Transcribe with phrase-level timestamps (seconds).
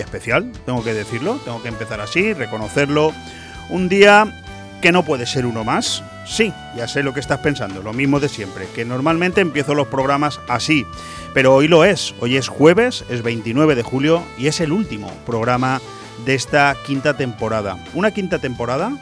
[0.00, 3.12] especial, tengo que decirlo, tengo que empezar así, reconocerlo.
[3.68, 4.24] Un día
[4.80, 6.02] que no puede ser uno más.
[6.26, 9.88] Sí, ya sé lo que estás pensando, lo mismo de siempre, que normalmente empiezo los
[9.88, 10.86] programas así,
[11.34, 15.12] pero hoy lo es, hoy es jueves, es 29 de julio y es el último
[15.26, 15.82] programa
[16.24, 17.76] de esta quinta temporada.
[17.92, 18.96] Una quinta temporada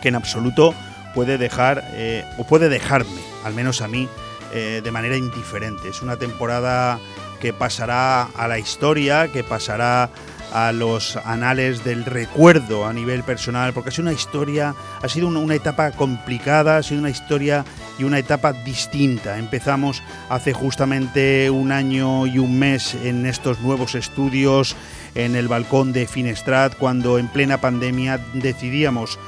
[0.00, 0.74] que en absoluto
[1.14, 4.08] puede dejar, eh, o puede dejarme, al menos a mí,
[4.54, 5.90] eh, de manera indiferente.
[5.90, 6.98] Es una temporada
[7.40, 10.10] que pasará a la historia, que pasará
[10.52, 15.28] a los anales del recuerdo a nivel personal, porque ha sido una historia, ha sido
[15.28, 17.64] una, etapa complicada, ha sido una historia
[17.98, 19.38] y una etapa distinta.
[19.38, 24.76] Empezamos hace justamente un año y un mes en estos nuevos estudios
[25.14, 29.18] en el balcón de Finestrat, cuando en plena pandemia decidíamos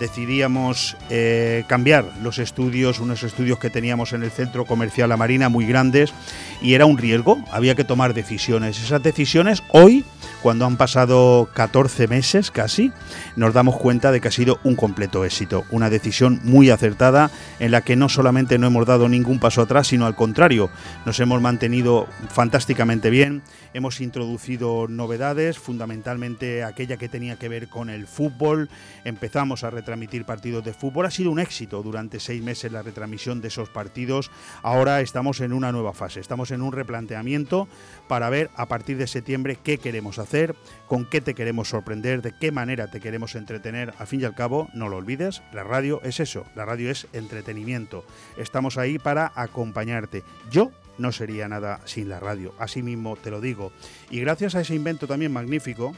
[0.00, 5.50] decidíamos eh, cambiar los estudios, unos estudios que teníamos en el centro comercial La Marina
[5.50, 6.14] muy grandes
[6.60, 8.82] y era un riesgo, había que tomar decisiones.
[8.82, 10.04] Esas decisiones hoy
[10.42, 12.92] cuando han pasado 14 meses casi,
[13.36, 17.70] nos damos cuenta de que ha sido un completo éxito, una decisión muy acertada en
[17.70, 20.70] la que no solamente no hemos dado ningún paso atrás, sino al contrario,
[21.04, 23.42] nos hemos mantenido fantásticamente bien,
[23.74, 28.70] hemos introducido novedades, fundamentalmente aquella que tenía que ver con el fútbol,
[29.04, 33.42] empezamos a retransmitir partidos de fútbol, ha sido un éxito durante seis meses la retransmisión
[33.42, 34.30] de esos partidos,
[34.62, 37.68] ahora estamos en una nueva fase, estamos en un replanteamiento
[38.08, 40.54] para ver a partir de septiembre qué queremos hacer,
[40.86, 43.94] con qué te queremos sorprender, de qué manera te queremos entretener.
[43.98, 47.06] Al fin y al cabo, no lo olvides, la radio es eso, la radio es
[47.12, 48.04] entretenimiento.
[48.36, 50.22] Estamos ahí para acompañarte.
[50.50, 53.72] Yo no sería nada sin la radio, así mismo te lo digo.
[54.10, 55.94] Y gracias a ese invento también magnífico,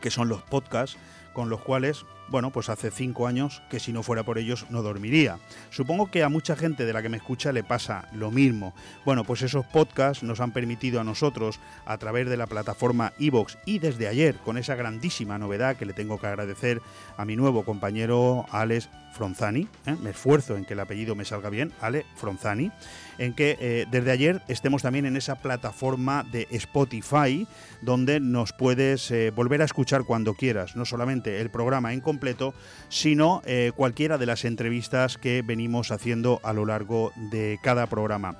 [0.00, 0.96] que son los podcasts,
[1.32, 4.82] con los cuales bueno, pues hace cinco años que si no fuera por ellos no
[4.82, 5.38] dormiría.
[5.70, 8.74] Supongo que a mucha gente de la que me escucha le pasa lo mismo.
[9.04, 13.58] Bueno, pues esos podcasts nos han permitido a nosotros, a través de la plataforma Evox
[13.64, 16.82] y desde ayer, con esa grandísima novedad que le tengo que agradecer
[17.16, 19.96] a mi nuevo compañero Alex Fronzani, ¿eh?
[20.02, 22.70] me esfuerzo en que el apellido me salga bien, Ale Fronzani,
[23.18, 27.46] en que eh, desde ayer estemos también en esa plataforma de Spotify,
[27.82, 32.54] donde nos puedes eh, volver a escuchar cuando quieras, no solamente el programa en completo,
[32.88, 33.42] sino
[33.74, 38.36] cualquiera de las entrevistas que venimos haciendo a lo largo de cada programa.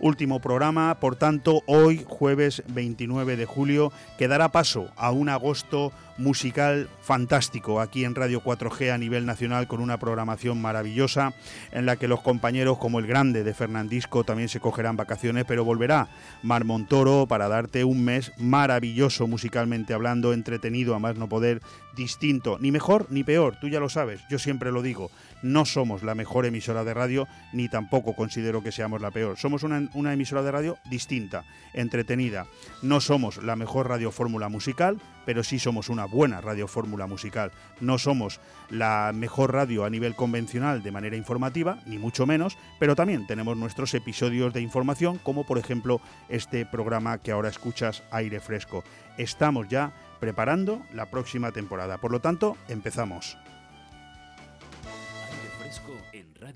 [0.00, 5.92] Último programa, por tanto, hoy jueves 29 de julio, que dará paso a un agosto
[6.20, 11.34] musical fantástico aquí en Radio 4G a nivel nacional con una programación maravillosa
[11.72, 15.64] en la que los compañeros como el grande de Fernandisco también se cogerán vacaciones, pero
[15.64, 16.08] volverá
[16.42, 21.62] Mar Montoro para darte un mes maravilloso musicalmente hablando, entretenido a más no poder,
[21.96, 25.10] distinto, ni mejor ni peor, tú ya lo sabes, yo siempre lo digo,
[25.42, 29.38] no somos la mejor emisora de radio, ni tampoco considero que seamos la peor.
[29.38, 32.46] Somos una, una emisora de radio distinta, entretenida.
[32.82, 37.52] No somos la mejor radiofórmula musical, pero sí somos una buena radiofórmula musical.
[37.80, 42.96] No somos la mejor radio a nivel convencional de manera informativa, ni mucho menos, pero
[42.96, 48.40] también tenemos nuestros episodios de información, como por ejemplo este programa que ahora escuchas, Aire
[48.40, 48.84] Fresco.
[49.16, 51.98] Estamos ya preparando la próxima temporada.
[51.98, 53.38] Por lo tanto, empezamos.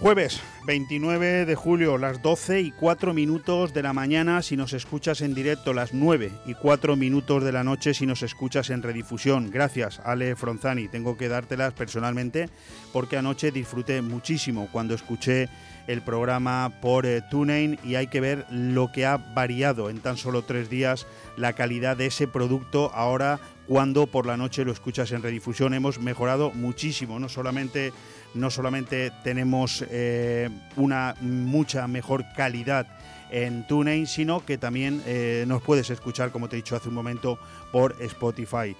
[0.00, 5.20] Jueves 29 de julio, las 12 y 4 minutos de la mañana si nos escuchas
[5.20, 9.50] en directo, las 9 y 4 minutos de la noche si nos escuchas en redifusión.
[9.50, 10.88] Gracias, Ale Fronzani.
[10.88, 12.48] Tengo que dártelas personalmente
[12.94, 15.50] porque anoche disfruté muchísimo cuando escuché
[15.86, 20.16] el programa por eh, TuneIn y hay que ver lo que ha variado en tan
[20.16, 21.06] solo tres días
[21.36, 25.74] la calidad de ese producto ahora cuando por la noche lo escuchas en redifusión.
[25.74, 27.92] Hemos mejorado muchísimo, no solamente
[28.34, 32.86] no solamente tenemos eh, una mucha mejor calidad
[33.30, 36.94] en TuneIn, sino que también eh, nos puedes escuchar, como te he dicho hace un
[36.94, 37.38] momento,
[37.72, 38.76] por Spotify.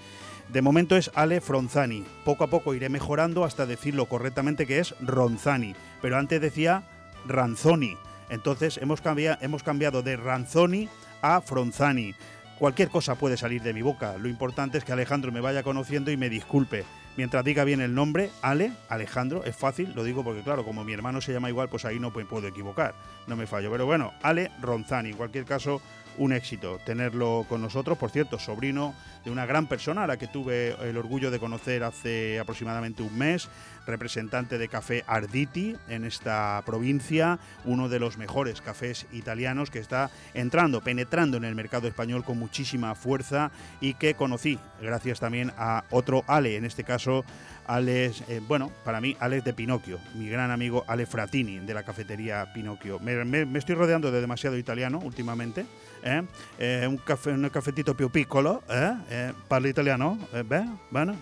[0.49, 2.05] De momento es Ale Fronzani.
[2.25, 5.75] Poco a poco iré mejorando hasta decirlo correctamente que es Ronzani.
[6.03, 6.83] Pero antes decía
[7.27, 7.97] Ranzoni.
[8.31, 9.01] Entonces hemos
[9.41, 10.89] hemos cambiado de Ranzoni
[11.23, 12.15] a Fronzani.
[12.59, 14.19] Cualquier cosa puede salir de mi boca.
[14.19, 16.85] Lo importante es que Alejandro me vaya conociendo y me disculpe.
[17.17, 20.93] Mientras diga bien el nombre, Ale, Alejandro, es fácil, lo digo porque claro, como mi
[20.93, 22.95] hermano se llama igual, pues ahí no puedo equivocar,
[23.27, 23.71] no me fallo.
[23.71, 25.81] Pero bueno, Ale Ronzani, en cualquier caso,
[26.19, 27.97] un éxito tenerlo con nosotros.
[27.99, 31.83] Por cierto, sobrino de una gran persona a la que tuve el orgullo de conocer
[31.83, 33.49] hace aproximadamente un mes,
[33.87, 40.11] representante de Café Arditi en esta provincia, uno de los mejores cafés italianos que está
[40.35, 43.51] entrando, penetrando en el mercado español con muchísima fuerza
[43.81, 47.25] y que conocí gracias también a otro Ale, en este caso
[47.67, 51.85] Alex, eh, bueno, para mí Alex de Pinocchio, mi gran amigo Ale Fratini de la
[51.85, 52.99] cafetería Pinocchio.
[52.99, 55.67] Me, estoy rodeando de demasiado italiano últimamente.
[56.03, 56.23] ¿eh?
[56.59, 59.33] Eh, un, café, un cafetito più piccolo, ¿eh?
[59.47, 60.19] para el italiano,
[60.49, 61.17] Bueno, bueno,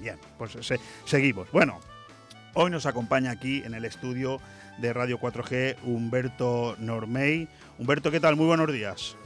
[0.00, 0.56] bien, pues
[1.04, 1.50] seguimos.
[1.52, 1.80] Bueno,
[2.54, 4.40] hoy nos acompaña aquí en el estudio
[4.78, 7.48] de Radio 4G Humberto Normey.
[7.78, 8.36] Humberto, ¿qué tal?
[8.36, 9.16] Muy buenos días.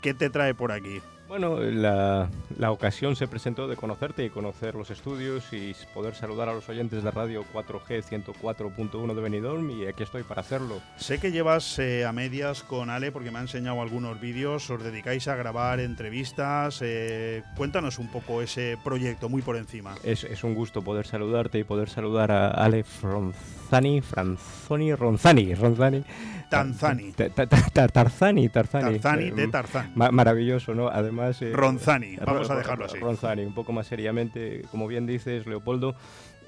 [0.00, 1.00] ¿Qué te trae por aquí?
[1.32, 2.28] Bueno, la,
[2.70, 7.02] ocasión se presentó de conocerte y conocer los estudios y poder saludar a los oyentes
[7.02, 10.82] de Radio 4G 104.1 de Benidorm y aquí estoy para hacerlo.
[10.98, 14.84] Sé que llevas eh, a medias con Ale porque me ha enseñado algunos vídeos, os
[14.84, 16.80] dedicáis a grabar entrevistas.
[16.82, 19.94] Eh, cuéntanos un poco ese proyecto muy por encima.
[20.04, 26.04] Es, es, un gusto poder saludarte y poder saludar a Ale Fronzani, Franzoni, Ronzani, Ronzani
[26.52, 27.12] Tanzani.
[27.12, 28.98] Tarzani, Tarzani.
[28.98, 29.92] Tarzani de mm, Tarzán.
[29.94, 30.88] Maravilloso, ¿no?
[30.88, 31.40] Además.
[31.40, 32.98] Eh, Ronzani, vamos a dejarlo así.
[32.98, 35.94] Ronzani, un poco más seriamente, como bien dices, Leopoldo.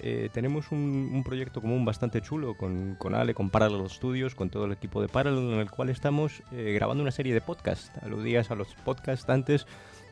[0.00, 4.66] Eh, tenemos un, proyecto común bastante chulo con, con Ale, con Parallel Studios, con todo
[4.66, 7.90] el equipo de Parallel, en el cual estamos eh, grabando una serie de podcasts.
[8.02, 9.66] Aludías a los podcasts antes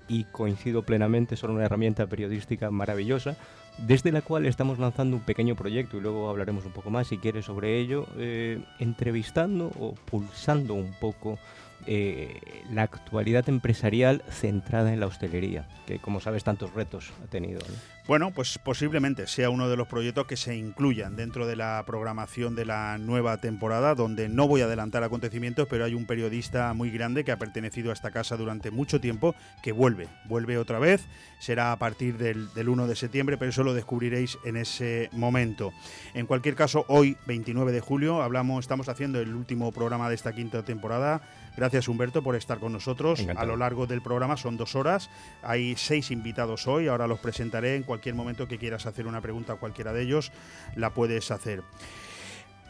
[0.09, 3.37] y coincido plenamente, son una herramienta periodística maravillosa
[3.79, 7.19] desde la cual estamos lanzando un pequeño proyecto y luego hablaremos un poco más si
[7.19, 11.39] quieres sobre ello, eh, entrevistando o pulsando un poco
[11.87, 17.61] eh, la actualidad empresarial centrada en la hostelería, que como sabes tantos retos ha tenido.
[18.07, 22.57] Bueno, pues posiblemente sea uno de los proyectos que se incluyan dentro de la programación
[22.57, 26.91] de la nueva temporada, donde no voy a adelantar acontecimientos, pero hay un periodista muy
[26.91, 31.07] grande que ha pertenecido a esta casa durante mucho tiempo que vuelve, vuelve otra vez,
[31.39, 35.73] será a partir del, del 1 de septiembre, pero eso lo descubriréis en ese momento.
[36.15, 40.33] En cualquier caso, hoy, 29 de julio, hablamos, estamos haciendo el último programa de esta
[40.33, 41.23] quinta temporada.
[41.57, 43.27] Gracias Humberto por estar con nosotros.
[43.37, 45.11] A lo largo del programa son dos horas.
[45.43, 46.89] Hay seis invitados hoy.
[46.89, 47.77] Ahora los presentaré.
[47.77, 50.33] En cualquier momento que quieras hacer una pregunta a cualquiera de ellos,
[50.77, 51.63] la puedes hacer.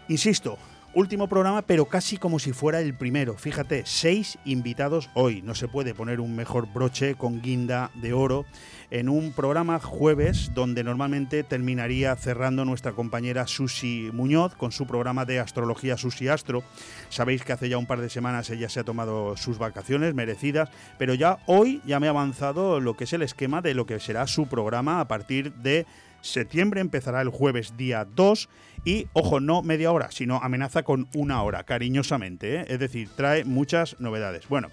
[0.08, 0.58] Insisto,
[0.94, 3.38] Último programa, pero casi como si fuera el primero.
[3.38, 5.40] Fíjate, seis invitados hoy.
[5.40, 8.44] No se puede poner un mejor broche con guinda de oro
[8.90, 15.24] en un programa jueves donde normalmente terminaría cerrando nuestra compañera Susi Muñoz con su programa
[15.24, 16.62] de astrología Susi Astro.
[17.08, 20.68] Sabéis que hace ya un par de semanas ella se ha tomado sus vacaciones merecidas,
[20.98, 23.98] pero ya hoy ya me ha avanzado lo que es el esquema de lo que
[23.98, 25.86] será su programa a partir de
[26.22, 28.48] septiembre empezará el jueves día 2
[28.84, 32.60] y, ojo, no media hora, sino amenaza con una hora, cariñosamente.
[32.60, 32.64] ¿eh?
[32.68, 34.48] Es decir, trae muchas novedades.
[34.48, 34.68] Bueno,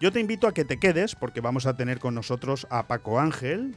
[0.00, 3.20] yo te invito a que te quedes porque vamos a tener con nosotros a Paco
[3.20, 3.76] Ángel,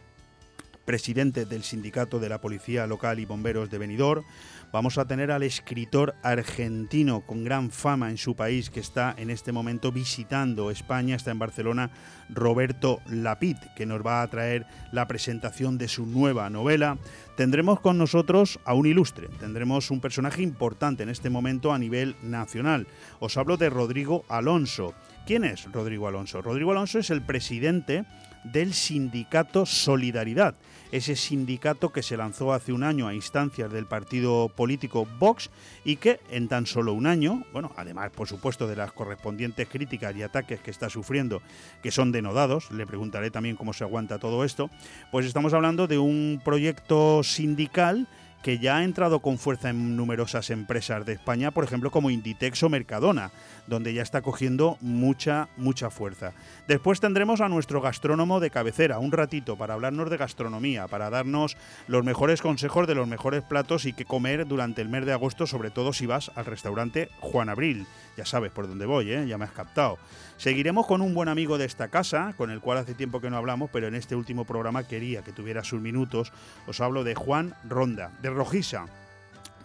[0.86, 4.26] presidente del Sindicato de la Policía Local y Bomberos de Benidorm.
[4.72, 9.30] Vamos a tener al escritor argentino con gran fama en su país que está en
[9.30, 11.92] este momento visitando España, está en Barcelona,
[12.30, 16.98] Roberto Lapid, que nos va a traer la presentación de su nueva novela.
[17.36, 22.16] Tendremos con nosotros a un ilustre, tendremos un personaje importante en este momento a nivel
[22.22, 22.88] nacional.
[23.20, 24.94] Os hablo de Rodrigo Alonso.
[25.26, 26.42] ¿Quién es Rodrigo Alonso?
[26.42, 28.06] Rodrigo Alonso es el presidente
[28.46, 30.56] del sindicato Solidaridad,
[30.92, 35.50] ese sindicato que se lanzó hace un año a instancias del partido político Vox
[35.86, 40.16] y que en tan solo un año, bueno, además por supuesto de las correspondientes críticas
[40.16, 41.42] y ataques que está sufriendo,
[41.82, 44.70] que son denodados, le preguntaré también cómo se aguanta todo esto,
[45.12, 48.08] pues estamos hablando de un proyecto sindical
[48.42, 52.64] que ya ha entrado con fuerza en numerosas empresas de España, por ejemplo como Inditex
[52.64, 53.32] o Mercadona,
[53.68, 56.34] donde ya está cogiendo mucha, mucha fuerza.
[56.68, 61.58] Después tendremos a nuestro gastrónomo de cabecera, un ratito para hablarnos de gastronomía, para darnos
[61.88, 65.48] los mejores consejos de los mejores platos y qué comer durante el mes de agosto,
[65.48, 67.86] sobre todo si vas al restaurante Juan Abril.
[68.18, 69.26] Ya sabes por dónde voy, ¿eh?
[69.28, 69.98] ya me has captado.
[70.42, 73.38] Seguiremos con un buen amigo de esta casa, con el cual hace tiempo que no
[73.38, 76.34] hablamos, pero en este último programa quería que tuviera sus minutos.
[76.66, 78.88] Os hablo de Juan Ronda, de Rojisa,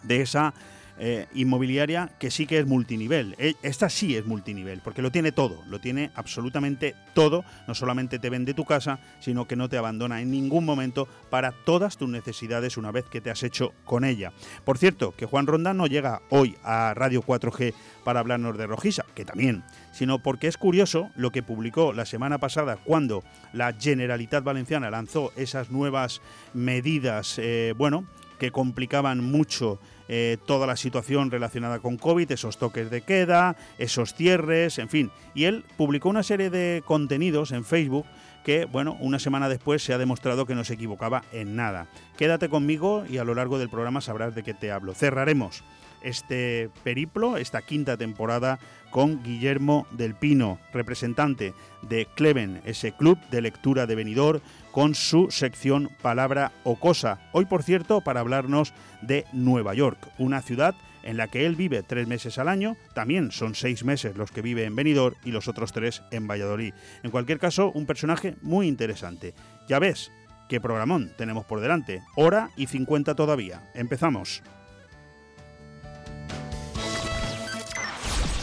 [0.02, 0.52] de esa
[0.98, 3.34] eh, inmobiliaria que sí que es multinivel.
[3.38, 7.44] E, esta sí es multinivel, porque lo tiene todo, lo tiene absolutamente todo.
[7.66, 11.52] No solamente te vende tu casa, sino que no te abandona en ningún momento para
[11.52, 14.32] todas tus necesidades una vez que te has hecho con ella.
[14.64, 17.74] Por cierto, que Juan Ronda no llega hoy a Radio 4G
[18.04, 22.38] para hablarnos de Rojisa, que también, sino porque es curioso lo que publicó la semana
[22.38, 26.20] pasada cuando la Generalitat Valenciana lanzó esas nuevas
[26.54, 28.06] medidas, eh, bueno,
[28.38, 34.14] que complicaban mucho eh, toda la situación relacionada con COVID, esos toques de queda, esos
[34.14, 35.10] cierres, en fin.
[35.34, 38.06] Y él publicó una serie de contenidos en Facebook
[38.44, 41.88] que, bueno, una semana después se ha demostrado que no se equivocaba en nada.
[42.16, 44.94] Quédate conmigo y a lo largo del programa sabrás de qué te hablo.
[44.94, 45.64] Cerraremos
[46.06, 48.58] este periplo, esta quinta temporada,
[48.90, 55.30] con Guillermo del Pino, representante de Cleven, ese club de lectura de Benidorm, con su
[55.30, 57.20] sección Palabra o Cosa.
[57.32, 58.72] Hoy, por cierto, para hablarnos
[59.02, 63.30] de Nueva York, una ciudad en la que él vive tres meses al año, también
[63.30, 66.74] son seis meses los que vive en Benidorm y los otros tres en Valladolid.
[67.02, 69.34] En cualquier caso, un personaje muy interesante.
[69.68, 70.10] Ya ves,
[70.48, 72.02] qué programón tenemos por delante.
[72.16, 73.70] Hora y 50 todavía.
[73.74, 74.42] Empezamos.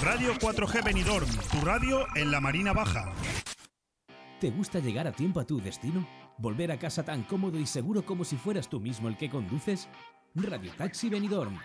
[0.03, 3.13] Radio 4G Benidorm, tu radio en la Marina Baja.
[4.41, 6.05] ¿Te gusta llegar a tiempo a tu destino?
[6.38, 9.88] ¿Volver a casa tan cómodo y seguro como si fueras tú mismo el que conduces?
[10.36, 11.57] Radio Taxi Benidorm.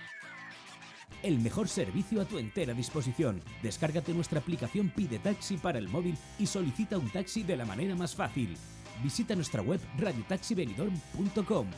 [1.24, 3.42] El mejor servicio a tu entera disposición.
[3.60, 7.96] Descárgate nuestra aplicación Pide Taxi para el móvil y solicita un taxi de la manera
[7.96, 8.56] más fácil.
[9.02, 11.70] Visita nuestra web radiotaxibenidorm.com.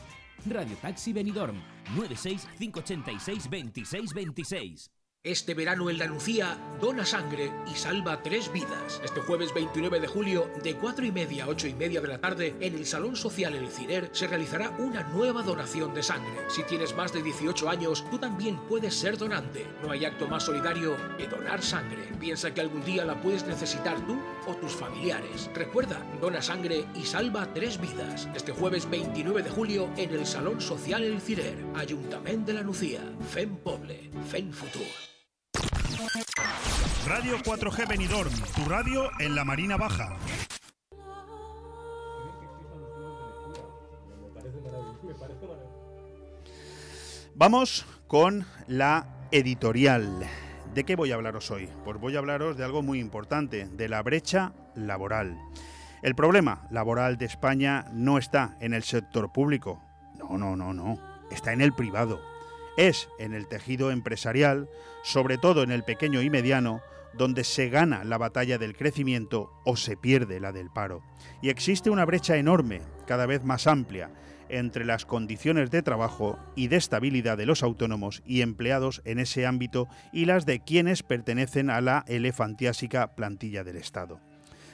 [0.45, 1.59] Radio Taxi Benidorm
[1.95, 5.00] 96 586 2626.
[5.23, 8.99] Este verano en la Lucía, dona sangre y salva tres vidas.
[9.03, 12.17] Este jueves 29 de julio, de 4 y media a 8 y media de la
[12.17, 16.49] tarde, en el Salón Social El Cirer, se realizará una nueva donación de sangre.
[16.49, 19.67] Si tienes más de 18 años, tú también puedes ser donante.
[19.83, 22.01] No hay acto más solidario que donar sangre.
[22.19, 25.51] Piensa que algún día la puedes necesitar tú o tus familiares.
[25.53, 28.27] Recuerda, dona sangre y salva tres vidas.
[28.33, 33.01] Este jueves 29 de julio, en el Salón Social El Cirer, Ayuntamiento de la Lucía,
[33.29, 35.10] FEM Poble, FEM Futur.
[37.13, 40.15] Radio 4G Benidorm, tu radio en la Marina Baja.
[47.35, 50.25] Vamos con la editorial.
[50.73, 51.67] ¿De qué voy a hablaros hoy?
[51.83, 55.37] Pues voy a hablaros de algo muy importante, de la brecha laboral.
[56.01, 59.83] El problema laboral de España no está en el sector público.
[60.17, 60.97] No, no, no, no.
[61.29, 62.21] Está en el privado
[62.77, 64.69] es en el tejido empresarial,
[65.03, 66.81] sobre todo en el pequeño y mediano,
[67.13, 71.03] donde se gana la batalla del crecimiento o se pierde la del paro.
[71.41, 74.11] Y existe una brecha enorme, cada vez más amplia,
[74.49, 79.45] entre las condiciones de trabajo y de estabilidad de los autónomos y empleados en ese
[79.45, 84.19] ámbito y las de quienes pertenecen a la elefantiásica plantilla del Estado.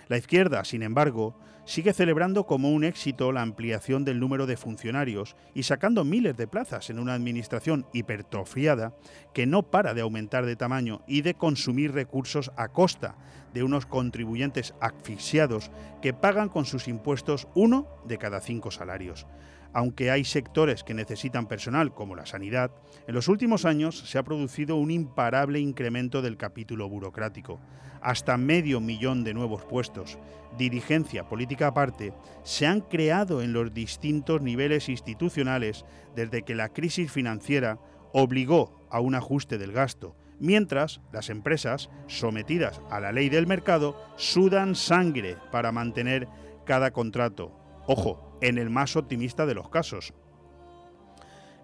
[0.07, 5.35] La izquierda, sin embargo, sigue celebrando como un éxito la ampliación del número de funcionarios
[5.53, 8.95] y sacando miles de plazas en una administración hipertrofiada
[9.33, 13.17] que no para de aumentar de tamaño y de consumir recursos a costa
[13.53, 15.69] de unos contribuyentes asfixiados
[16.01, 19.27] que pagan con sus impuestos uno de cada cinco salarios.
[19.73, 22.71] Aunque hay sectores que necesitan personal, como la sanidad,
[23.07, 27.59] en los últimos años se ha producido un imparable incremento del capítulo burocrático.
[28.01, 30.17] Hasta medio millón de nuevos puestos,
[30.57, 32.13] dirigencia política aparte,
[32.43, 35.85] se han creado en los distintos niveles institucionales
[36.15, 37.79] desde que la crisis financiera
[38.13, 44.01] obligó a un ajuste del gasto, mientras las empresas, sometidas a la ley del mercado,
[44.15, 46.27] sudan sangre para mantener
[46.65, 47.51] cada contrato.
[47.87, 50.13] Ojo, en el más optimista de los casos.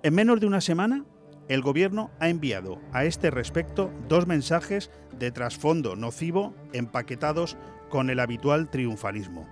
[0.02, 1.06] En menos de una semana,
[1.50, 4.90] el Gobierno ha enviado a este respecto dos mensajes
[5.20, 7.58] de trasfondo nocivo empaquetados
[7.90, 9.48] con el habitual triunfalismo.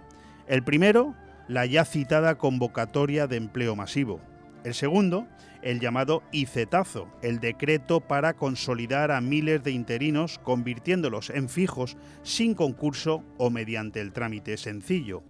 [0.47, 1.15] El primero,
[1.47, 4.19] la ya citada convocatoria de empleo masivo.
[4.63, 5.27] El segundo,
[5.61, 12.53] el llamado ICETAZO, el decreto para consolidar a miles de interinos convirtiéndolos en fijos sin
[12.53, 15.23] concurso o mediante el trámite sencillo.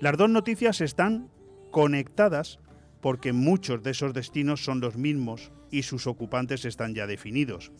[0.00, 1.28] Las dos noticias están
[1.70, 2.58] conectadas
[3.00, 7.70] porque muchos de esos destinos son los mismos y sus ocupantes están ya definidos.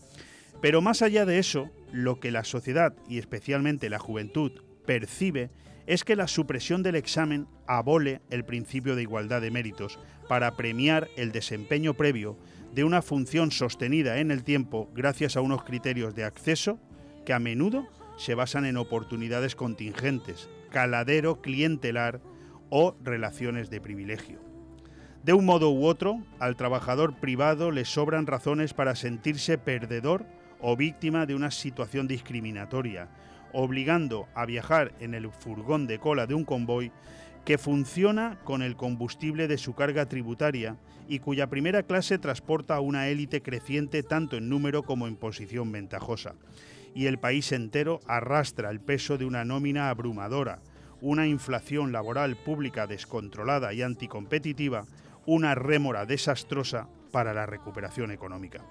[0.65, 4.51] Pero más allá de eso, lo que la sociedad y especialmente la juventud
[4.87, 5.51] percibe
[5.85, 11.07] es que la supresión del examen abole el principio de igualdad de méritos para premiar
[11.17, 12.39] el desempeño previo
[12.73, 16.79] de una función sostenida en el tiempo gracias a unos criterios de acceso
[17.27, 22.21] que a menudo se basan en oportunidades contingentes, caladero clientelar
[22.71, 24.39] o relaciones de privilegio.
[25.23, 30.25] De un modo u otro, al trabajador privado le sobran razones para sentirse perdedor
[30.67, 33.07] o víctima de una situación discriminatoria,
[33.53, 36.91] obligando a viajar en el furgón de cola de un convoy
[37.45, 40.75] que funciona con el combustible de su carga tributaria
[41.07, 45.71] y cuya primera clase transporta a una élite creciente tanto en número como en posición
[45.71, 46.33] ventajosa.
[46.95, 50.61] Y el país entero arrastra el peso de una nómina abrumadora,
[50.99, 54.87] una inflación laboral pública descontrolada y anticompetitiva,
[55.27, 58.63] una rémora desastrosa para la recuperación económica.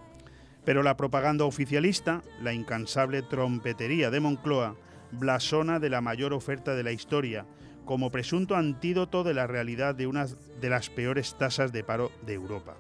[0.65, 4.77] Pero la propaganda oficialista, la incansable trompetería de Moncloa,
[5.13, 7.47] blasona de la mayor oferta de la historia,
[7.85, 12.35] como presunto antídoto de la realidad de una de las peores tasas de paro de
[12.35, 12.77] Europa.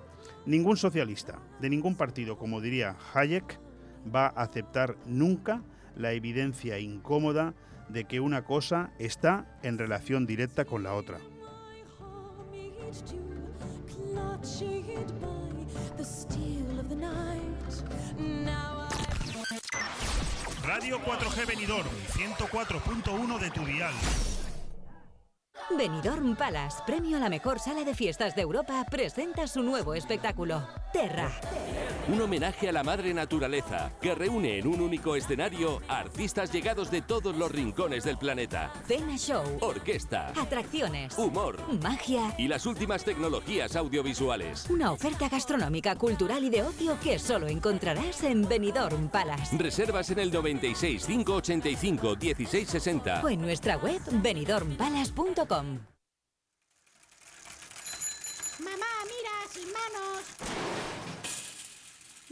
[0.47, 3.59] Ningún socialista, de ningún partido, como diría Hayek,
[4.15, 5.63] va a aceptar nunca
[5.97, 7.55] la evidencia incómoda
[7.89, 11.19] de que una cosa está en relación directa con la otra.
[20.65, 23.93] Radio 4G Benidorm, 104.1 de tu dial.
[25.77, 30.67] Benidorm Palace, premio a la mejor sala de fiestas de Europa, presenta su nuevo espectáculo,
[30.95, 31.29] Terra.
[32.07, 37.03] Un homenaje a la madre naturaleza que reúne en un único escenario artistas llegados de
[37.03, 38.73] todos los rincones del planeta.
[38.87, 44.71] Cena show, Orquesta, atracciones, humor magia y las últimas tecnologías audiovisuales.
[44.71, 49.59] Una oferta gastronómica, cultural y de ocio que solo encontrarás en Benidorm Palace.
[49.59, 55.79] Reservas en el 96 585 1660 o en nuestra web benidormpalace.com.
[58.61, 60.74] Mamá, mira, sin manos.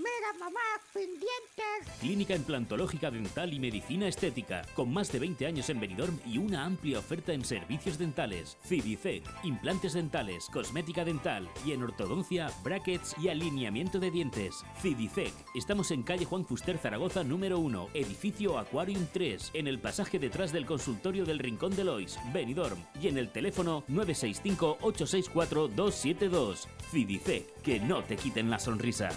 [0.03, 0.61] Mira, mamá,
[0.93, 2.01] sin dientes.
[2.01, 6.65] Clínica implantológica dental y medicina estética, con más de 20 años en Benidorm y una
[6.65, 8.59] amplia oferta en servicios dentales.
[8.65, 14.65] Cidicec, implantes dentales, cosmética dental y en ortodoncia, brackets y alineamiento de dientes.
[14.81, 20.19] Cidicec, estamos en calle Juan Fuster Zaragoza número 1, edificio Aquarium 3, en el pasaje
[20.19, 26.69] detrás del consultorio del Rincón de Lois, Benidorm, y en el teléfono 965 864 272.
[26.91, 29.11] Cidicec, que no te quiten la sonrisa.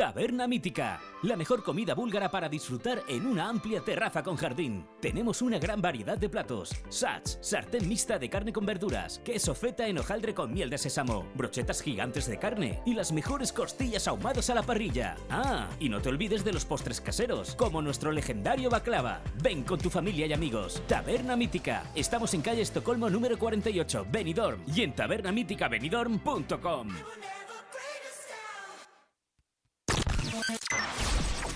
[0.00, 4.86] Taberna Mítica, la mejor comida búlgara para disfrutar en una amplia terraza con jardín.
[4.98, 9.86] Tenemos una gran variedad de platos: sats, sartén mixta de carne con verduras, queso feta
[9.86, 14.48] en hojaldre con miel de sésamo, brochetas gigantes de carne y las mejores costillas ahumadas
[14.48, 15.16] a la parrilla.
[15.28, 19.20] Ah, y no te olvides de los postres caseros, como nuestro legendario baklava.
[19.42, 20.82] Ven con tu familia y amigos.
[20.88, 21.82] Taberna Mítica.
[21.94, 26.88] Estamos en calle Estocolmo número 48, Benidorm y en tabernamíticabenidorm.com.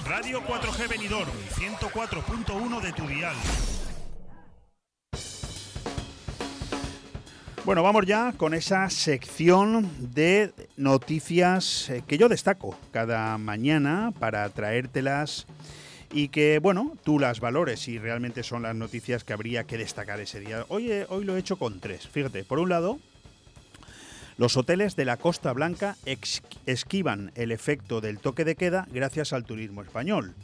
[0.06, 3.34] Radio 4G Benidorm, 104.1 de tu dial.
[7.64, 14.46] Bueno, vamos ya con esa sección de noticias eh, que yo destaco cada mañana para
[14.50, 15.46] traértelas
[16.12, 20.20] y que, bueno, tú las valores y realmente son las noticias que habría que destacar
[20.20, 20.66] ese día.
[20.68, 22.06] Hoy, hoy lo he hecho con tres.
[22.08, 22.98] Fíjate, por un lado,
[24.36, 25.96] los hoteles de la Costa Blanca
[26.66, 30.34] esquivan el efecto del toque de queda gracias al turismo español.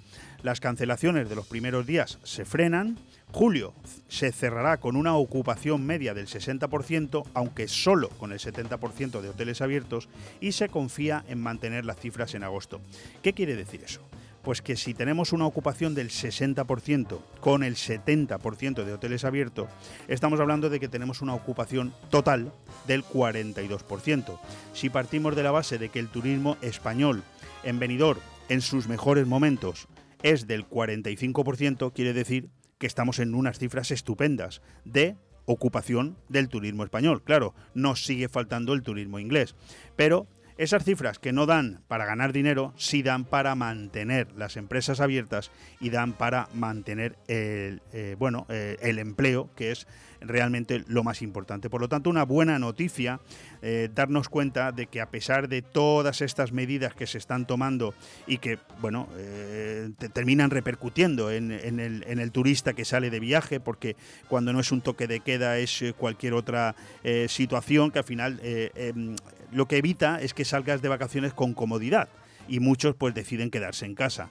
[0.43, 2.99] Las cancelaciones de los primeros días se frenan.
[3.33, 3.75] Julio
[4.09, 9.61] se cerrará con una ocupación media del 60%, aunque solo con el 70% de hoteles
[9.61, 10.09] abiertos,
[10.41, 12.81] y se confía en mantener las cifras en agosto.
[13.23, 14.01] ¿Qué quiere decir eso?
[14.43, 19.69] Pues que si tenemos una ocupación del 60% con el 70% de hoteles abiertos,
[20.09, 22.53] estamos hablando de que tenemos una ocupación total
[22.87, 24.39] del 42%.
[24.73, 27.23] Si partimos de la base de que el turismo español
[27.65, 29.89] en Benidorm en sus mejores momentos
[30.23, 36.85] es del 45%, quiere decir que estamos en unas cifras estupendas de ocupación del turismo
[36.85, 37.23] español.
[37.23, 39.55] Claro, nos sigue faltando el turismo inglés,
[39.97, 40.27] pero
[40.61, 45.51] esas cifras que no dan para ganar dinero, sí dan para mantener las empresas abiertas
[45.81, 49.87] y dan para mantener el, eh, bueno, eh, el empleo, que es
[50.21, 51.71] realmente lo más importante.
[51.71, 53.21] Por lo tanto, una buena noticia,
[53.63, 57.95] eh, darnos cuenta de que a pesar de todas estas medidas que se están tomando
[58.27, 59.09] y que, bueno,
[60.13, 63.97] terminan repercutiendo en, el, turista que sale de viaje, porque
[64.29, 66.75] cuando no es un toque de queda es cualquier otra
[67.29, 69.17] situación que al final em,
[69.53, 72.09] lo que evita es que salgas de vacaciones con comodidad
[72.49, 74.31] y muchos pues deciden quedarse en casa.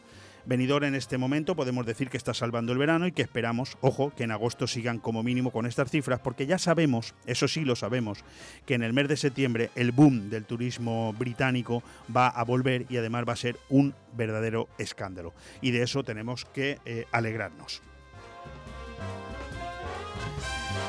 [0.50, 4.12] Venidor en este momento podemos decir que está salvando el verano y que esperamos, ojo,
[4.16, 7.76] que en agosto sigan como mínimo con estas cifras, porque ya sabemos, eso sí lo
[7.76, 8.24] sabemos,
[8.66, 11.84] que en el mes de septiembre el boom del turismo británico
[12.16, 15.36] va a volver y además va a ser un verdadero escándalo.
[15.62, 17.84] Y de eso tenemos que eh, alegrarnos.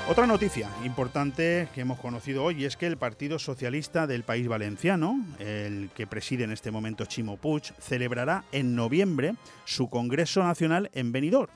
[0.08, 5.24] Otra noticia importante que hemos conocido hoy es que el Partido Socialista del País Valenciano,
[5.38, 9.34] el que preside en este momento Chimo Puig, celebrará en noviembre
[9.64, 11.52] su Congreso Nacional en Benidorm.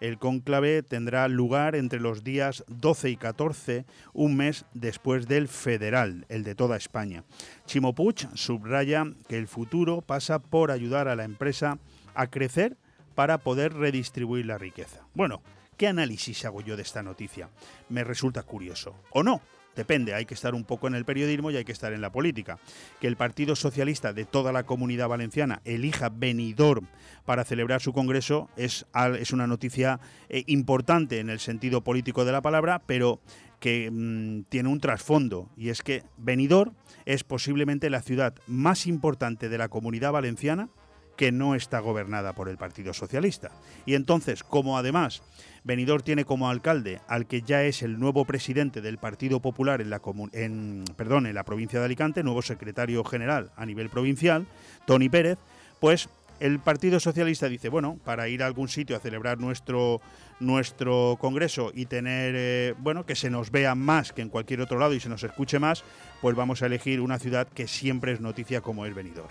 [0.00, 6.24] El cónclave tendrá lugar entre los días 12 y 14, un mes después del federal,
[6.30, 7.24] el de toda España.
[7.66, 11.78] Chimo Puig subraya que el futuro pasa por ayudar a la empresa
[12.14, 12.78] a crecer
[13.14, 15.02] para poder redistribuir la riqueza.
[15.12, 15.42] Bueno,
[15.80, 17.48] ¿qué análisis hago yo de esta noticia?
[17.88, 18.96] Me resulta curioso.
[19.12, 19.40] ¿O no?
[19.74, 22.12] Depende, hay que estar un poco en el periodismo y hay que estar en la
[22.12, 22.58] política.
[23.00, 26.86] Que el Partido Socialista de toda la comunidad valenciana elija Benidorm
[27.24, 28.84] para celebrar su congreso es,
[29.32, 33.22] una noticia eh, importante en el sentido político de la palabra, pero
[33.58, 36.74] que mm, tiene un trasfondo y es que Benidorm
[37.06, 40.68] es posiblemente la ciudad más importante de la comunidad valenciana
[41.16, 43.50] que no está gobernada por el Partido Socialista.
[43.84, 45.22] Y entonces, como además
[45.64, 49.90] Benidorm tiene como alcalde al que ya es el nuevo presidente del Partido Popular en
[49.90, 54.46] la, provincia de Alicante, nuevo secretario general a nivel provincial,
[54.86, 55.38] Tony Pérez,
[55.80, 56.08] pues
[56.40, 60.00] el Partido Socialista dice, bueno, para ir a algún sitio a celebrar nuestro,
[60.40, 64.78] nuestro congreso y tener, eh, bueno, que se nos vea más que en cualquier otro
[64.78, 65.84] lado y se nos escuche más,
[66.22, 69.28] pues vamos a elegir una ciudad que siempre es noticia como el Benidorm.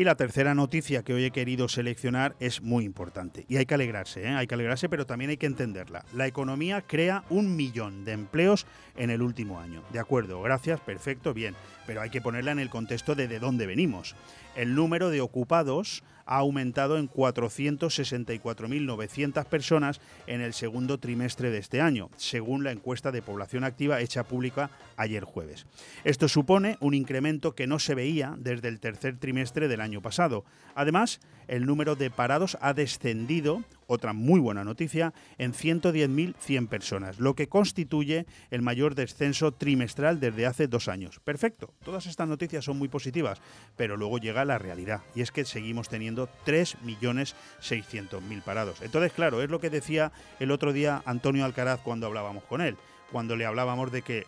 [0.00, 3.74] Y la tercera noticia que hoy he querido seleccionar es muy importante y hay que
[3.74, 4.28] alegrarse, ¿eh?
[4.28, 6.06] hay que alegrarse, pero también hay que entenderla.
[6.14, 8.66] La economía crea un millón de empleos
[9.00, 9.82] en el último año.
[9.92, 11.54] De acuerdo, gracias, perfecto, bien,
[11.86, 14.14] pero hay que ponerla en el contexto de de dónde venimos.
[14.54, 21.80] El número de ocupados ha aumentado en 464.900 personas en el segundo trimestre de este
[21.80, 25.64] año, según la encuesta de población activa hecha pública ayer jueves.
[26.04, 30.44] Esto supone un incremento que no se veía desde el tercer trimestre del año pasado.
[30.74, 37.34] Además, el número de parados ha descendido otra muy buena noticia, en 110.100 personas, lo
[37.34, 41.18] que constituye el mayor descenso trimestral desde hace dos años.
[41.24, 43.40] Perfecto, todas estas noticias son muy positivas,
[43.76, 48.80] pero luego llega la realidad, y es que seguimos teniendo 3.600.000 parados.
[48.80, 52.76] Entonces, claro, es lo que decía el otro día Antonio Alcaraz cuando hablábamos con él,
[53.10, 54.26] cuando le hablábamos de que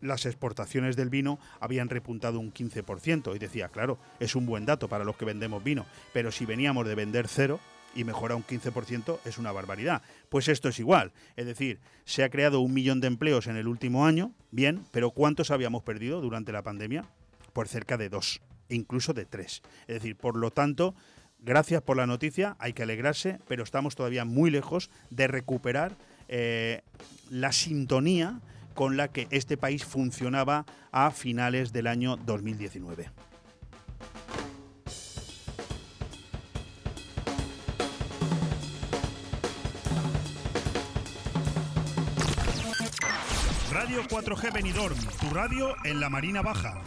[0.00, 3.34] las exportaciones del vino habían repuntado un 15%.
[3.34, 6.86] Y decía, claro, es un buen dato para los que vendemos vino, pero si veníamos
[6.86, 7.60] de vender cero,
[7.94, 10.02] y mejora un 15% es una barbaridad.
[10.28, 11.12] Pues esto es igual.
[11.36, 15.10] Es decir, se ha creado un millón de empleos en el último año, bien, pero
[15.10, 17.04] ¿cuántos habíamos perdido durante la pandemia?
[17.52, 19.62] Por cerca de dos, incluso de tres.
[19.82, 20.94] Es decir, por lo tanto,
[21.40, 25.96] gracias por la noticia, hay que alegrarse, pero estamos todavía muy lejos de recuperar
[26.28, 26.82] eh,
[27.28, 28.40] la sintonía
[28.74, 33.10] con la que este país funcionaba a finales del año 2019.
[43.90, 46.80] Radio 4G Benidorm, tu radio en la Marina Baja.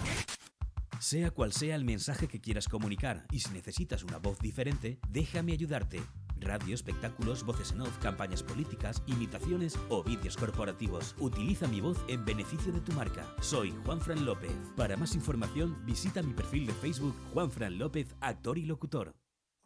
[1.01, 5.51] Sea cual sea el mensaje que quieras comunicar y si necesitas una voz diferente, déjame
[5.51, 6.01] ayudarte.
[6.39, 11.13] Radio, espectáculos, voces en off, campañas políticas, imitaciones o vídeos corporativos.
[11.19, 13.35] Utiliza mi voz en beneficio de tu marca.
[13.41, 14.53] Soy Juan Fran López.
[14.77, 19.13] Para más información, visita mi perfil de Facebook Juan Fran López, actor y locutor.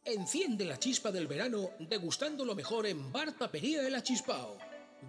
[0.04, 4.58] Enciende la chispa del verano degustando lo mejor en Bar Tapería El Achispao.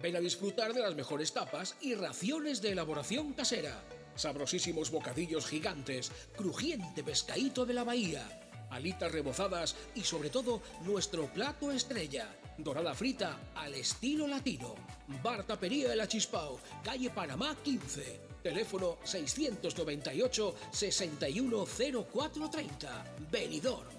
[0.01, 3.83] Ven a disfrutar de las mejores tapas y raciones de elaboración casera.
[4.15, 8.23] Sabrosísimos bocadillos gigantes, crujiente pescadito de la bahía,
[8.69, 14.75] alitas rebozadas y sobre todo nuestro plato estrella, dorada frita al estilo latino.
[15.23, 18.19] Bar Tapería El Achispao, calle Panamá 15.
[18.43, 23.05] Teléfono 698 610430.
[23.31, 23.98] Benidorm.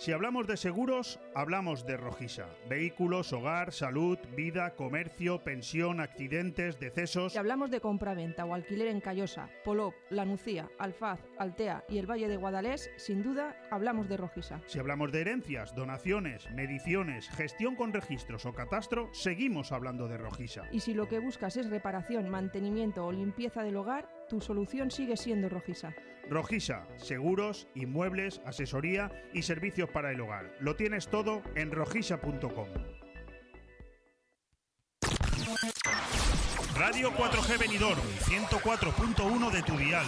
[0.00, 2.46] Si hablamos de seguros, hablamos de Rojisa.
[2.70, 7.34] Vehículos, hogar, salud, vida, comercio, pensión, accidentes, decesos.
[7.34, 12.10] Si hablamos de compraventa o alquiler en Callosa, Polop, La Nucía, Alfaz, Altea y el
[12.10, 14.62] Valle de Guadalés, sin duda hablamos de Rojisa.
[14.64, 20.62] Si hablamos de herencias, donaciones, mediciones, gestión con registros o catastro, seguimos hablando de Rojisa.
[20.72, 25.16] Y si lo que buscas es reparación, mantenimiento o limpieza del hogar, tu solución sigue
[25.16, 25.92] siendo Rojisa.
[26.30, 30.54] Rojisa, seguros, inmuebles, asesoría y servicios para el hogar.
[30.60, 32.68] Lo tienes todo en rojisa.com.
[36.78, 40.06] Radio 4G Benidorm, 104.1 de tu dial.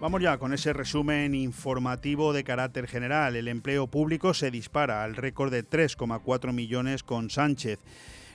[0.00, 3.34] Vamos ya con ese resumen informativo de carácter general.
[3.34, 7.80] El empleo público se dispara al récord de 3,4 millones con Sánchez.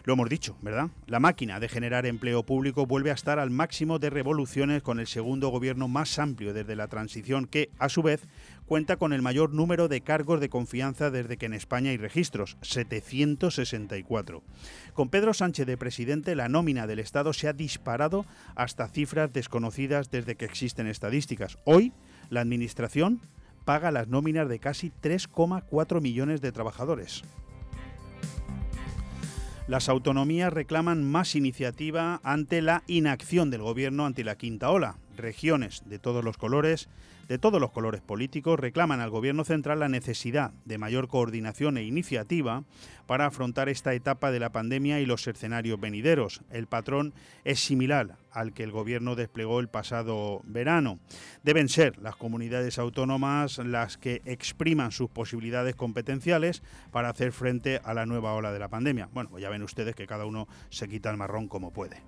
[0.07, 0.89] Lo hemos dicho, ¿verdad?
[1.05, 5.07] La máquina de generar empleo público vuelve a estar al máximo de revoluciones con el
[5.07, 8.21] segundo gobierno más amplio desde la transición que, a su vez,
[8.67, 12.55] cuenta con el mayor número de cargos de confianza desde que en España hay registros,
[12.61, 14.43] 764.
[14.93, 20.09] Con Pedro Sánchez de presidente, la nómina del Estado se ha disparado hasta cifras desconocidas
[20.09, 21.57] desde que existen estadísticas.
[21.65, 21.91] Hoy,
[22.29, 23.19] la Administración
[23.65, 27.25] paga las nóminas de casi 3,4 millones de trabajadores.
[29.67, 34.95] Las autonomías reclaman más iniciativa ante la inacción del gobierno ante la quinta ola.
[35.17, 36.89] Regiones de todos los colores
[37.27, 41.84] de todos los colores políticos reclaman al Gobierno central la necesidad de mayor coordinación e
[41.84, 42.63] iniciativa
[43.06, 46.41] para afrontar esta etapa de la pandemia y los escenarios venideros.
[46.51, 50.99] El patrón es similar al que el Gobierno desplegó el pasado verano.
[51.43, 57.93] Deben ser las comunidades autónomas las que expriman sus posibilidades competenciales para hacer frente a
[57.93, 59.10] la nueva ola de la pandemia.
[59.12, 62.01] Bueno, pues ya ven ustedes que cada uno se quita el marrón como puede.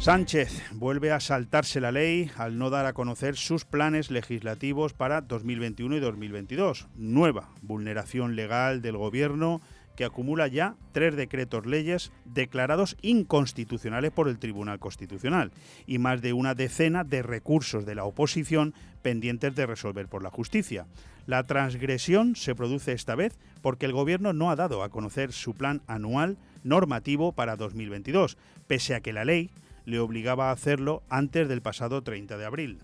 [0.00, 5.20] Sánchez vuelve a saltarse la ley al no dar a conocer sus planes legislativos para
[5.20, 6.88] 2021 y 2022.
[6.96, 9.60] Nueva vulneración legal del Gobierno
[9.96, 15.52] que acumula ya tres decretos leyes declarados inconstitucionales por el Tribunal Constitucional
[15.86, 20.30] y más de una decena de recursos de la oposición pendientes de resolver por la
[20.30, 20.86] justicia.
[21.26, 25.52] La transgresión se produce esta vez porque el Gobierno no ha dado a conocer su
[25.52, 29.50] plan anual normativo para 2022, pese a que la ley
[29.84, 32.78] le obligaba a hacerlo antes del pasado 30 de abril.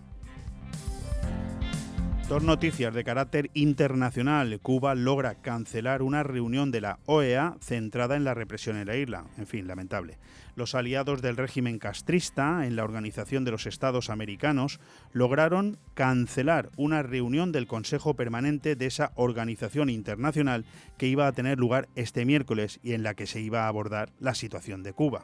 [2.29, 4.59] Dos noticias de carácter internacional.
[4.59, 9.23] Cuba logra cancelar una reunión de la OEA centrada en la represión en la isla.
[9.37, 10.17] En fin, lamentable.
[10.53, 14.81] Los aliados del régimen castrista en la Organización de los Estados Americanos
[15.13, 20.65] lograron cancelar una reunión del Consejo Permanente de esa organización internacional
[20.97, 24.09] que iba a tener lugar este miércoles y en la que se iba a abordar
[24.19, 25.21] la situación de Cuba.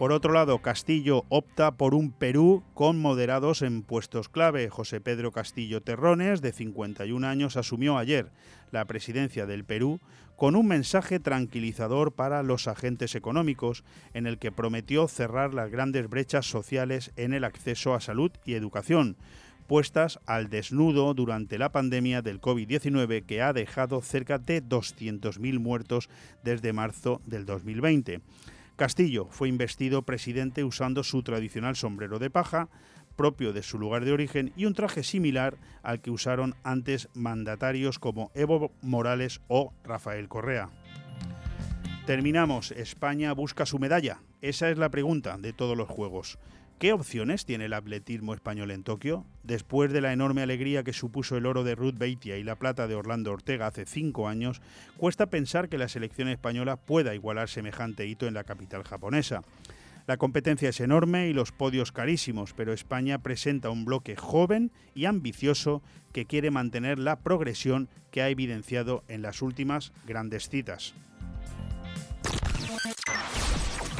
[0.00, 4.70] Por otro lado, Castillo opta por un Perú con moderados en puestos clave.
[4.70, 8.30] José Pedro Castillo Terrones, de 51 años, asumió ayer
[8.70, 10.00] la presidencia del Perú
[10.36, 13.84] con un mensaje tranquilizador para los agentes económicos,
[14.14, 18.54] en el que prometió cerrar las grandes brechas sociales en el acceso a salud y
[18.54, 19.18] educación
[19.66, 26.08] puestas al desnudo durante la pandemia del COVID-19 que ha dejado cerca de 200.000 muertos
[26.42, 28.20] desde marzo del 2020.
[28.80, 32.70] Castillo fue investido presidente usando su tradicional sombrero de paja,
[33.14, 37.98] propio de su lugar de origen, y un traje similar al que usaron antes mandatarios
[37.98, 40.70] como Evo Morales o Rafael Correa.
[42.06, 42.70] Terminamos.
[42.70, 44.22] España busca su medalla.
[44.40, 46.38] Esa es la pregunta de todos los juegos.
[46.80, 49.26] ¿Qué opciones tiene el atletismo español en Tokio?
[49.42, 52.88] Después de la enorme alegría que supuso el oro de Ruth Beitia y la plata
[52.88, 54.62] de Orlando Ortega hace cinco años,
[54.96, 59.42] cuesta pensar que la selección española pueda igualar semejante hito en la capital japonesa.
[60.06, 65.04] La competencia es enorme y los podios carísimos, pero España presenta un bloque joven y
[65.04, 65.82] ambicioso
[66.14, 70.94] que quiere mantener la progresión que ha evidenciado en las últimas grandes citas.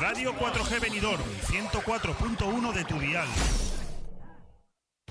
[0.00, 2.96] Radio 4G Benidorm, 104.1 de tu.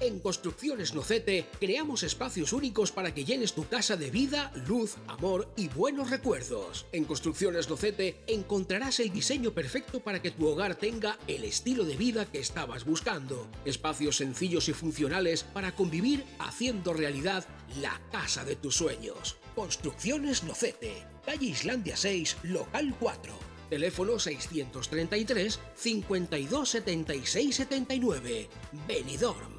[0.01, 5.53] En Construcciones Nocete creamos espacios únicos para que llenes tu casa de vida, luz, amor
[5.55, 6.87] y buenos recuerdos.
[6.91, 11.95] En Construcciones Nocete encontrarás el diseño perfecto para que tu hogar tenga el estilo de
[11.95, 13.47] vida que estabas buscando.
[13.65, 17.45] Espacios sencillos y funcionales para convivir haciendo realidad
[17.79, 19.37] la casa de tus sueños.
[19.53, 23.48] Construcciones Nocete, calle Islandia 6, local 4.
[23.69, 28.47] Teléfono 633 52 76 79.
[28.87, 29.58] Benidorm.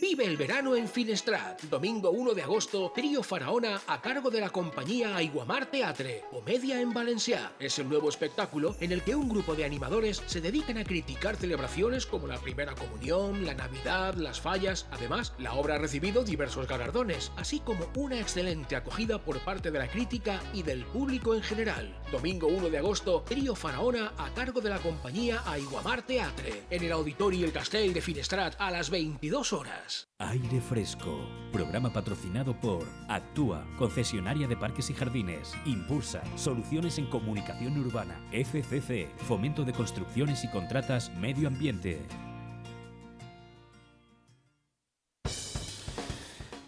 [0.00, 1.62] Vive el verano en Finestrat.
[1.70, 6.92] Domingo 1 de agosto, Trío Faraona a cargo de la compañía Aiguamar Teatre, Comedia en
[6.92, 7.52] Valencia.
[7.60, 11.36] Es el nuevo espectáculo en el que un grupo de animadores se dedican a criticar
[11.36, 14.88] celebraciones como la Primera Comunión, la Navidad, las fallas.
[14.90, 19.78] Además, la obra ha recibido diversos galardones, así como una excelente acogida por parte de
[19.78, 21.96] la crítica y del público en general.
[22.10, 26.90] Domingo 1 de agosto, Trío Faraona a cargo de la compañía Aiguamar Teatre, en el
[26.90, 29.83] Auditorio El Castell de Finestrat a las 22 horas.
[30.18, 37.78] Aire Fresco, programa patrocinado por Actúa, concesionaria de parques y jardines, Impulsa, soluciones en comunicación
[37.78, 42.06] urbana, FCC, fomento de construcciones y contratas, medio ambiente.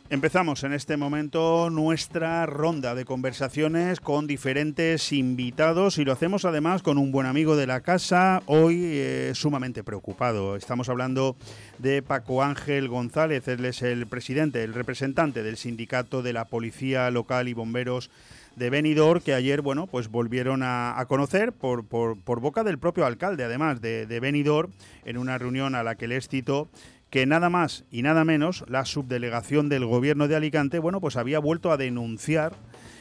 [0.09, 6.83] Empezamos en este momento nuestra ronda de conversaciones con diferentes invitados y lo hacemos además
[6.83, 10.55] con un buen amigo de la casa, hoy eh, sumamente preocupado.
[10.55, 11.35] Estamos hablando
[11.79, 17.11] de Paco Ángel González, él es el presidente, el representante del sindicato de la Policía
[17.11, 18.09] Local y Bomberos
[18.55, 23.45] de Benidorm que ayer, bueno, pues volvieron a, conocer por, por, boca del propio alcalde,
[23.45, 24.71] además de, de Benidorm,
[25.05, 26.69] en una reunión a la que les citó
[27.11, 31.39] que nada más y nada menos la subdelegación del gobierno de Alicante, bueno, pues había
[31.39, 32.53] vuelto a denunciar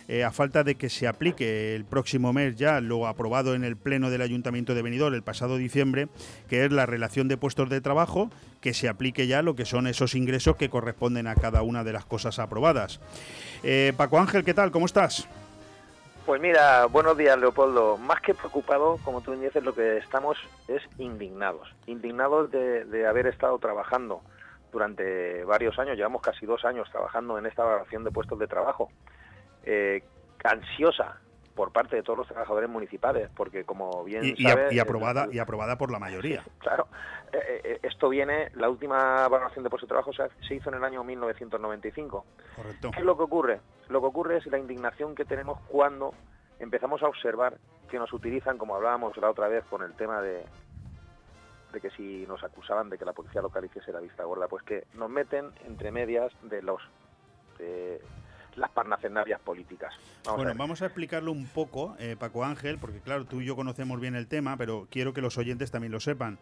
[0.08, 3.76] eh, a falta de que se aplique el próximo mes ya lo aprobado en el
[3.76, 6.10] Pleno del Ayuntamiento de Benidorm el pasado diciembre,
[6.48, 8.30] que es la relación de puestos de trabajo,
[8.62, 11.94] que se aplique ya lo que son esos ingresos que corresponden a cada una de
[11.94, 13.00] las cosas aprobadas.
[13.64, 14.70] Eh, Paco Ángel, ¿qué tal?
[14.70, 15.28] ¿Cómo estás?
[16.26, 17.98] Pues mira, buenos días Leopoldo.
[17.98, 20.36] Más que preocupado, como tú dices, lo que estamos
[20.68, 21.72] es indignados.
[21.86, 24.22] Indignados de, haber estado trabajando
[24.72, 28.90] durante varios años, llevamos casi dos años trabajando en esta evaluación de puestos de trabajo.
[29.66, 30.04] Eh,
[30.44, 31.22] ansiosa
[31.56, 35.78] por parte de todos los trabajadores municipales, porque como bien y, y aprobada y aprobada
[35.78, 36.44] por la mayoría.
[36.60, 36.88] Claro,
[37.32, 40.84] eh, eh, esto viene, la última evaluación de puesto de trabajo se, hizo en el
[40.84, 42.26] año 1995.
[42.56, 42.92] Correcto.
[42.92, 43.62] ¿Qué es lo que ocurre?
[43.90, 46.14] Lo que ocurre es la indignación que tenemos cuando
[46.60, 47.58] empezamos a observar
[47.90, 50.44] que nos utilizan, como hablábamos la otra vez con el tema de,
[51.72, 54.64] de que si nos acusaban de que la policía local hiciese la vista gorda, pues
[54.64, 56.82] que nos meten entre medias de los
[58.56, 59.94] las parnacendarias políticas.
[60.36, 64.00] bueno, vamos a explicarlo un poco, eh, Paco Ángel, porque claro, tú y yo conocemos
[64.00, 66.38] bien el tema, pero quiero que los oyentes también lo sepan.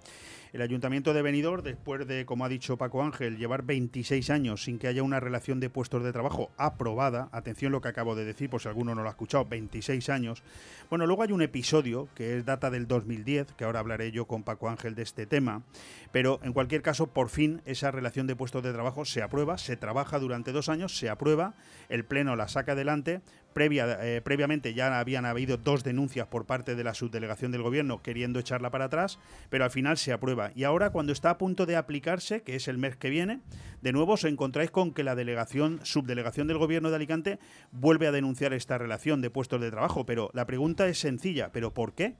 [0.53, 4.77] El Ayuntamiento de Benidorm, después de, como ha dicho Paco Ángel, llevar 26 años sin
[4.77, 8.51] que haya una relación de puestos de trabajo aprobada, atención lo que acabo de decir,
[8.51, 10.43] por si alguno no lo ha escuchado, 26 años.
[10.91, 14.43] Bueno, luego hay un episodio que es data del 2010, que ahora hablaré yo con
[14.43, 15.63] Paco Ángel de este tema,
[16.11, 19.75] pero en cualquier caso, por fin esa relación de puestos de trabajo se aprueba, se
[19.75, 21.55] trabaja durante dos años, se aprueba,
[21.89, 23.21] el Pleno la saca adelante.
[23.53, 28.01] Previa, eh, previamente ya habían habido dos denuncias por parte de la subdelegación del gobierno
[28.01, 30.51] queriendo echarla para atrás, pero al final se aprueba.
[30.55, 33.41] Y ahora, cuando está a punto de aplicarse, que es el mes que viene,
[33.81, 37.39] de nuevo os encontráis con que la delegación, subdelegación del gobierno de Alicante
[37.71, 40.05] vuelve a denunciar esta relación de puestos de trabajo.
[40.05, 42.15] Pero la pregunta es sencilla, ¿pero por qué?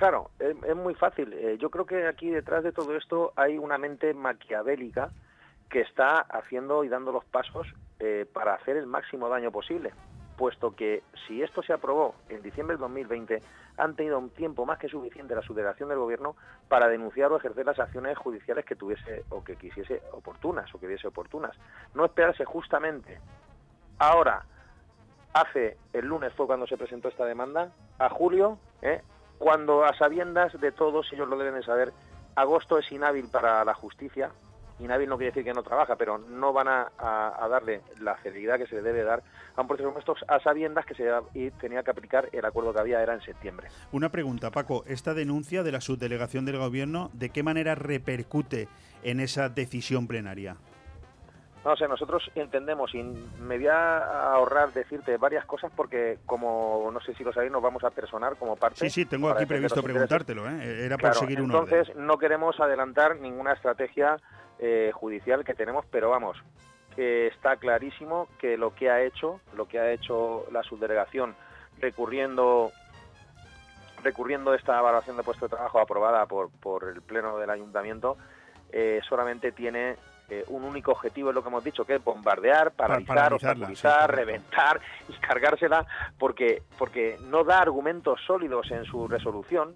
[0.00, 1.32] Claro, es, muy fácil.
[1.34, 5.10] Eh, yo creo que aquí detrás de todo esto hay una mente maquiavélica
[5.68, 7.66] que está haciendo y dando los pasos
[8.00, 9.92] eh, para hacer el máximo daño posible,
[10.36, 13.42] puesto que si esto se aprobó en diciembre del 2020,
[13.76, 16.34] han tenido un tiempo más que suficiente la subdelegación del gobierno
[16.68, 20.86] para denunciar o ejercer las acciones judiciales que tuviese o que quisiese oportunas o que
[20.86, 21.56] viese oportunas.
[21.94, 23.20] No esperarse justamente
[23.98, 24.44] ahora,
[25.34, 29.02] hace el lunes fue cuando se presentó esta demanda, a julio, ¿eh?
[29.38, 31.92] cuando a sabiendas de todos, ellos lo deben de saber,
[32.34, 34.30] agosto es inhábil para la justicia,
[34.80, 36.90] inhábil no quiere decir que no trabaja, pero no van a,
[37.48, 39.22] darle la celeridad que se le debe dar
[39.56, 42.72] a un proceso como estos a sabiendas que se y tenía que aplicar el acuerdo
[42.72, 43.68] que había era en septiembre.
[43.92, 48.68] Una pregunta, Paco, esta denuncia de la subdelegación del gobierno, ¿de qué manera repercute
[49.02, 50.56] en esa decisión plenaria?
[51.64, 57.00] No sé, nosotros entendemos y me voy a ahorrar decirte varias cosas porque como no
[57.00, 58.76] sé si lo sabéis nos vamos a personar como parte.
[58.80, 60.86] Sí, sí, tengo aquí previsto preguntártelo, ¿eh?
[60.86, 64.16] era por seguir un Entonces no queremos adelantar ninguna estrategia
[64.60, 66.36] eh, judicial que tenemos, pero vamos,
[66.94, 71.34] que está clarísimo que lo que ha hecho, lo que ha hecho la subdelegación
[71.80, 72.72] recurriendo
[74.02, 78.16] recurriendo esta evaluación de puesto de trabajo aprobada por, por el pleno del ayuntamiento,
[78.72, 79.96] eh, solamente tiene
[80.30, 84.80] eh, un único objetivo, es lo que hemos dicho, que es bombardear, paralizar, obstaculizar, reventar
[85.08, 85.84] y cargársela,
[86.18, 89.74] porque, porque no da argumentos sólidos en su resolución,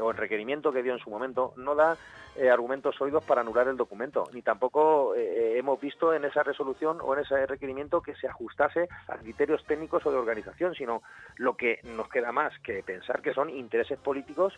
[0.00, 1.96] o el requerimiento que dio en su momento, no da
[2.36, 6.42] eh, argumentos sólidos para anular el documento, ni tampoco eh, eh, hemos visto en esa
[6.42, 11.02] resolución o en ese requerimiento que se ajustase a criterios técnicos o de organización, sino
[11.36, 14.54] lo que nos queda más que pensar que son intereses políticos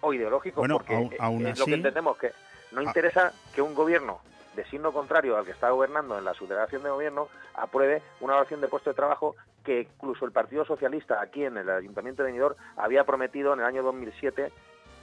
[0.00, 1.10] o ideológicos, porque
[1.48, 2.32] es lo que entendemos que
[2.72, 4.20] no interesa que un gobierno
[4.54, 8.60] de signo contrario al que está gobernando en la subdelegación de gobierno apruebe una oración
[8.60, 12.56] de puesto de trabajo que incluso el Partido Socialista aquí en el Ayuntamiento de Benidorm
[12.76, 14.52] había prometido en el año 2007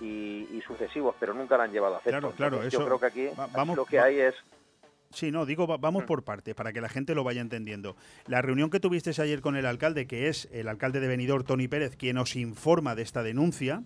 [0.02, 2.12] y, sucesivos, pero nunca la han llevado a hacer.
[2.12, 4.36] Claro, claro, eso, yo creo que aquí vamos, lo que hay es
[5.14, 6.06] Sí, no, digo, vamos mm.
[6.06, 7.96] por parte, para que la gente lo vaya entendiendo.
[8.28, 11.68] La reunión que tuviste ayer con el alcalde, que es el alcalde de Benidorm, Tony
[11.68, 13.84] Pérez, quien nos informa de esta denuncia,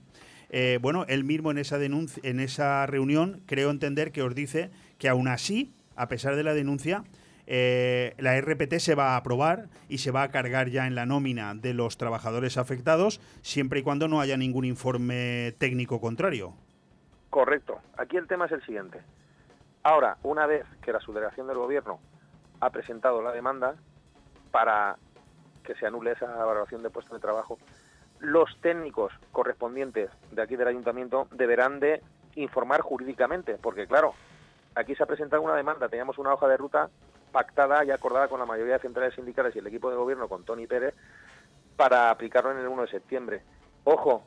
[0.50, 5.10] eh, bueno, él mismo en esa, en esa reunión creo entender que os dice que
[5.10, 7.04] aún así, a pesar de la denuncia,
[7.48, 11.06] eh, la RPT se va a aprobar y se va a cargar ya en la
[11.06, 16.54] nómina de los trabajadores afectados, siempre y cuando no haya ningún informe técnico contrario.
[17.30, 17.80] Correcto.
[17.98, 19.02] Aquí el tema es el siguiente.
[19.84, 22.00] Ahora, una vez que la subdelegación del Gobierno
[22.60, 23.76] ha presentado la demanda
[24.52, 24.98] para
[25.64, 27.60] que se anule esa valoración de puesto de trabajo,
[28.26, 32.02] los técnicos correspondientes de aquí del ayuntamiento deberán de
[32.36, 34.14] informar jurídicamente, porque claro,
[34.74, 36.90] aquí se ha presentado una demanda, teníamos una hoja de ruta
[37.32, 40.44] pactada y acordada con la mayoría de centrales sindicales y el equipo de gobierno con
[40.44, 40.96] Tony Pérez
[41.76, 43.44] para aplicarlo en el 1 de septiembre.
[43.84, 44.24] Ojo,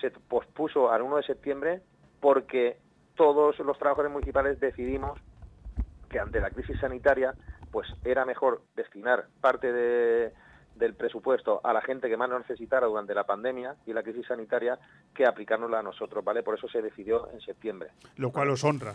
[0.00, 1.82] se pospuso al 1 de septiembre
[2.20, 2.76] porque
[3.14, 5.18] todos los trabajadores municipales decidimos
[6.10, 7.34] que ante la crisis sanitaria
[7.70, 10.32] pues era mejor destinar parte de,
[10.80, 14.26] del presupuesto a la gente que más lo necesitara durante la pandemia y la crisis
[14.26, 14.78] sanitaria
[15.14, 16.42] que aplicárnosla a nosotros, ¿vale?
[16.42, 17.90] Por eso se decidió en septiembre.
[18.16, 18.94] Lo cual os honra.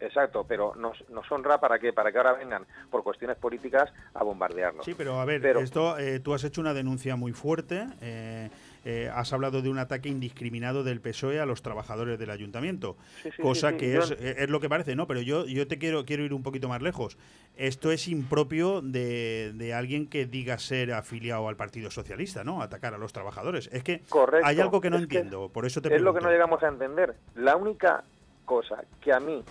[0.00, 4.24] Exacto, pero nos, nos honra para qué, para que ahora vengan por cuestiones políticas a
[4.24, 4.84] bombardearnos.
[4.84, 7.86] Sí, pero a ver, esto eh, tú has hecho una denuncia muy fuerte.
[8.02, 8.50] Eh,
[8.88, 12.96] eh, has hablado de un ataque indiscriminado del PSOE a los trabajadores del ayuntamiento,
[13.42, 15.08] cosa que es, es, lo que parece, ¿no?
[15.08, 17.18] Pero yo, yo te quiero, quiero ir un poquito más lejos.
[17.56, 22.62] Esto es impropio de, de alguien que diga ser afiliado al Partido Socialista, ¿no?
[22.62, 23.68] Atacar a los trabajadores.
[23.72, 24.04] Es que
[24.44, 27.16] hay algo que no entiendo, por eso te Es lo que no llegamos a entender.
[27.34, 28.04] La única
[28.44, 29.42] cosa que a mí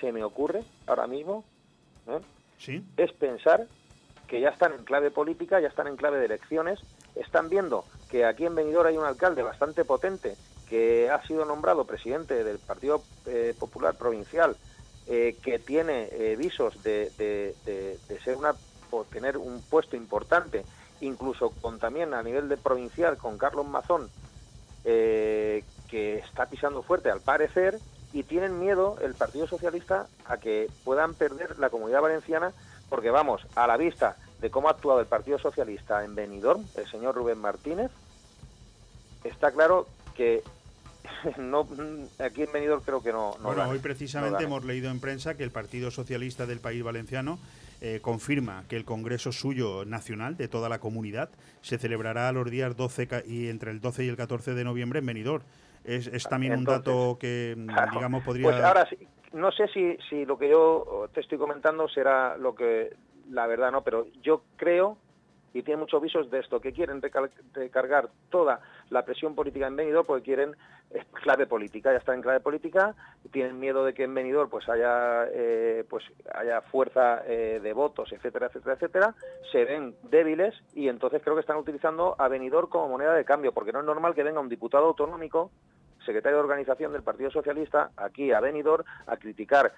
[0.00, 1.44] se me ocurre ahora mismo
[2.58, 2.84] ¿Sí?
[2.96, 3.68] es pensar
[4.26, 6.80] que ya están en clave política, ya están en clave de elecciones,
[7.14, 10.36] están viendo que aquí en Benidorm hay un alcalde bastante potente
[10.68, 14.56] que ha sido nombrado presidente del Partido eh, Popular Provincial,
[15.06, 17.54] eh, que tiene eh, visos de,
[18.24, 18.54] ser una
[19.10, 20.64] tener un puesto importante,
[21.00, 24.08] incluso con también a nivel de provincial con Carlos Mazón,
[24.84, 27.80] que está pisando fuerte al parecer,
[28.12, 32.52] y tienen miedo el Partido Socialista a que puedan perder la comunidad valenciana,
[32.88, 36.86] porque vamos, a la vista de cómo ha actuado el Partido Socialista en Benidorm, el
[36.86, 37.90] señor Rubén Martínez,
[39.24, 40.42] está claro que
[41.38, 41.66] no,
[42.18, 43.38] aquí en Benidorm creo que no.
[43.40, 47.38] bueno, hoy precisamente hemos leído en prensa que el Partido Socialista del País Valenciano
[47.80, 51.30] eh, confirma que el Congreso suyo nacional de toda la comunidad
[51.62, 54.98] se celebrará a los días 12 y entre el 12 y el 14 de noviembre
[54.98, 55.42] en Benidorm.
[55.84, 57.56] Es, también un dato que,
[57.94, 58.44] digamos, podría...
[58.44, 58.86] Pues ahora,
[59.32, 62.94] no sé si, si lo que yo te estoy comentando será lo que
[63.30, 64.98] la verdad no, pero yo creo
[65.54, 67.00] y tiene muchos visos de esto, que quieren
[67.52, 68.60] recargar toda
[68.90, 70.56] la presión política en Benidorm porque quieren
[71.12, 72.94] clave política, ya está en clave política,
[73.30, 76.04] tienen miedo de que en Benidorm pues haya eh, pues
[76.34, 79.14] haya fuerza eh, de votos, etcétera, etcétera, etcétera,
[79.52, 83.52] se ven débiles y entonces creo que están utilizando a Benidorm como moneda de cambio,
[83.52, 85.52] porque no es normal que venga un diputado autonómico
[86.04, 89.72] secretario de organización del Partido Socialista aquí a Benidorm a criticar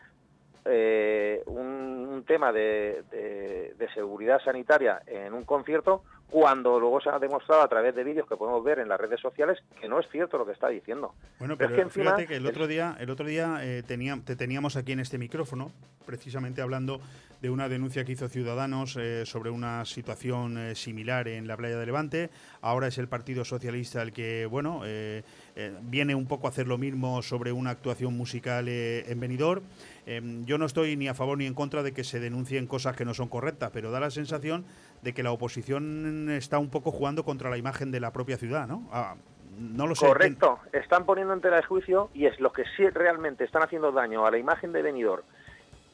[0.68, 3.04] eh, un, tema de,
[3.94, 8.36] seguridad sanitaria en un concierto cuando luego se ha demostrado a través de vídeos que
[8.36, 11.14] podemos ver en las redes sociales que no es cierto lo que está diciendo.
[11.38, 14.76] Bueno, pero, es que fíjate que el otro día, el otro día eh, te teníamos
[14.76, 15.70] aquí en este micrófono,
[16.04, 17.00] precisamente hablando
[17.40, 21.78] de una denuncia que hizo Ciudadanos eh, sobre una situación eh, similar en la playa
[21.78, 22.30] de Levante.
[22.60, 24.82] Ahora es el Partido Socialista el que, bueno,
[25.82, 29.62] viene un poco a hacer lo mismo sobre una actuación musical en Benidorm.
[30.04, 32.94] Em, yo no estoy ni a favor ni en contra de que se denuncien cosas
[32.94, 34.64] que no son correctas, pero da la sensación
[35.02, 38.66] de que la oposición está un poco jugando contra la imagen de la propia ciudad,
[38.66, 38.88] ¿no?
[38.92, 39.16] Ah,
[39.58, 40.06] no lo sé.
[40.06, 43.90] Correcto, están poniendo en tela de juicio y es lo que sí realmente están haciendo
[43.92, 45.22] daño a la imagen de Benidorm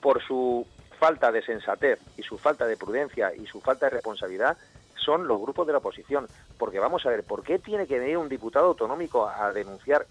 [0.01, 0.67] por su
[0.99, 4.57] falta de sensatez y su falta de prudencia y su falta de responsabilidad
[5.05, 6.27] son los grupos de la oposición.
[6.59, 10.07] Porque vamos a ver, ¿por qué tiene que venir un diputado autonómico a denunciar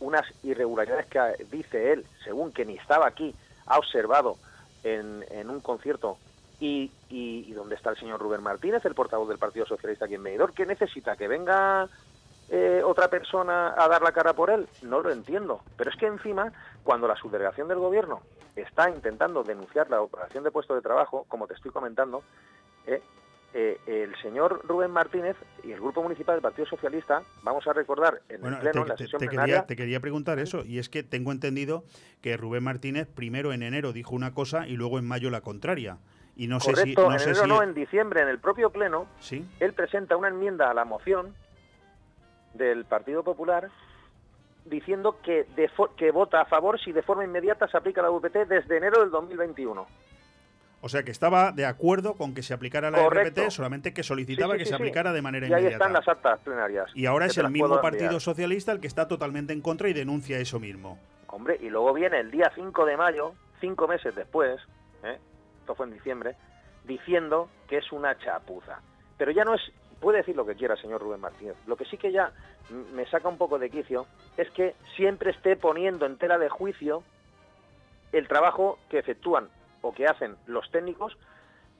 [0.00, 3.34] unas irregularidades que dice él, según que ni estaba aquí,
[3.66, 4.36] ha observado
[4.82, 6.18] en, un concierto
[6.58, 10.22] y, y, dónde está el señor Rubén Martínez, el portavoz del Partido Socialista aquí en
[10.22, 11.16] Medidor, ¿qué necesita?
[11.16, 11.88] ¿Que venga
[12.48, 14.68] eh, otra persona a dar la cara por él?
[14.82, 15.60] No lo entiendo.
[15.76, 16.52] Pero es que encima,
[16.84, 18.20] cuando la subdelegación del gobierno
[18.56, 22.22] está intentando denunciar la operación de puesto de trabajo, como te estoy comentando,
[22.86, 23.02] eh,
[23.54, 28.22] eh, el señor Rubén Martínez y el Grupo Municipal del Partido Socialista, vamos a recordar
[28.28, 30.88] en el Pleno, te, en la sesión te, quería, te quería preguntar eso, y es
[30.88, 31.84] que tengo entendido
[32.22, 35.98] que Rubén Martínez primero en enero dijo una cosa y luego en mayo la contraria.
[36.34, 39.46] Y no sé si, no en enero no, en diciembre, en el propio Pleno, ¿Sí?
[39.60, 41.34] él presenta una enmienda a la moción
[42.54, 43.68] del Partido Popular
[44.64, 45.46] diciendo que,
[45.96, 49.10] que vota a favor si de forma inmediata se aplica la VPT desde enero del
[49.10, 49.86] 2021.
[50.84, 53.42] O sea que estaba de acuerdo con que se aplicara la Correcto.
[53.42, 55.84] RPT, solamente que solicitaba Sí, sí, que sí, se aplicara de manera Y ahí inmediata.
[55.84, 56.90] están las actas plenarias.
[56.94, 58.18] Y ahora es el mismo Partido.
[58.18, 60.98] Socialista el que está totalmente en contra y denuncia eso mismo.
[61.28, 64.60] Hombre, y luego viene el día 5 de mayo, cinco meses después,
[65.04, 65.18] ¿eh?
[65.60, 66.34] esto fue en diciembre,
[66.84, 68.80] diciendo que es una chapuza.
[69.16, 69.60] Pero ya no es,
[70.00, 71.54] puede decir lo que quiera, señor Rubén Martínez.
[71.68, 72.32] Lo que sí que ya
[72.92, 74.06] me saca un poco de quicio
[74.36, 77.04] es que siempre esté poniendo en tela de juicio
[78.12, 79.48] el trabajo que efectúan
[79.82, 81.16] o que hacen los técnicos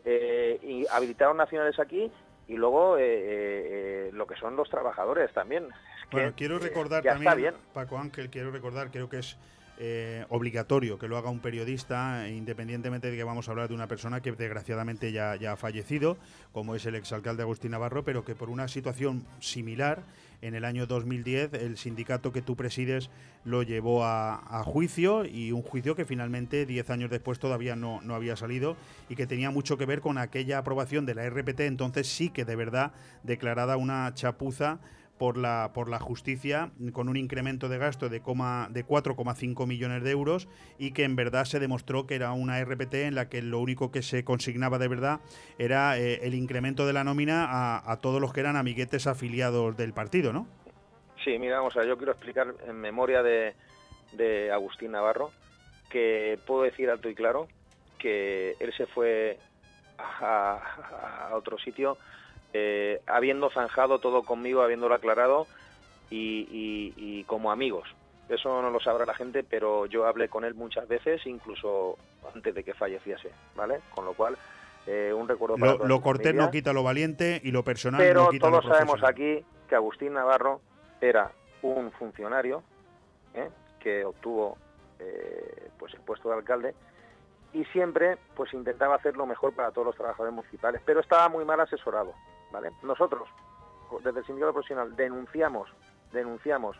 [0.05, 2.11] eh, y habilitados nacionales aquí
[2.48, 5.64] y luego eh, eh, lo que son los trabajadores también.
[5.64, 7.55] Es que, Bueno, quiero recordar también.
[7.72, 9.38] Paco Ángel, quiero recordar, creo que es
[9.78, 13.88] eh, obligatorio que lo haga un periodista, independientemente de que vamos a hablar de una
[13.88, 16.18] persona que desgraciadamente ya, ya ha fallecido,
[16.52, 20.02] como es el exalcalde Agustín Navarro, pero que por una situación similar,
[20.42, 23.10] en el año 2010 el sindicato que tú presides
[23.44, 28.00] lo llevó a, a juicio y un juicio que finalmente 10 años después todavía no,
[28.02, 28.76] no había salido
[29.08, 32.44] y que tenía mucho que ver con aquella aprobación de la RPT, entonces sí que
[32.44, 32.92] de verdad
[33.22, 34.80] declarada una chapuza
[35.22, 40.02] por la, por la justicia con un incremento de gasto de, coma, de 4,5 millones
[40.02, 40.48] de euros
[40.80, 43.92] y que en verdad se demostró que era una RPT en la que lo único
[43.92, 45.20] que se consignaba de verdad
[45.60, 49.76] era eh, el incremento de la nómina a, a todos los que eran amiguetes afiliados
[49.76, 50.48] del partido, ¿no?
[51.22, 53.54] Sí, mira, vamos a yo quiero explicar en memoria de,
[54.14, 55.30] de Agustín Navarro
[55.88, 57.46] que puedo decir alto y claro
[57.96, 59.38] que él se fue
[59.98, 61.96] a, a otro sitio
[62.53, 65.46] eh, habiendo zanjado todo conmigo, habiéndolo aclarado
[66.11, 67.88] y, y- y como amigos.
[68.28, 71.98] Eso no lo sabrá la gente, pero yo hablé con él muchas veces, incluso
[72.34, 73.80] antes de que falleciese, ¿vale?
[73.94, 74.36] Con lo cual,
[74.86, 78.24] eh, un recuerdo para Lo, lo cortés no quita lo valiente y lo personal Pero
[78.24, 80.61] no quita todos lo sabemos aquí que Agustín Navarro
[81.00, 81.30] era
[81.62, 82.62] un funcionario
[83.34, 83.48] ¿eh?
[83.80, 84.57] que obtuvo
[84.98, 86.74] eh, pues el puesto de alcalde
[87.53, 91.44] y siempre pues intentaba hacer lo mejor para todos los trabajadores municipales, pero estaba muy
[91.44, 92.14] mal asesorado,
[92.82, 93.28] Nosotros
[94.05, 95.68] desde el sindicato profesional denunciamos
[96.12, 96.76] denunciamos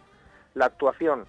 [0.55, 1.27] la actuación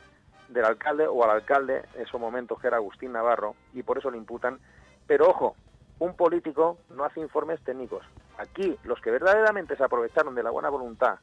[0.50, 4.12] del alcalde o al alcalde en esos momentos que era Agustín Navarro y por eso
[4.12, 4.60] le imputan,
[5.08, 5.56] pero ojo,
[6.00, 8.06] un político no hace informes técnicos.
[8.38, 11.20] Aquí los que verdaderamente se aprovecharon de la buena voluntad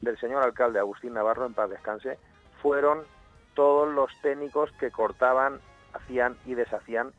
[0.00, 2.18] del señor alcalde Agustín Navarro en paz descanse
[2.60, 3.02] fueron
[3.54, 5.60] todos los técnicos que cortaban,
[5.92, 7.12] hacían y deshacían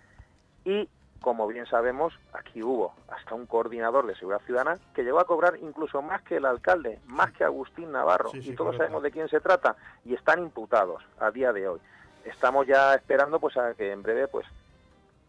[0.66, 0.89] y
[1.24, 5.58] como bien sabemos, aquí hubo hasta un coordinador de seguridad ciudadana que llegó a cobrar
[5.62, 8.84] incluso más que el alcalde, más que Agustín Navarro, Sí, sí, y todos correcto.
[8.84, 11.80] sabemos de quién se trata, y están imputados a día de hoy.
[12.26, 14.46] Estamos ya esperando pues a que en breve pues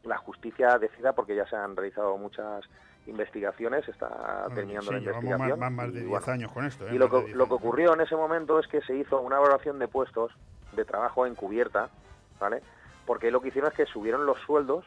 [0.03, 2.65] la justicia decida, porque ya se han realizado muchas
[3.07, 5.61] investigaciones, está terminando sí, la investigación.
[5.61, 6.87] más, más de y 10 bueno, años con esto.
[6.89, 6.95] ¿eh?
[6.95, 7.63] y lo que, 10 lo que años.
[7.63, 10.33] ocurrió en ese momento es que se hizo una valoración de puestos
[10.73, 11.89] de trabajo encubierta,
[12.41, 12.63] ¿vale?
[13.07, 14.85] Porque lo que hicieron es que subieron los sueldos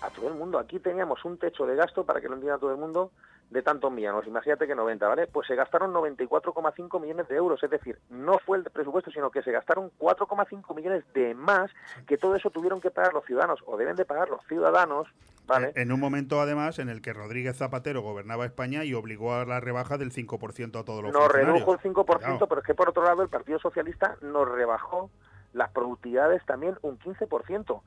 [0.00, 0.58] a todo el mundo.
[0.58, 3.10] Aquí teníamos un techo de gasto, para que lo entienda todo el mundo,
[3.50, 4.26] de tantos millones.
[4.26, 5.26] Imagínate que 90, ¿vale?
[5.26, 7.62] Pues se gastaron 94,5 millones de euros.
[7.62, 11.70] Es decir, no fue el presupuesto, sino que se gastaron 4,5 millones de más,
[12.06, 15.08] que todo eso tuvieron que pagar los ciudadanos, o deben de pagar los ciudadanos,
[15.46, 15.72] ¿vale?
[15.76, 19.60] En un momento, además, en el que Rodríguez Zapatero gobernaba España y obligó a la
[19.60, 22.48] rebaja del 5% a todos los nos redujo el 5%, Cuidado.
[22.48, 25.10] pero es que por otro lado el Partido Socialista nos rebajó
[25.52, 27.80] las productividades también un 15%.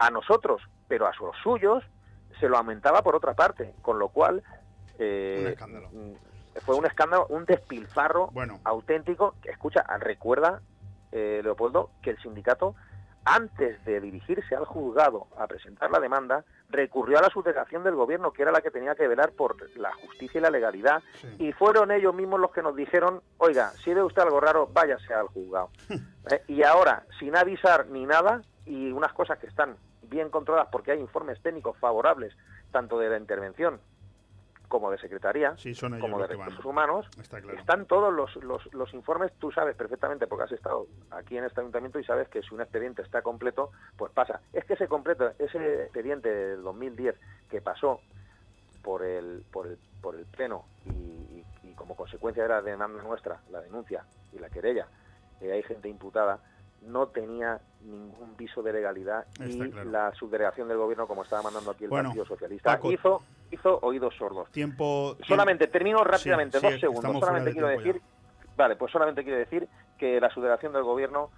[0.00, 1.84] A nosotros, pero a sus suyos
[2.40, 4.42] se lo aumentaba por otra parte, con lo cual
[4.98, 5.88] eh, Un escándalo.
[5.92, 6.12] mm,
[6.64, 8.58] fue un escándalo, un despilfarro Bueno.
[8.64, 9.34] auténtico.
[9.44, 10.60] Escucha, recuerda,
[11.12, 12.74] eh, Leopoldo, que el sindicato,
[13.24, 18.32] antes de dirigirse al juzgado a presentar la demanda, recurrió a la subdelegación del gobierno,
[18.32, 21.28] que era la que tenía que velar por la justicia y la legalidad, Sí.
[21.38, 25.12] y fueron ellos mismos los que nos dijeron, oiga, si ve usted algo raro, váyase
[25.12, 25.68] al juzgado.
[26.30, 29.76] Eh, y ahora, sin avisar ni nada, y unas cosas que están
[30.10, 32.36] bien controladas porque hay informes técnicos favorables,
[32.70, 33.80] tanto de la intervención
[34.68, 37.58] como de secretaría, Sí, son ellos como de recursos humanos, Está claro.
[37.58, 41.60] están todos los, los, los informes, tú sabes perfectamente, porque has estado aquí en este
[41.60, 44.40] ayuntamiento y sabes que si un expediente está completo, pues pasa.
[44.52, 47.16] Es que ese completo, ese expediente del 2010
[47.48, 48.02] que pasó
[48.82, 53.02] por el, por el, por el pleno y, y- y como consecuencia de la demanda
[53.02, 54.86] nuestra, la denuncia y la querella,
[55.40, 56.40] eh, hay gente imputada,
[56.82, 59.90] no tenía ningún viso de legalidad y claro.
[59.90, 62.92] la subdelegación del gobierno, como estaba mandando aquí el Bueno, Partido Socialista, Paco.
[62.92, 64.50] hizo, hizo oídos sordos.
[64.50, 65.16] Tiempo.
[65.26, 67.20] Solamente termino rápidamente, Sí, sí, dos segundos.
[67.20, 68.02] Solamente de quiero tiempo decir,
[68.56, 69.68] vale, pues solamente quiero decir
[69.98, 71.30] que la subdelegación del gobierno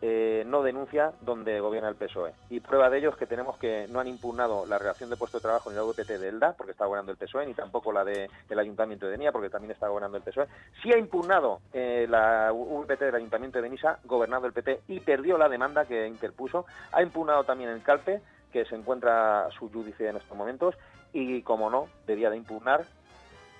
[0.00, 2.32] eh, no denuncia donde gobierna el PSOE.
[2.50, 5.38] Y prueba de ello es que tenemos que no han impugnado la relación de puesto
[5.38, 8.04] de trabajo ni la VPT de ELDA, porque está gobernando el PSOE, ni tampoco la
[8.04, 10.46] del Ayuntamiento de Denia, porque también está gobernando el PSOE.
[10.82, 15.36] Sí ha impugnado eh, la VPT del Ayuntamiento de Benissa, gobernando el PP, y perdió
[15.36, 16.66] la demanda que interpuso.
[16.92, 18.20] Ha impugnado también el CALPE,
[18.52, 20.74] que se encuentra su judice en estos momentos
[21.12, 22.84] y, como no, debía de impugnar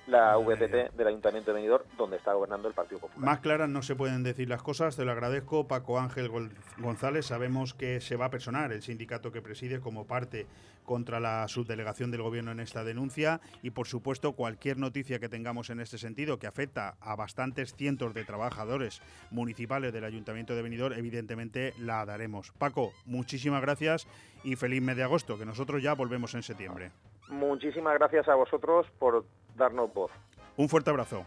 [0.08, 3.24] la VPP del Ayuntamiento de Benidorm, donde está gobernando el Partido Popular.
[3.24, 5.68] Más claras no se pueden decir las cosas, te lo agradezco.
[5.68, 6.30] Paco Ángel
[6.78, 10.46] González, sabemos que se va a personar el sindicato que preside como parte
[10.84, 15.68] contra la subdelegación del Gobierno en esta denuncia y, por supuesto, cualquier noticia que tengamos
[15.68, 20.94] en este sentido que afecta a bastantes cientos de trabajadores municipales del Ayuntamiento de Benidorm,
[20.94, 22.52] evidentemente la daremos.
[22.52, 24.08] Paco, muchísimas gracias
[24.42, 26.90] y feliz mes de agosto, que nosotros ya volvemos en septiembre.
[27.28, 29.26] Muchísimas gracias a vosotros por
[29.58, 30.10] darnos voz.
[30.56, 31.24] Un fuerte abrazo.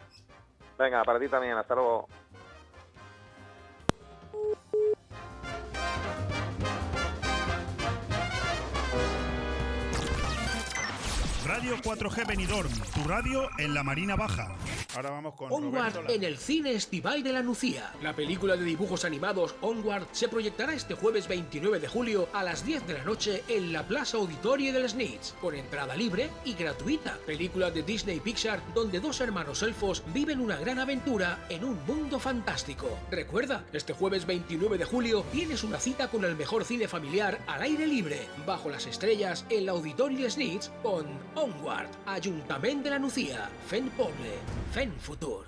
[0.77, 2.07] Venga, para ti también, hasta luego.
[11.45, 14.55] Radio 4G Benidorm, tu radio en la Marina Baja.
[14.95, 17.93] Ahora vamos con Onward en el cine estival de la Nucía.
[18.01, 22.65] La película de dibujos animados Onward se proyectará este jueves 29 de julio a las
[22.65, 27.17] 10 de la noche en la Plaza Auditorio del Snitch, con entrada libre y gratuita.
[27.25, 32.19] Película de Disney Pixar donde dos hermanos elfos viven una gran aventura en un mundo
[32.19, 32.89] fantástico.
[33.09, 37.61] Recuerda, este jueves 29 de julio tienes una cita con el mejor cine familiar al
[37.61, 43.49] aire libre, bajo las estrellas en la Auditorio Snitch con Onward, Ayuntamiento de la Nucía,
[43.67, 44.33] Fen Poble,
[44.73, 45.45] Fen Futur.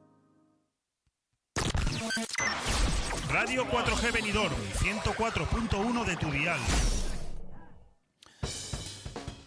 [3.31, 6.59] Radio 4G Benidorm, 104.1 de tu dial.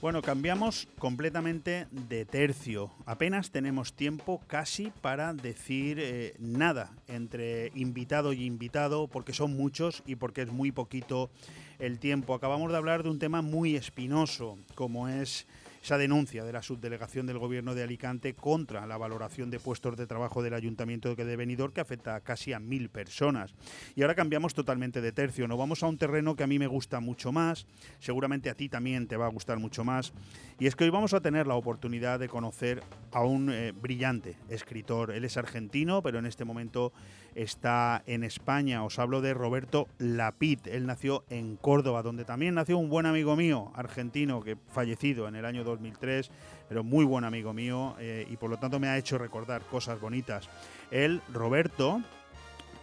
[0.02, 2.92] Bueno, cambiamos completamente de tercio.
[3.08, 10.04] Apenas tenemos tiempo casi para decir eh, nada entre invitado y invitado, porque son muchos
[10.06, 11.32] y porque es muy poquito
[11.80, 12.36] el tiempo.
[12.36, 15.48] Acabamos de hablar de un tema muy espinoso, como es
[15.82, 20.06] esa denuncia de la subdelegación del Gobierno de Alicante contra la valoración de puestos de
[20.06, 23.56] trabajo del Ayuntamiento de Benidorm, que afecta casi a mil personas.
[23.96, 25.48] Y ahora cambiamos totalmente de tercio.
[25.48, 27.66] Nos vamos a un terreno que a mí me gusta mucho más,
[28.00, 30.14] seguramente a ti también te va a gustar mucho más.
[30.60, 34.36] Y es que hoy vamos a tener la oportunidad de conocer a un eh, brillante
[34.50, 35.12] escritor.
[35.12, 36.94] Él es argentino, pero en este momento
[37.36, 38.84] está en España.
[38.84, 40.60] Os hablo de Roberto Lapid.
[40.66, 45.36] Él nació en Córdoba, donde también nació un buen amigo mío, argentino, que fallecido en
[45.36, 46.32] el año 2003,
[46.68, 50.00] pero muy buen amigo mío eh, y por lo tanto me ha hecho recordar cosas
[50.00, 50.50] bonitas.
[50.92, 52.02] Él, Roberto,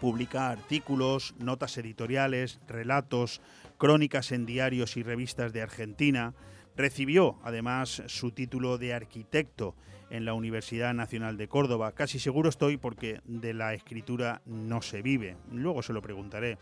[0.00, 3.40] publica artículos, notas editoriales, relatos,
[3.78, 6.34] crónicas en diarios y revistas de Argentina.
[6.76, 9.74] Recibió además su título de arquitecto
[10.10, 11.92] en la Universidad Nacional de Córdoba.
[11.92, 15.36] Casi seguro estoy porque de la escritura no se vive.
[15.52, 16.58] Luego se lo preguntaré.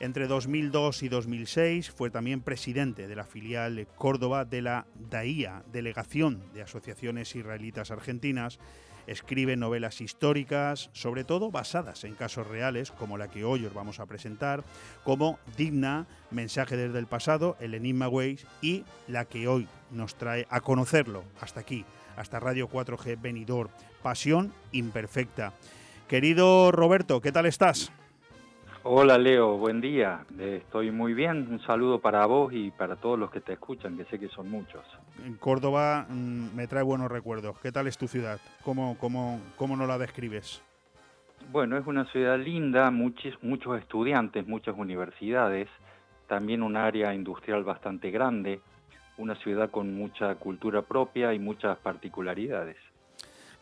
[0.00, 6.42] Entre 2002 y 2006 fue también presidente de la filial Córdoba de la DAIA, Delegación
[6.52, 8.58] de Asociaciones Israelitas Argentinas.
[9.06, 14.00] Escribe novelas históricas, sobre todo basadas en casos reales, como la que hoy os vamos
[14.00, 14.64] a presentar,
[15.04, 20.46] como Digna, Mensaje desde el pasado, El Enigma Ways y la que hoy nos trae
[20.50, 21.84] a conocerlo hasta aquí,
[22.16, 23.70] hasta Radio 4G Benidorm,
[24.02, 25.52] Pasión Imperfecta.
[26.08, 27.92] Querido Roberto, ¿qué tal estás?
[28.86, 30.26] Hola Leo, buen día.
[30.38, 31.48] Estoy muy bien.
[31.50, 34.50] Un saludo para vos y para todos los que te escuchan, que sé que son
[34.50, 34.84] muchos.
[35.24, 37.58] En Córdoba mm, me trae buenos recuerdos.
[37.60, 38.38] ¿Qué tal es tu ciudad?
[38.62, 40.62] ¿Cómo, cómo, cómo nos la describes?
[41.50, 45.68] Bueno, es una ciudad linda, muchos, muchos estudiantes, muchas universidades,
[46.26, 48.60] también un área industrial bastante grande,
[49.18, 52.76] una ciudad con mucha cultura propia y muchas particularidades.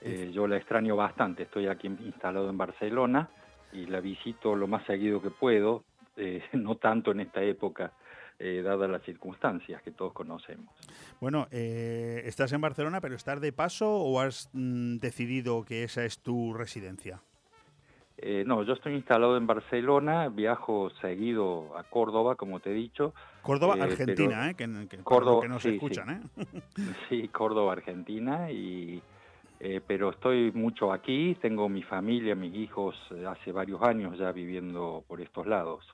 [0.00, 3.28] Eh, yo la extraño bastante, estoy aquí instalado en Barcelona
[3.72, 5.84] y la visito lo más seguido que puedo,
[6.16, 7.92] eh, no tanto en esta época,
[8.38, 10.74] eh, dadas las circunstancias que todos conocemos.
[11.20, 16.04] Bueno, eh, estás en Barcelona, pero ¿estás de paso o has mm, decidido que esa
[16.04, 17.22] es tu residencia?
[18.46, 23.14] No, yo estoy instalado en Barcelona, viajo seguido a Córdoba, como te he dicho.
[23.42, 24.54] Córdoba, Argentina, ¿eh?
[24.54, 24.68] Que,
[25.02, 26.22] Córdoba, que nos escuchan, ¿eh?
[27.08, 29.02] sí, Córdoba, Argentina, y
[29.64, 34.32] eh, pero estoy mucho aquí, tengo mi familia, mis hijos eh, hace varios años ya
[34.32, 35.86] viviendo por estos lados.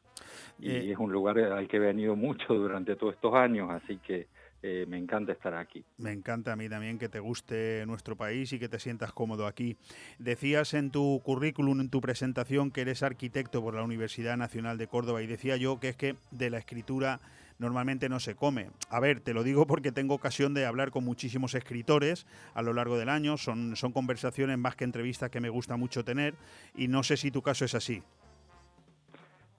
[0.58, 3.98] Y eh, es un lugar al que he venido mucho durante todos estos años, así
[3.98, 4.26] que
[4.62, 5.84] me encanta estar aquí.
[5.98, 9.46] Me encanta a mí también que te guste nuestro país y que te sientas cómodo
[9.46, 9.76] aquí.
[10.18, 14.88] Decías en tu currículum, en tu presentación, que eres arquitecto por la Universidad Nacional de
[14.88, 17.20] Córdoba y decía yo que es que de la escritura
[17.58, 18.70] normalmente no se come.
[18.88, 22.72] A ver, te lo digo porque tengo ocasión de hablar con muchísimos escritores a lo
[22.72, 26.34] largo del año, son, son conversaciones más que entrevistas que me gusta mucho tener
[26.76, 28.02] y no sé si tu caso es así.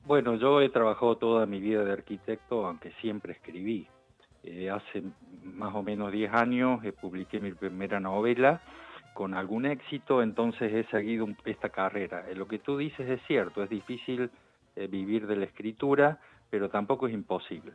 [0.06, 3.88] Bueno, yo he trabajado toda mi vida de arquitecto, aunque siempre escribí.
[4.44, 5.04] Eh, hace
[5.44, 8.62] más o menos 10 años eh, publiqué mi primera novela
[9.14, 12.26] con algún éxito, entonces he seguido esta carrera.
[12.30, 14.30] Eh, lo que tú dices es cierto, es difícil
[14.90, 16.20] vivir de la escritura,
[16.50, 17.74] pero tampoco es imposible.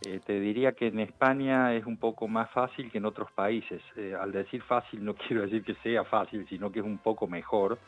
[0.00, 3.80] te diría que en España es un poco más fácil que en otros países.
[4.18, 7.78] al decir fácil no quiero decir que sea fácil, sino que es un poco mejor,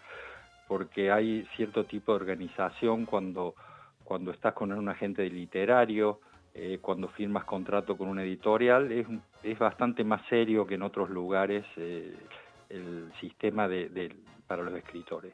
[0.69, 3.57] porque hay cierto tipo de organización cuando,
[4.05, 6.21] cuando estás con un agente literario,
[6.55, 9.07] eh, cuando firmas contrato con una editorial, es,
[9.43, 12.15] es, bastante más serio que en otros lugares eh,
[12.69, 14.15] el sistema de,
[14.47, 15.33] para los escritores.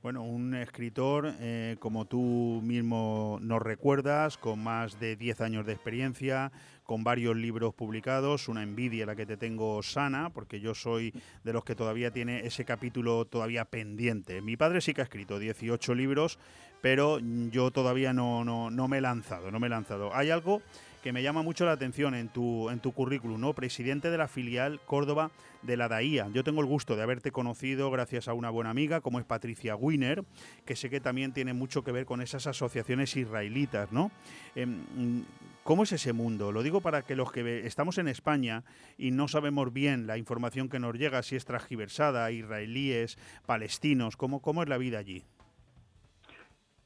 [0.00, 5.72] Bueno, un escritor, eh, como tú mismo nos recuerdas, con más de 10 años de
[5.72, 6.52] experiencia,
[6.84, 11.12] con varios libros publicados, una envidia la que te tengo sana, porque yo soy
[11.42, 14.40] de los que todavía tiene ese capítulo todavía pendiente.
[14.40, 16.38] Mi padre sí que ha escrito 18 libros,
[16.80, 17.18] pero
[17.50, 20.14] yo todavía no, no, no me he lanzado, no me he lanzado.
[20.14, 20.62] Hay algo
[21.02, 23.54] que me llama mucho la atención en tu, en tu currículum, ¿no?
[23.54, 25.30] Presidente de la filial Córdoba
[25.62, 26.28] de la DAIA.
[26.32, 29.76] Yo tengo el gusto de haberte conocido gracias a una buena amiga como es Patricia
[29.76, 30.24] Wiener,
[30.66, 34.10] que sé que también tiene mucho que ver con esas asociaciones israelitas, ¿no?
[34.54, 35.24] Em,
[35.62, 36.52] ¿Cómo es ese mundo?
[36.52, 38.64] Lo digo para que los que estamos en España
[38.98, 44.40] y no sabemos bien la información que nos llega, si es transgiversada, israelíes, palestinos, ¿cómo,
[44.40, 45.24] cómo es la vida allí?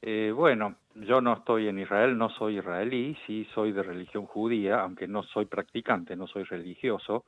[0.06, 4.82] Eh, bueno, yo no estoy en Israel, no soy israelí, sí soy de religión judía,
[4.82, 7.24] aunque no soy practicante, no soy religioso,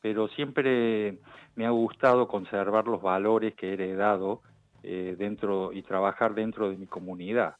[0.00, 1.18] pero siempre
[1.56, 4.40] me ha gustado conservar los valores que he heredado
[4.84, 7.56] eh, dentro y trabajar dentro de mi comunidad.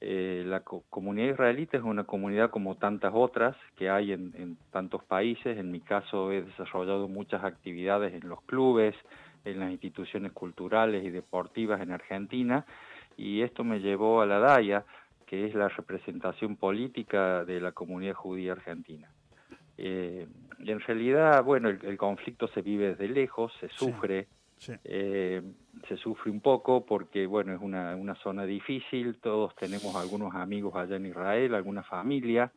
[0.00, 5.04] Eh, la comunidad israelita es una comunidad como tantas otras que hay en, en, tantos
[5.04, 5.56] países.
[5.56, 8.96] En mi caso he desarrollado muchas actividades en los clubes,
[9.44, 12.66] en las instituciones culturales y deportivas en Argentina
[13.16, 14.84] y esto me llevó a la DAIA,
[15.26, 19.12] que es la representación política de la comunidad judía argentina.
[19.78, 20.26] Eh,
[20.58, 24.28] y en realidad, bueno, el, conflicto se vive desde lejos, se sufre,
[24.84, 25.40] eh,
[25.88, 30.74] se sufre un poco porque, bueno, es una, una zona difícil, todos tenemos algunos amigos
[30.76, 32.52] allá en Israel, alguna familia,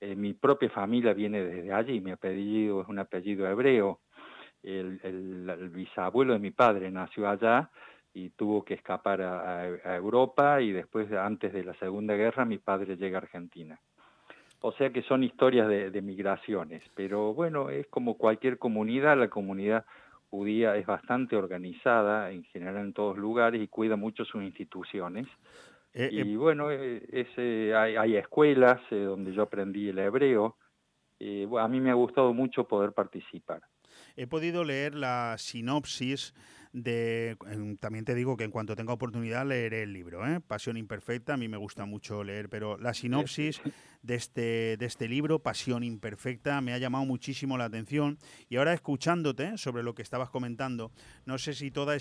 [0.00, 4.00] eh, mi propia familia viene desde allí, mi apellido es un apellido hebreo,
[4.62, 7.70] el, el bisabuelo de mi padre nació allá,
[8.12, 12.96] y tuvo que escapar a, Europa y después, antes de la Segunda Guerra, mi padre
[12.96, 13.80] llega a Argentina.
[14.62, 19.86] O sea que son historias de, migraciones, pero bueno, es como cualquier comunidad, la comunidad
[20.28, 25.26] judía es bastante organizada en general en todos lugares y cuida mucho sus instituciones.
[25.94, 30.56] Eh, y eh, bueno, eh, hay, hay, escuelas donde yo aprendí el hebreo.
[31.58, 33.62] a mí me ha gustado mucho poder participar.
[34.14, 36.34] He podido leer la sinopsis
[36.72, 37.36] de...
[37.80, 40.40] También te digo que en cuanto tenga oportunidad leeré el libro, ¿eh?
[40.40, 43.60] Pasión Imperfecta, a mí me gusta mucho leer, pero la sinopsis
[44.02, 48.18] de este, de este libro, Pasión Imperfecta, me ha llamado muchísimo la atención.
[48.48, 50.90] Y ahora escuchándote sobre lo que estabas comentando,
[51.26, 51.96] no sé si toda,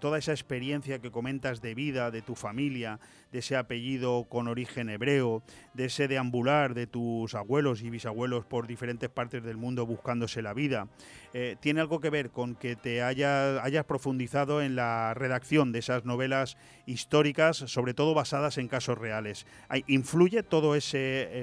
[0.00, 3.00] toda esa experiencia que comentas de vida, de tu familia,
[3.30, 5.42] de ese apellido con origen hebreo,
[5.74, 10.54] de ese deambular de tus abuelos y bisabuelos por diferentes partes del mundo buscándose la
[10.54, 10.88] vida,
[11.34, 15.78] eh, tiene algo que ver con que te hayas, hayas profundizado en la redacción de
[15.78, 19.46] esas novelas históricas, sobre todo basadas en casos reales.
[19.86, 21.41] ¿Influye todo ese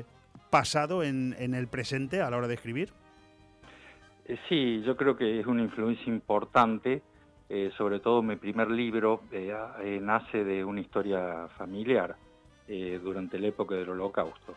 [0.50, 2.90] pasado en, el presente a la hora de escribir?
[4.26, 7.02] Eh, sí, yo creo que es una influencia importante.
[7.78, 9.22] sobre todo mi primer libro
[10.02, 12.16] nace de una historia familiar
[13.04, 14.56] durante la época del Holocausto.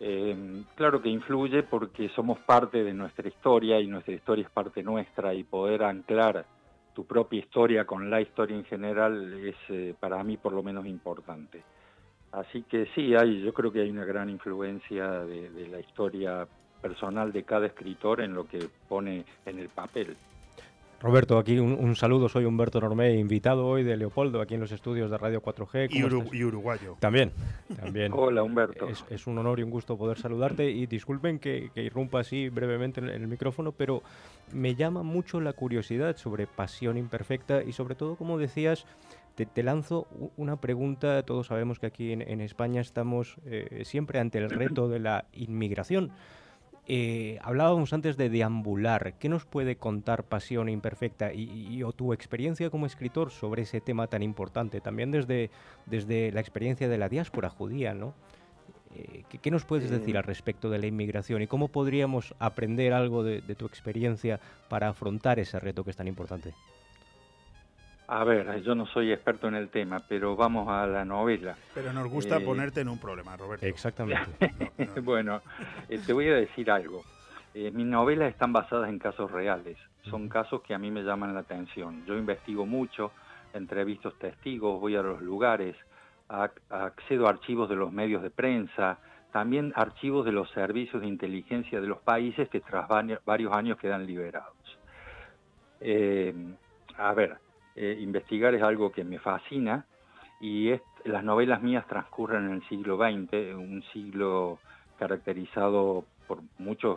[0.00, 4.82] Eh, claro que influye porque somos parte de nuestra historia y nuestra historia es parte
[4.82, 6.44] nuestra y poder anclar
[6.94, 10.86] tu propia historia con la historia en general es eh, para mí por lo menos
[10.86, 11.62] importante.
[12.34, 16.46] Así que sí, hay, yo creo que hay una gran influencia de la historia
[16.82, 20.16] personal de cada escritor en lo que pone en el papel.
[21.04, 25.10] Roberto, aquí un, saludo, soy Humberto Normé, invitado hoy de Leopoldo aquí en los estudios
[25.10, 25.88] de Radio 4G.
[25.90, 26.96] Y, uruguayo.
[26.98, 27.30] También,
[27.78, 28.10] también.
[28.16, 28.88] Hola Humberto.
[29.10, 33.10] Es, un honor y un gusto poder saludarte y disculpen que, irrumpa así brevemente en,
[33.10, 34.02] el micrófono, pero
[34.54, 38.86] me llama mucho la curiosidad sobre Pasión Imperfecta y sobre todo, como decías,
[39.34, 40.06] te, lanzo
[40.36, 45.00] una pregunta, todos sabemos que aquí en, España estamos eh, siempre ante el reto de
[45.00, 46.12] la inmigración.
[46.86, 49.14] Eh, hablábamos antes de deambular.
[49.18, 54.06] ¿Qué nos puede contar Pasión Imperfecta y, o tu experiencia como escritor sobre ese tema
[54.06, 54.80] tan importante?
[54.80, 55.50] También desde,
[55.86, 58.14] desde la experiencia de la diáspora judía, ¿no?
[58.94, 63.24] Eh, ¿qué, nos puedes decir al respecto de la inmigración y cómo podríamos aprender algo
[63.24, 66.54] de, tu experiencia para afrontar ese reto que es tan importante?
[68.06, 71.56] A ver, yo no soy experto en el tema, pero vamos a la novela.
[71.72, 73.64] Pero nos gusta ponerte en un problema, Roberto.
[73.64, 74.52] Exactamente.
[75.02, 75.40] bueno,
[75.88, 77.02] te voy a decir algo.
[77.54, 79.78] mis novelas están basadas en casos reales.
[80.10, 82.04] Son casos que a mí me llaman la atención.
[82.04, 83.12] Yo investigo mucho,
[83.54, 85.74] entrevisto testigos, voy a los lugares,
[86.28, 88.98] accedo a archivos de los medios de prensa,
[89.32, 92.86] también archivos de los servicios de inteligencia de los países que tras
[93.24, 94.78] varios años quedan liberados.
[95.80, 96.34] Eh,
[96.96, 97.38] a ver,
[97.76, 99.86] eh, investigar es algo que me fascina
[100.40, 100.72] y
[101.04, 104.58] las novelas mías transcurren en el siglo XX, un siglo
[104.98, 106.96] caracterizado por muchas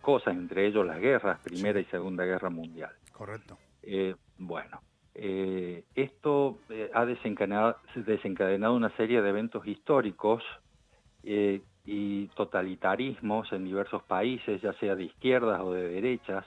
[0.00, 2.90] cosas, entre ellos las guerras, Primera y Segunda Guerra Mundial.
[3.12, 3.58] Correcto.
[3.82, 4.80] Eh, bueno,
[5.14, 6.58] eh, esto
[6.94, 10.42] ha desencadenado, una serie de eventos históricos
[11.22, 16.44] y totalitarismos en diversos países, ya sea de izquierdas o de derechas,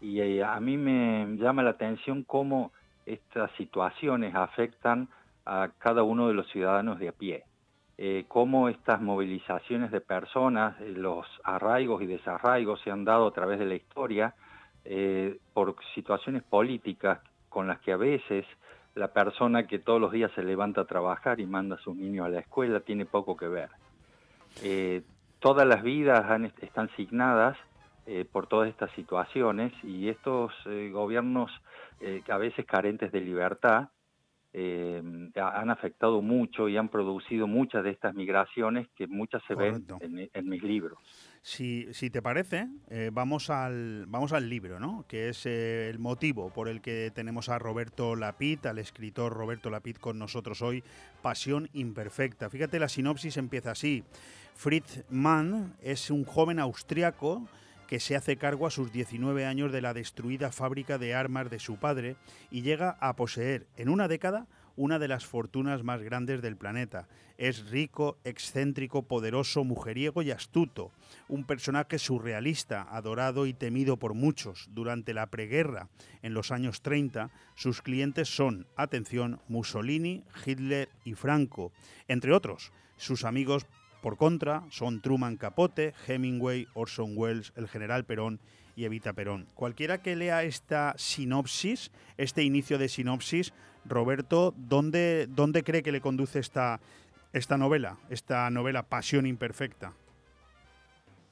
[0.00, 2.72] y a mí me llama la atención cómo
[3.06, 5.08] estas situaciones afectan
[5.44, 7.44] a cada uno de los ciudadanos de a pie.
[8.28, 13.66] cómo estas movilizaciones de personas, los arraigos y desarraigos se han dado a través de
[13.66, 14.34] la historia
[15.52, 18.44] por situaciones políticas con las que a veces
[18.94, 22.26] la persona que todos los días se levanta a trabajar y manda a sus niños
[22.26, 23.70] a la escuela tiene poco que ver.
[24.62, 25.02] Eh,
[25.38, 26.24] todas las vidas
[26.60, 27.56] están signadas
[28.06, 31.50] eh, por todas estas situaciones y estos eh, gobiernos
[32.28, 33.90] a veces carentes de libertad
[34.54, 40.48] han afectado mucho y han producido muchas de estas migraciones que muchas se ven en
[40.48, 40.98] mis libros.
[41.44, 45.04] Si, si te parece, eh, vamos, al, vamos al libro, ¿no?
[45.08, 49.68] que es eh, el motivo por el que tenemos a Roberto Lapid, al escritor Roberto
[49.68, 50.84] Lapid con nosotros hoy,
[51.20, 52.48] Pasión Imperfecta.
[52.48, 54.04] Fíjate, la sinopsis empieza así.
[54.54, 57.48] Fritz Mann es un joven austriaco
[57.92, 61.58] que se hace cargo a sus 19 años de la destruida fábrica de armas de
[61.58, 62.16] su padre
[62.50, 67.06] y llega a poseer en una década una de las fortunas más grandes del planeta.
[67.36, 70.90] Es rico, excéntrico, poderoso, mujeriego y astuto.
[71.28, 74.70] Un personaje surrealista, adorado y temido por muchos.
[74.70, 75.90] Durante la preguerra,
[76.22, 81.72] en los años 30, sus clientes son, atención, Mussolini, Hitler y Franco.
[82.08, 83.66] Entre otros, sus amigos
[84.02, 88.40] por contra, son Truman Capote, Hemingway, Orson Welles, el general Perón
[88.76, 89.46] y Evita Perón.
[89.54, 96.00] Cualquiera que lea esta sinopsis, este inicio de sinopsis, Roberto, ¿dónde, dónde cree que le
[96.00, 96.80] conduce esta,
[97.32, 99.92] esta novela, esta novela Pasión Imperfecta?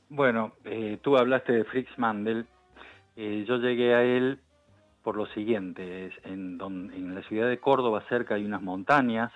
[0.09, 2.47] Bueno, eh, tú hablaste de Fritz Mandel.
[3.17, 4.39] Eh, yo llegué a él
[5.03, 6.11] por lo siguiente.
[6.25, 9.33] En, en la ciudad de Córdoba cerca hay unas montañas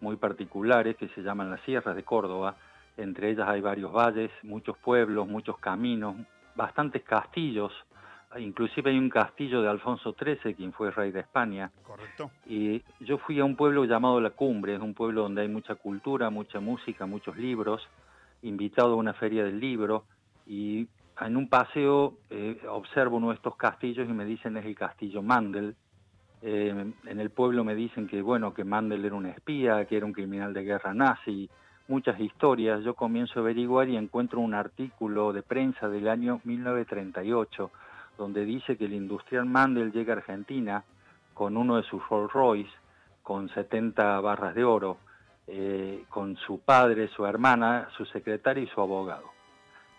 [0.00, 2.56] muy particulares que se llaman las Sierras de Córdoba.
[2.98, 6.14] Entre ellas hay varios valles, muchos pueblos, muchos caminos,
[6.54, 7.72] bastantes castillos
[8.36, 11.70] inclusive hay un castillo de Alfonso XIII, quien fue rey de España.
[11.86, 12.30] Correcto.
[12.46, 15.76] Y yo fui a un pueblo llamado La Cumbre, es un pueblo donde hay mucha
[15.76, 17.88] cultura, mucha música, muchos libros,
[18.42, 20.04] invitado a una feria del libro,
[20.46, 20.88] y
[21.20, 25.22] en un paseo eh, observo uno de estos castillos y me dicen es el castillo
[25.22, 25.74] Mandel.
[26.40, 30.06] Eh, en el pueblo me dicen que bueno, que Mandel era un espía, que era
[30.06, 31.50] un criminal de guerra nazi,
[31.88, 32.84] muchas historias.
[32.84, 37.70] Yo comienzo a averiguar y encuentro un artículo de prensa del año 1938
[38.18, 40.84] donde dice que el industrial Mandel llega a Argentina
[41.32, 42.70] con uno de sus Rolls Royce,
[43.22, 44.98] con 70 barras de oro,
[45.46, 49.30] eh, con su padre, su hermana, su secretaria y su abogado.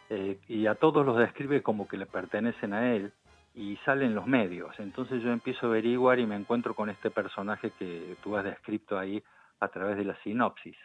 [0.10, 3.14] Eh, y a todos los describe como que le pertenecen a él
[3.56, 4.78] y salen los medios.
[4.80, 9.00] Entonces yo empiezo a averiguar y me encuentro con este personaje que tú has descrito
[9.00, 9.24] ahí
[9.62, 10.76] a través de la sinopsis.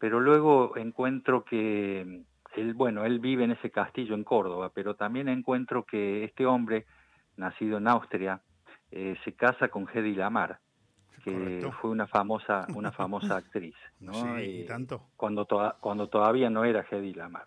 [0.00, 2.24] Pero luego encuentro que
[2.56, 6.86] él, bueno, él vive en ese castillo en Córdoba, pero también encuentro que este hombre,
[7.36, 8.40] nacido en Austria,
[8.90, 10.58] eh, se casa con Hedy Lamar,
[11.22, 14.14] que fue una famosa, una famosa actriz, ¿no?
[14.14, 15.06] Sí, y tanto.
[15.16, 15.46] Cuando,
[15.80, 17.46] cuando todavía no era Hedy Lamar.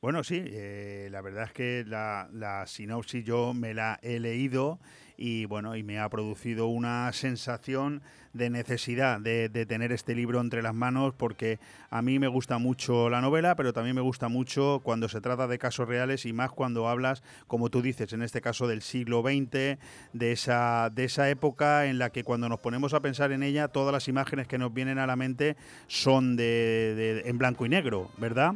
[0.00, 4.80] Bueno, sí, eh, la verdad es que la, la sinopsis yo me la he leído
[5.18, 8.02] y bueno, y me ha producido una sensación
[8.32, 11.58] de necesidad de, tener este libro entre las manos porque
[11.90, 15.48] a mí me gusta mucho la novela, pero también me gusta mucho cuando se trata
[15.48, 19.22] de casos reales y más cuando hablas, como tú dices, en este caso del siglo
[19.22, 19.78] XX,
[20.12, 23.66] de esa, de esa época en la que cuando nos ponemos a pensar en ella,
[23.66, 25.56] todas las imágenes que nos vienen a la mente
[25.88, 28.54] son de en blanco y negro, ¿verdad?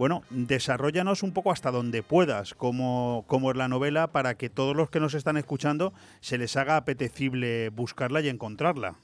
[0.00, 4.74] Bueno, desarrollanos un poco hasta donde puedas, como, como es la novela, para que todos
[4.74, 8.94] los que nos están escuchando se les haga apetecible buscarla y encontrarla.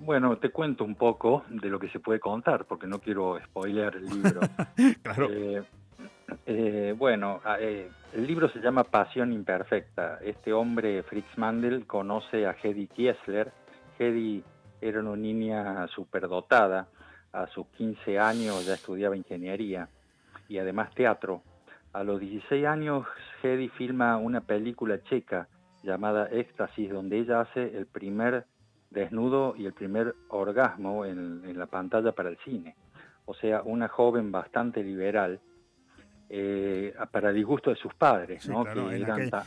[0.00, 3.94] Bueno, te cuento un poco de lo que se puede contar, porque no quiero spoilear
[3.94, 4.40] el libro.
[5.04, 5.28] claro.
[5.30, 5.62] Eh,
[6.44, 10.18] eh, bueno, eh, el libro se llama Pasión Imperfecta.
[10.24, 13.52] Este hombre, Fritz Mandel, conoce a Hedy Kiesler.
[13.96, 14.42] Hedy
[14.80, 16.88] era una niña superdotada.
[17.36, 19.90] A sus 15 años ya estudiaba ingeniería
[20.48, 21.42] y además teatro.
[21.92, 23.06] A los 16 años,
[23.42, 25.46] Hedy filma una película checa
[25.82, 28.46] llamada Éxtasis, donde ella hace el primer
[28.90, 32.74] desnudo y el primer orgasmo en, la pantalla para el cine.
[33.26, 35.38] O sea, una joven bastante liberal,
[36.30, 38.48] eh, para disgusto de sus padres.
[38.48, 38.64] ¿no?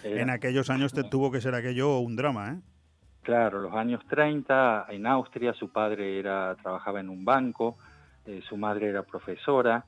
[0.04, 2.62] en, aquellos años te tuvo que ser aquello un drama, ¿eh?
[3.24, 7.78] Claro, los años 30 en Austria su padre era trabajaba en un banco,
[8.26, 9.86] eh, su madre era profesora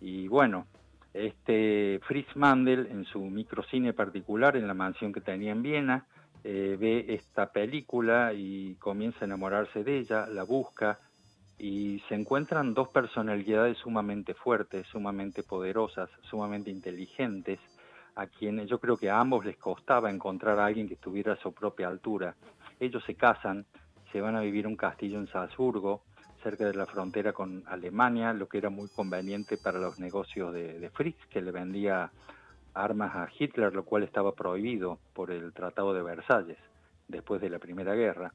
[0.00, 0.66] y bueno,
[1.14, 6.06] este Fritz Mandel en su microcine particular en la mansión que tenía en Viena
[6.48, 11.00] eh, ve esta película y comienza a enamorarse de ella, la busca
[11.58, 17.58] y se encuentran dos personalidades sumamente fuertes, sumamente poderosas, sumamente inteligentes,
[18.14, 21.36] a quienes yo creo que a ambos les costaba encontrar a alguien que estuviera a
[21.36, 22.36] su propia altura.
[22.80, 23.66] Ellos se casan,
[24.12, 26.02] se van a vivir un castillo en Salzburgo,
[26.42, 30.90] cerca de la frontera con Alemania, lo que era muy conveniente para los negocios de,
[30.94, 32.10] Fritz, que le vendía
[32.74, 36.58] armas a Hitler, lo cual estaba prohibido por el Tratado de Versalles
[37.08, 38.32] después de la Primera Guerra.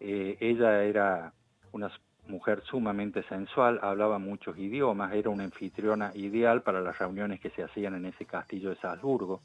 [0.00, 1.32] Eh, ella era
[1.72, 1.90] una
[2.26, 7.62] mujer sumamente sensual, hablaba muchos idiomas, era una anfitriona ideal para las reuniones que se
[7.62, 9.40] hacían en ese castillo de Salzburgo,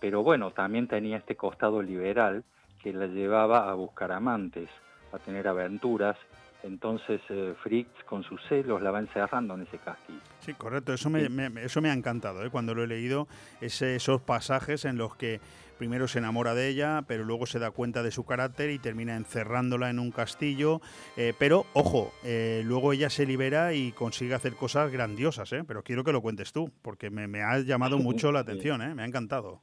[0.00, 2.44] pero bueno, también tenía este costado liberal
[2.86, 4.68] que la llevaba a buscar amantes,
[5.12, 6.16] a tener aventuras,
[6.62, 10.20] entonces eh, Fritz con sus celos la va encerrando en ese castillo.
[10.38, 11.26] Sí, correcto, eso me,
[11.64, 12.50] eso me ha encantado ¿eh?
[12.50, 13.26] cuando lo he leído,
[13.60, 15.40] esos pasajes en los que
[15.76, 19.16] primero se enamora de ella, pero luego se da cuenta de su carácter y termina
[19.16, 20.80] encerrándola en un castillo.
[21.16, 25.64] Eh, pero, ojo, eh, luego ella se libera y consigue hacer cosas grandiosas, ¿eh?
[25.66, 28.94] pero quiero que lo cuentes tú, porque me, ha llamado mucho la atención, ¿eh?
[28.94, 29.60] me ha encantado.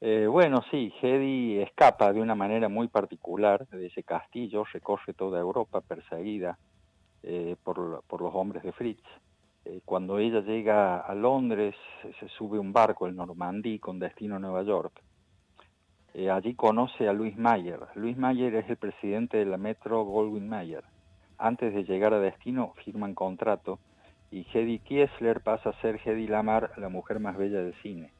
[0.00, 5.80] Bueno, sí, Hedy escapa de una manera muy particular de ese castillo, recorre toda Europa
[5.80, 6.58] perseguida
[7.64, 9.02] por, por, los hombres de Fritz.
[9.84, 11.74] cuando ella llega a Londres,
[12.20, 15.02] se sube un barco, el Normandí, con destino a Nueva York.
[16.14, 17.78] Eh, allí conoce a Luis Mayer.
[17.94, 20.82] Luis Mayer es el presidente de la Metro Goldwyn Mayer.
[21.38, 23.78] Antes de llegar a destino firman contrato
[24.32, 28.10] y Hedy Kiesler pasa a ser Hedy Lamar, la mujer más bella del cine.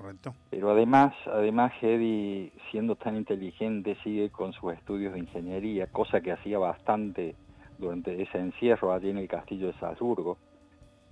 [0.00, 0.34] Correcto.
[0.48, 6.32] Pero además, además Hedy, siendo tan inteligente, sigue con sus estudios de ingeniería, cosa que
[6.32, 7.36] hacía bastante
[7.76, 10.38] durante ese encierro allí en el castillo de Salzburgo.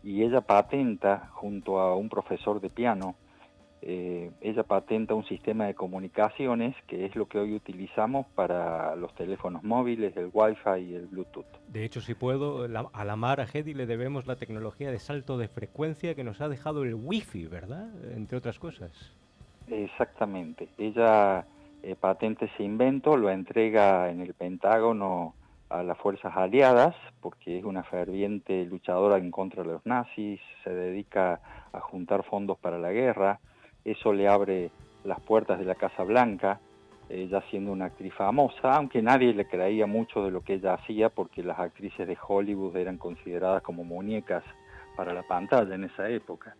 [0.02, 3.14] Y ella patenta, junto a un profesor de piano,
[3.80, 9.14] eh, ella patenta un sistema de comunicaciones que es lo que hoy utilizamos para los
[9.14, 11.46] teléfonos móviles, el Wi-Fi y el Bluetooth.
[11.68, 15.38] De hecho, si puedo, a la Mar a Hedy le debemos la tecnología de salto
[15.38, 17.88] de frecuencia que nos ha dejado el Wi-Fi, ¿verdad?
[18.14, 18.90] Entre otras cosas.
[19.68, 20.68] Exactamente.
[20.76, 21.46] Ella
[21.82, 25.34] eh, patenta ese invento, lo entrega en el Pentágono
[25.68, 30.70] a las fuerzas aliadas, porque es una ferviente luchadora en contra de los nazis, se
[30.70, 31.40] dedica
[31.72, 33.38] a juntar fondos para la guerra,
[33.90, 34.70] eso le abre
[35.04, 36.60] las puertas de la Casa Blanca,
[37.08, 41.08] ella siendo una actriz famosa, aunque nadie le creía mucho de lo que ella hacía
[41.08, 44.44] porque las actrices de Hollywood eran consideradas como muñecas
[44.96, 46.54] para la pantalla en esa época.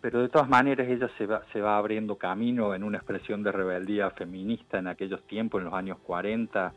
[0.00, 4.78] Pero de todas maneras ella se va, abriendo camino en una expresión de rebeldía feminista
[4.78, 6.72] en aquellos tiempos, en los años 40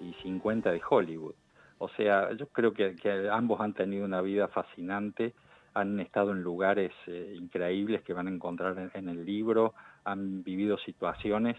[0.00, 1.34] y 50 de Hollywood.
[1.78, 2.96] O sea, yo creo que
[3.30, 5.34] ambos han tenido una vida fascinante
[5.76, 9.74] han estado en lugares eh, increíbles que van a encontrar en, el libro,
[10.04, 11.56] han vivido situaciones.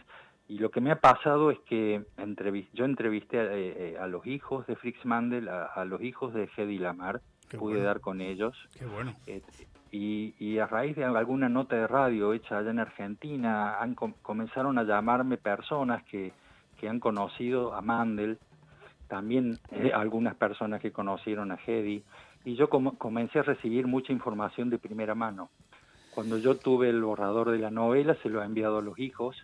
[0.47, 2.03] Y lo que me ha pasado es que
[2.73, 6.79] yo entrevisté a, eh, eh, los hijos de Fritz Mandel, a, los hijos de Hedy
[6.79, 7.21] Lamar,
[7.59, 8.57] pude dar con ellos.
[8.77, 9.13] Qué bueno.
[9.91, 14.83] y, a raíz de alguna nota de radio hecha allá en Argentina, han, comenzaron a
[14.83, 16.33] llamarme personas que,
[16.79, 18.39] que han conocido a Mandel,
[19.07, 19.59] también
[19.93, 22.03] algunas personas que conocieron a Hedy,
[22.47, 25.49] y yo comencé a recibir mucha información de primera mano.
[26.11, 29.35] Cuando yo tuve el borrador de la novela, se lo he enviado a los hijos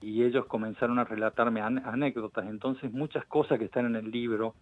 [0.00, 2.48] y ellos comenzaron a relatarme anécdotas.
[2.48, 4.56] Entonces, muchas cosas que están en el libro,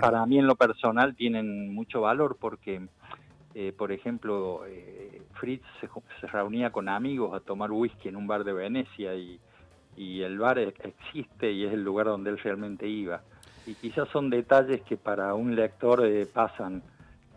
[0.00, 2.88] para mí en lo personal, tienen mucho valor porque,
[3.54, 8.42] eh, por ejemplo, eh, Fritz se, reunía con amigos a tomar whisky en un bar
[8.42, 9.38] de Venecia y,
[9.96, 13.22] y el bar existe y es el lugar donde él realmente iba
[13.66, 16.82] y quizás son detalles que para un lector eh, pasan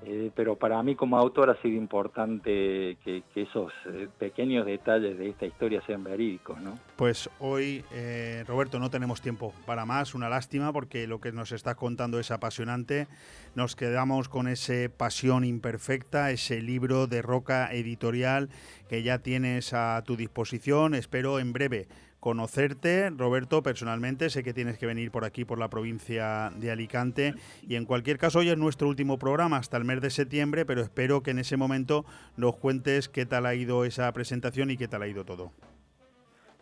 [0.03, 5.29] Eh, pero para mí como autor ha sido importante que, esos eh, pequeños detalles de
[5.29, 6.77] esta historia sean verídicos, ¿no?
[6.95, 11.51] Pues hoy, eh, Roberto, no tenemos tiempo para más, una lástima porque lo que nos
[11.51, 13.07] estás contando es apasionante.
[13.55, 18.49] Nos quedamos con ese Pasión Imperfecta, ese libro de Roca Editorial
[18.89, 20.93] que ya tienes a tu disposición.
[20.93, 21.87] Espero en breve
[22.19, 24.29] conocerte, Roberto, personalmente.
[24.29, 27.33] Sé que tienes que venir por aquí, por la provincia de Alicante.
[27.61, 30.81] Y en cualquier caso, hoy es nuestro último programa hasta el mes de septiembre, pero
[30.81, 32.05] espero que en ese momento
[32.35, 35.51] nos cuentes qué tal ha ido esa presentación y qué tal ha ido todo.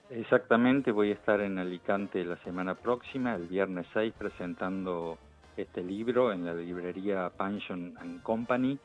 [0.09, 5.17] Exactamente, voy a estar en Alicante la semana próxima, el viernes 6, presentando
[5.57, 8.77] este libro en la librería Pension and Company.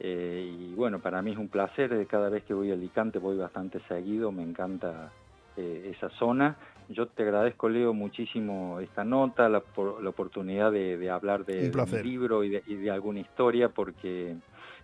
[0.00, 3.36] Eh, y bueno, para mí es un placer, cada vez que voy a Alicante voy
[3.36, 5.12] bastante seguido, me encanta
[5.56, 6.56] eh, esa zona.
[6.88, 9.62] Yo te agradezco, Leo, muchísimo esta nota, la,
[10.00, 14.36] la oportunidad de, hablar de, mi libro y de, alguna historia, porque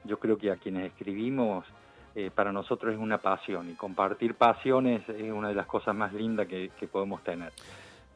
[0.05, 1.65] yo creo que a quienes escribimos,
[2.15, 6.13] eh, para nosotros es una pasión y compartir pasiones es una de las cosas más
[6.13, 7.53] lindas que podemos tener.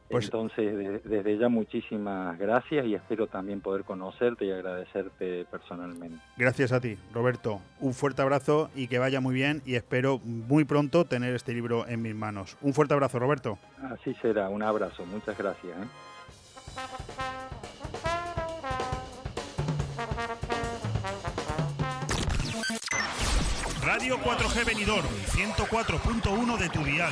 [0.09, 6.17] Pues Entonces, desde ya muchísimas gracias y espero también poder conocerte y agradecerte personalmente.
[6.37, 7.59] Gracias a ti, Roberto.
[7.81, 11.85] Un fuerte abrazo y que vaya muy bien y espero muy pronto tener este libro
[11.87, 12.57] en mis manos.
[12.61, 13.59] Un fuerte abrazo, Roberto.
[13.81, 15.05] Así será, un abrazo.
[15.05, 15.77] Muchas gracias.
[15.77, 15.87] ¿eh?
[23.83, 27.11] Radio 4G Benidorm, 104.1 de tu dial.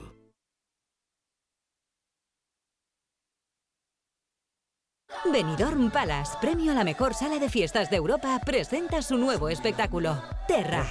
[5.29, 10.21] Benidorm Palace, premio a la mejor sala de fiestas de Europa, presenta su nuevo espectáculo,
[10.47, 10.85] Terra.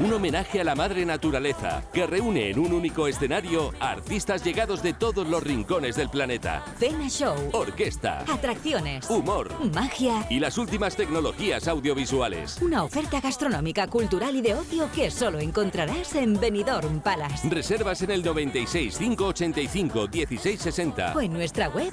[0.00, 4.92] Un homenaje a la madre naturaleza que reúne en un único escenario artistas llegados de
[4.92, 6.62] todos los rincones del planeta.
[6.78, 12.58] Cena show, orquesta, atracciones, humor, magia y las últimas tecnologías audiovisuales.
[12.62, 17.48] Una oferta gastronómica, cultural y de ocio que solo encontrarás en Benidorm Palace.
[17.48, 21.92] Reservas en el 96 585 1660 o en nuestra web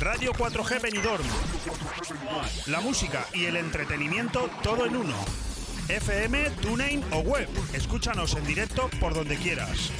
[0.00, 1.24] Radio 4G Benidorm.
[2.68, 5.16] La música y el entretenimiento todo en uno.
[5.88, 7.48] FM, TuneIn o web.
[7.74, 9.92] Escúchanos en directo por donde quieras.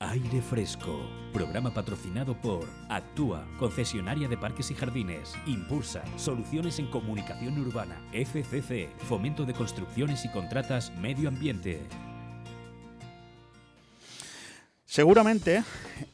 [0.00, 7.58] Aire Fresco, programa patrocinado por Actúa, concesionaria de parques y jardines, Impulsa, soluciones en comunicación
[7.58, 11.86] urbana, FCC, fomento de construcciones y contratas, medio ambiente.
[14.88, 15.64] Seguramente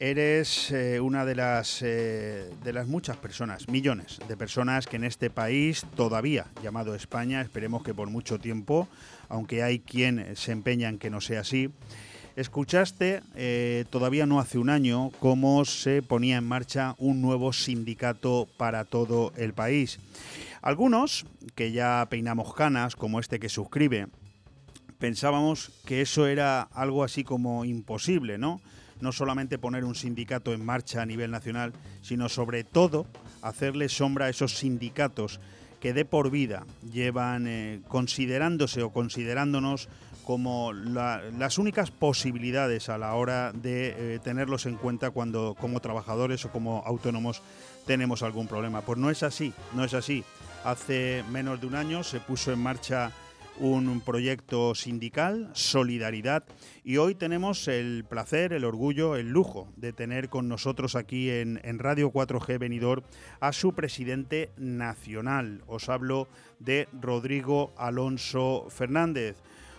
[0.01, 5.05] eres eh, una de las, eh, de las muchas personas, millones de personas que en
[5.05, 8.89] este país todavía llamado España, esperemos que por mucho tiempo,
[9.29, 11.70] aunque hay quien se empeña en que no sea así,
[12.35, 18.49] escuchaste eh, todavía no hace un año cómo se ponía en marcha un nuevo sindicato
[18.57, 19.99] para todo el país.
[20.62, 24.07] Algunos, que ya peinamos canas, como este que suscribe,
[25.03, 28.61] pensábamos que eso era algo así como imposible, ¿no?
[29.01, 31.73] No solamente poner un sindicato en marcha a nivel nacional,
[32.03, 33.09] sino sobre todo
[33.43, 35.41] hacerle sombra a esos sindicatos
[35.81, 39.89] que de por vida llevan eh, considerándose o considerándonos
[40.23, 46.45] como las únicas posibilidades a la hora de eh, tenerlos en cuenta cuando como trabajadores
[46.45, 47.43] o como autónomos
[47.89, 48.83] tenemos algún problema.
[48.83, 50.23] Pues no es así, no es así.
[50.63, 53.11] Hace menos de un año se puso en marcha
[53.63, 56.43] un proyecto sindical, Solidaridad,
[56.83, 61.61] y hoy tenemos el placer, el orgullo, el lujo de tener con nosotros aquí en,
[61.79, 63.05] Radio 4G Venidor
[63.39, 65.63] a su presidente nacional.
[65.69, 66.27] Os hablo
[66.59, 69.37] de Rodrigo Alonso Fernández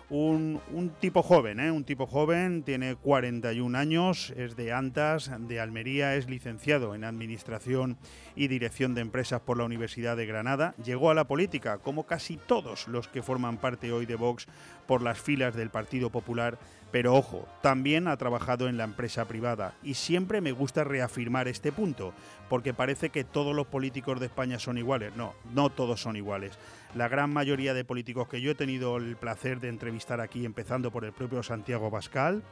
[0.09, 1.71] un, tipo joven, ¿eh?
[1.71, 7.97] un tipo joven, tiene 41 años, es de Antas, de Almería, es licenciado en Administración
[8.35, 10.75] y Dirección de Empresas por la Universidad de Granada.
[10.83, 14.47] Llegó a la política, como casi todos los que forman parte hoy de Vox,
[14.87, 16.59] por las filas del Partido Popular
[16.93, 21.71] pero ojo, también ha trabajado en la empresa privada y siempre me gusta reafirmar este
[21.71, 22.13] punto,
[22.49, 25.15] porque parece que todos los políticos de España son iguales.
[25.15, 26.59] No, no todos son iguales.
[26.93, 30.91] La gran mayoría de políticos que yo he tenido el placer de entrevistar aquí, empezando
[30.91, 32.43] por el propio Santiago Pascal,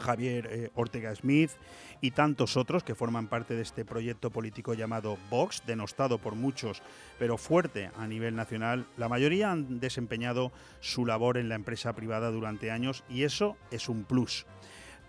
[0.00, 1.50] Javier eh, Ortega Smith
[2.00, 6.82] y tantos otros que forman parte de este proyecto político llamado Vox, denostado por muchos,
[7.18, 8.86] pero fuerte a nivel nacional.
[8.96, 10.50] La mayoría han desempeñado
[10.80, 14.46] su labor en la empresa privada durante años y eso es un plus.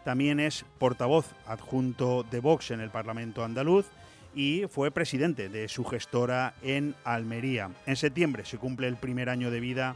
[0.04, 3.86] También es portavoz adjunto de Vox en el Parlamento andaluz
[4.34, 7.72] y fue presidente de su gestora en Almería.
[7.86, 9.96] En septiembre se cumple el primer año de vida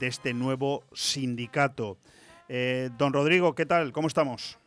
[0.00, 1.98] de este nuevo sindicato.
[2.48, 3.92] Eh, don Rodrigo, ¿qué tal?
[3.92, 4.58] ¿Cómo estamos?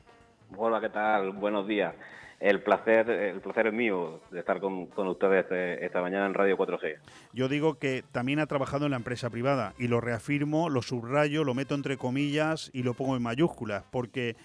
[0.55, 1.31] Hola, ¿qué tal?
[1.31, 1.93] Buenos días.
[2.39, 6.55] El placer, el placer es mío de estar con, ustedes este, esta mañana en Radio
[6.55, 6.97] 4G.
[7.33, 11.43] Yo digo que también ha trabajado en la empresa privada y lo reafirmo, lo subrayo,
[11.43, 14.35] lo meto entre comillas y lo pongo en mayúsculas, porque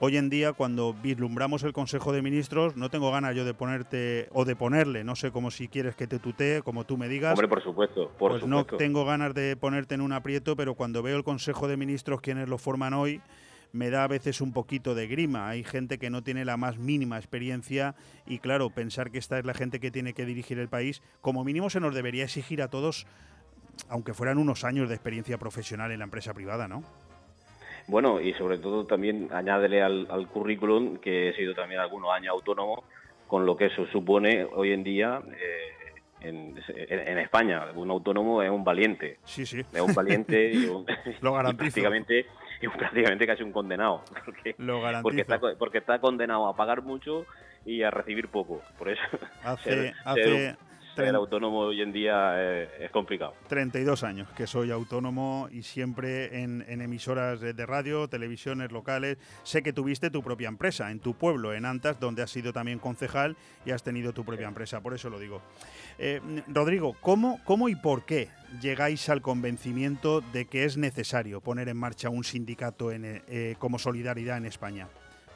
[0.00, 4.28] Hoy en día, cuando vislumbramos el Consejo de Ministros, no tengo ganas yo de ponerte
[4.32, 7.32] o de ponerle, no sé cómo si quieres que te tutee, como tú me digas.
[7.32, 11.02] Hombre, por supuesto, por pues no tengo ganas de ponerte en un aprieto, pero cuando
[11.02, 13.20] veo el Consejo de Ministros, quienes lo forman hoy,
[13.70, 15.48] me da a veces un poquito de grima.
[15.48, 17.94] Hay gente que no tiene la más mínima experiencia
[18.26, 21.44] y claro, pensar que esta es la gente que tiene que dirigir el país, como
[21.44, 23.06] mínimo se nos debería exigir a todos,
[23.88, 26.82] aunque fueran unos años de experiencia profesional en la empresa privada, ¿no?
[27.86, 32.84] Bueno, y sobre todo también añádele al, currículum que he sido también algunos años autónomo,
[33.26, 35.74] con lo que eso supone hoy en día eh,
[36.20, 37.66] en, España.
[37.74, 39.18] Un autónomo es un valiente.
[39.24, 39.60] Sí, sí.
[39.60, 40.66] Es un valiente y,
[41.20, 42.26] Lo prácticamente,
[42.60, 44.02] y prácticamente casi un condenado.
[44.24, 47.26] Porque, Lo Porque está, porque está condenado a pagar mucho
[47.66, 48.62] y a recibir poco.
[48.78, 49.02] Por eso.
[49.42, 50.56] Hace, hace, ser
[51.14, 53.34] autónomo hoy en día es, complicado.
[53.48, 59.18] 32 años que soy autónomo y siempre en, emisoras de, radio, televisiones locales.
[59.42, 62.78] Sé que tuviste tu propia empresa en tu pueblo, en Antas, donde has sido también
[62.78, 65.40] concejal y has tenido tu propia empresa, por eso lo digo.
[65.98, 68.28] Eh, Rodrigo, ¿cómo, ¿cómo y por qué
[68.60, 74.36] llegáis al convencimiento de que es necesario poner en marcha un sindicato eh, como solidaridad
[74.36, 74.88] en España?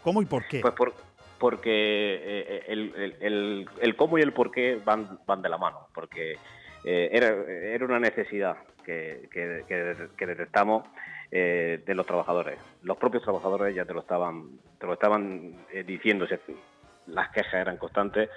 [0.03, 0.61] ¿Cómo y por qué?
[0.61, 0.95] Pues por,
[1.39, 6.33] porque eh, el, cómo y el por qué van, van de la mano, porque
[6.85, 10.85] eh, era, era, una necesidad que, que, detectamos
[11.31, 12.59] eh, de los trabajadores.
[12.83, 15.57] Los propios trabajadores ya te lo estaban, te lo estaban
[15.87, 16.27] diciendo,
[17.07, 18.29] las quejas eran constantes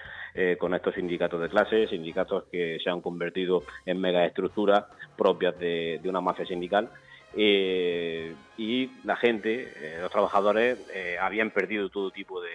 [0.60, 4.86] con estos sindicatos de clase, sindicatos que se han convertido en megaestructuras
[5.18, 6.90] propias de, de una mafia sindical
[7.36, 12.52] eh, y la gente, eh, los trabajadores, eh, habían perdido todo tipo de,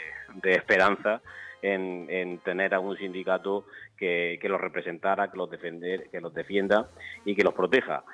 [0.52, 1.22] esperanza
[1.62, 3.66] en, tener algún sindicato
[3.96, 6.88] que, los representara, que los, defender, que los defienda
[7.24, 8.04] y que los proteja.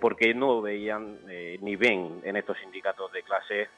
[0.00, 1.18] porque no veían
[1.60, 3.68] ni ven en estos sindicatos de clase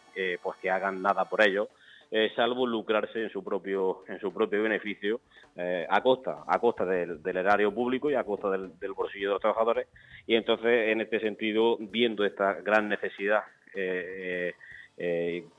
[0.43, 1.69] pues que hagan nada por ellos
[2.10, 5.20] eh, salvo lucrarse en su propio en su propio beneficio
[5.56, 9.40] eh, a costa a costa del, erario público y a costa del, bolsillo de los
[9.40, 9.89] trabajadores.
[10.26, 13.43] Y entonces en este sentido viendo esta gran necesidad
[13.74, 14.55] eh,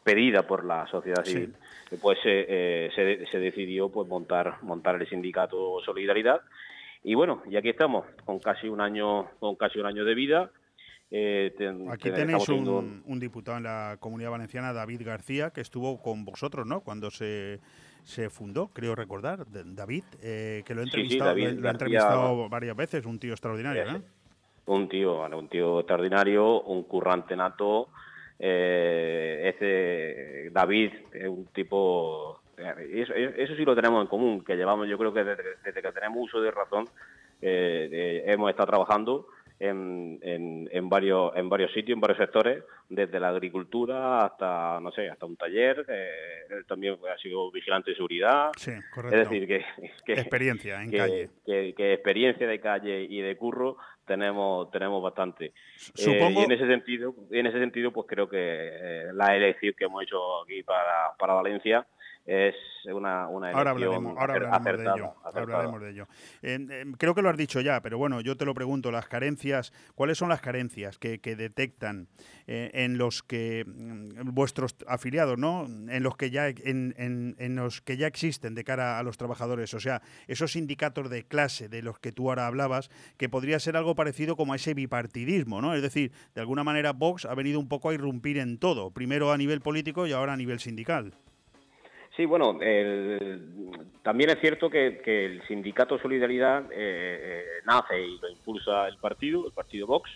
[0.04, 1.54] pedida por la sociedad civil
[2.02, 6.42] pues se, se, decidió pues montar montar el sindicato Solidaridad.
[7.04, 10.52] Y bueno y aquí estamos con casi un año con casi un año de vida
[11.12, 11.54] eh,
[11.92, 16.82] Aquí tenéis un, diputado en la Comunidad Valenciana, David García, que estuvo con vosotros, ¿no?
[16.82, 17.60] Cuando se,
[18.04, 23.20] se fundó, creo recordar, David, eh, que lo he entrevistado, lo, entrevistado varias veces, un
[23.20, 24.02] tío extraordinario, ¿eh?
[24.68, 27.90] Un tío, un tío extraordinario, un currante nato.
[28.40, 34.88] Eh, ese David es un tipo eso, eso, sí lo tenemos en común, que llevamos,
[34.88, 36.86] yo creo que desde, desde que tenemos uso de razón,
[37.42, 39.28] hemos estado trabajando
[39.60, 45.10] en, en, varios en varios sitios, en varios sectores, desde la agricultura hasta no sé,
[45.10, 45.86] hasta un taller.
[45.88, 48.52] él también ha sido vigilante de seguridad.
[48.58, 49.18] Sí, correcto.
[49.18, 54.70] Es decir, que, experiencia en que, calle, que, experiencia de calle y de curro tenemos
[54.72, 55.54] tenemos bastante.
[55.78, 56.42] Supongo...
[56.42, 59.86] Eh, y en ese sentido, en ese sentido, pues creo que eh, la elección que
[59.86, 61.88] hemos hecho aquí para, para Valencia
[62.26, 62.56] es
[62.92, 66.08] una, una ahora hablaremos, ahora hablaremos de ello, hablaremos de ello.
[66.98, 70.18] creo que lo has dicho ya, pero bueno, yo te lo pregunto, las carencias, ¿cuáles
[70.18, 72.08] son las carencias que, detectan
[72.48, 75.66] eh, en los que mm, vuestros afiliados, ¿no?
[75.66, 79.74] En los que ya en, en, los que ya existen de cara a los trabajadores,
[79.74, 83.78] o sea, esos sindicatos de clase de los que tú ahora hablabas, que podría ser
[83.78, 85.76] algo parecido como a ese bipartidismo, ¿no?
[85.76, 89.32] Es decir, de alguna manera Vox ha venido un poco a irrumpir en todo, primero
[89.32, 91.14] a nivel político y ahora a nivel sindical.
[92.16, 92.58] Sí, bueno,
[94.02, 99.46] también es cierto que, el sindicato Solidaridad eh, eh, nace y lo impulsa el partido,
[99.46, 100.10] el partido Vox.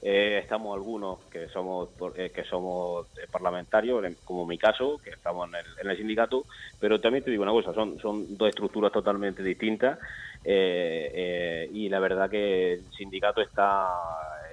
[0.00, 5.96] Eh, estamos algunos que somos que somos parlamentarios, como mi caso, que estamos en el,
[5.96, 6.46] sindicato,
[6.80, 9.98] pero también te digo una cosa, son, son dos estructuras totalmente distintas
[10.44, 13.88] y la verdad que el sindicato está,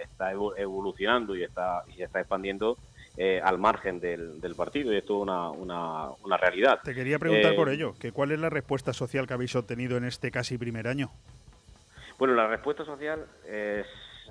[0.02, 2.78] está evolucionando y está, y está expandiendo
[3.18, 6.80] eh, al margen del, partido y esto es una, una, realidad.
[6.84, 10.06] Te quería preguntar por ello, que ¿cuál es la respuesta social que habéis obtenido en
[10.06, 11.12] este casi primer año?
[12.18, 13.26] Bueno, la respuesta social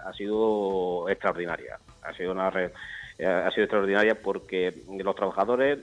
[0.04, 1.78] ha sido extraordinaria.
[2.02, 5.78] Ha sido una ha sido extraordinaria porque los trabajadores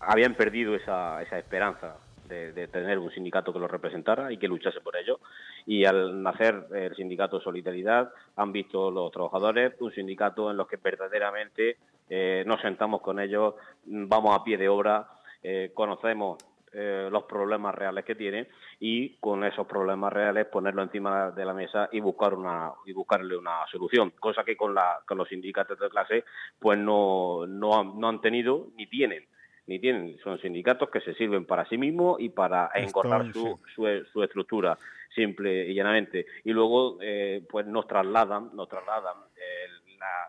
[0.00, 1.96] habían perdido esa, esa esperanza
[2.28, 5.20] de, tener un sindicato que los representara y que luchase por ello.
[5.66, 10.76] Y al nacer el sindicato Solidaridad, han visto los trabajadores un sindicato en los que
[10.76, 11.76] verdaderamente
[12.08, 13.54] eh, nos sentamos con ellos,
[13.84, 15.08] vamos a pie de obra,
[15.42, 16.38] eh, conocemos
[16.74, 18.48] eh, los problemas reales que tienen
[18.80, 23.36] y con esos problemas reales ponerlo encima de la mesa y buscar una y buscarle
[23.36, 26.24] una solución cosa que con la con los sindicatos de clase
[26.58, 29.22] pues no no, no han tenido ni tienen
[29.66, 34.22] ni tienen, son sindicatos que se sirven para sí mismos y para engordar su, su,
[34.22, 34.76] estructura,
[35.14, 36.26] simple y llanamente.
[36.44, 39.16] Y luego, eh, pues nos trasladan, nos trasladan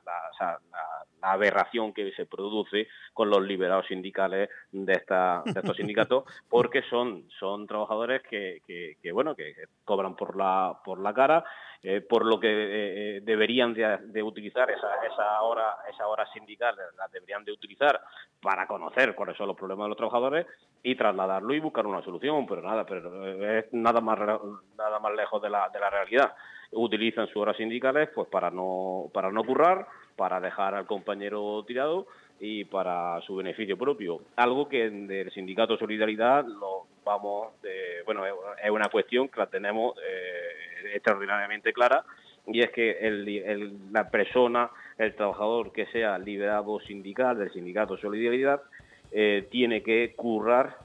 [0.05, 0.59] la,
[1.25, 7.29] aberración que se produce con los liberados sindicales de, esta, de estos sindicatos, porque son,
[7.39, 8.61] son trabajadores que,
[9.01, 9.55] que, bueno, que
[9.85, 11.45] cobran por la, por la cara,
[11.85, 17.09] eh, por lo que eh, deberían de, utilizar esa, esa hora esa hora sindical la
[17.09, 17.99] deberían de utilizar
[18.41, 20.47] para conocer cuáles son los problemas de los trabajadores
[20.81, 23.25] y trasladarlo y buscar una solución pero nada pero
[23.57, 24.17] es nada más
[24.77, 26.33] nada más lejos de la, de la realidad
[26.73, 32.07] utilizan sus horas sindicales pues para no para no currar para dejar al compañero tirado
[32.39, 34.19] y para su beneficio propio.
[34.35, 37.53] Algo que del sindicato solidaridad lo vamos
[38.05, 42.03] bueno es una cuestión que la tenemos eh, extraordinariamente clara
[42.47, 48.61] y es que el, la persona el trabajador que sea liberado sindical del sindicato solidaridad
[49.11, 50.77] eh, tiene que currar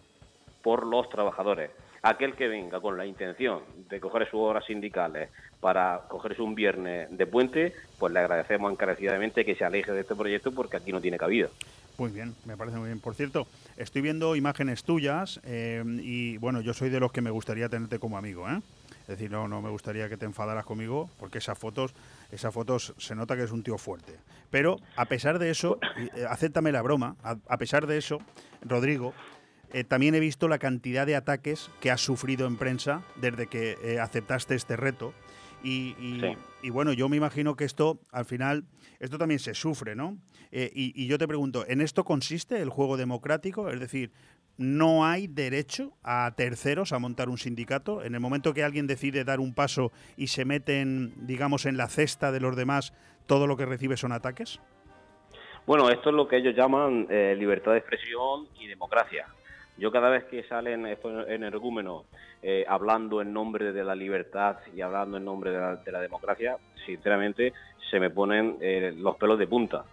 [0.62, 1.70] por los trabajadores
[2.02, 5.30] aquel que venga con la intención de coger sus horas sindicales
[5.60, 10.14] para cogerse un viernes de puente, pues le agradecemos encarecidamente que se aleje de este
[10.14, 11.48] proyecto porque aquí no tiene cabida.
[11.98, 13.00] Muy bien, me parece muy bien.
[13.00, 17.30] Por cierto, estoy viendo imágenes tuyas eh, y bueno, yo soy de los que me
[17.30, 18.60] gustaría tenerte como amigo, ¿eh?
[19.08, 21.94] Es decir, no, no me gustaría que te enfadaras conmigo porque esas fotos,
[22.30, 24.12] esas fotos se nota que es un tío fuerte.
[24.50, 25.78] Pero a pesar de eso,
[26.14, 28.18] eh, acéptame la broma, a, pesar de eso,
[28.60, 29.14] Rodrigo,
[29.72, 33.98] eh, también he visto la cantidad de ataques que has sufrido en prensa desde que
[34.00, 35.14] aceptaste este reto
[35.62, 38.64] y, bueno, yo me imagino que esto, al final,
[39.00, 40.18] esto también se sufre, ¿no?
[40.50, 43.68] Eh, y, yo te pregunto, ¿en esto consiste el juego democrático?
[43.70, 44.12] Es decir,
[44.56, 48.02] ¿no hay derecho a terceros a montar un sindicato?
[48.02, 51.88] En el momento que alguien decide dar un paso y se meten, digamos, en la
[51.88, 52.92] cesta de los demás,
[53.26, 54.60] ¿todo lo que recibe son ataques?
[55.66, 59.26] Bueno, esto es lo que ellos llaman eh, libertad de expresión y democracia.
[59.78, 62.04] Yo cada vez que salen estos energúmenos
[62.42, 67.52] eh, hablando en nombre de la libertad y hablando en nombre de la, democracia, sinceramente
[67.88, 69.84] se me ponen eh, los pelos de punta,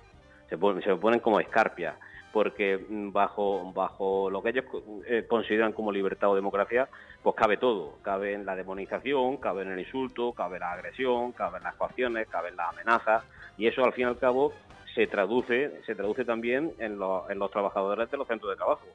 [0.50, 1.96] se, me ponen como escarpias,
[2.34, 4.66] porque mm, bajo, bajo lo que ellos
[5.06, 6.90] eh, consideran como libertad o democracia,
[7.22, 11.32] pues cabe todo, cabe en la demonización, cabe en el insulto, cabe en la agresión,
[11.32, 13.24] cabe en las coacciones, cabe en las amenazas,
[13.56, 14.52] y eso al fin y al cabo
[14.96, 18.86] se traduce, se traduce también en los trabajadores de los centros de trabajo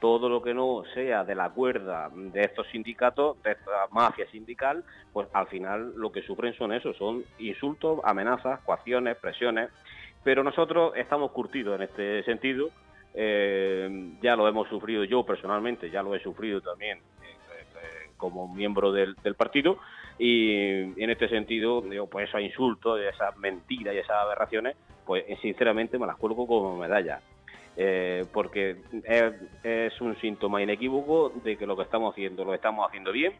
[0.00, 4.84] todo lo que no sea de la cuerda de estos sindicatos, de esta mafia sindical,
[5.12, 9.70] pues al final lo que sufren son eso, son insultos, amenazas, coacciones, presiones.
[10.22, 12.70] Pero nosotros estamos curtidos en este sentido,
[13.14, 18.92] eh, ya lo hemos sufrido yo personalmente, ya lo he sufrido también eh, como miembro
[18.92, 19.78] del, partido
[20.18, 20.52] y
[21.02, 24.76] en este sentido, digo, pues esos insultos, esas mentiras y esas aberraciones,
[25.06, 27.20] pues sinceramente me las cuelgo como medalla.
[27.80, 28.76] Eh, porque
[29.62, 33.34] es, un síntoma inequívoco de que lo que estamos haciendo lo estamos haciendo bien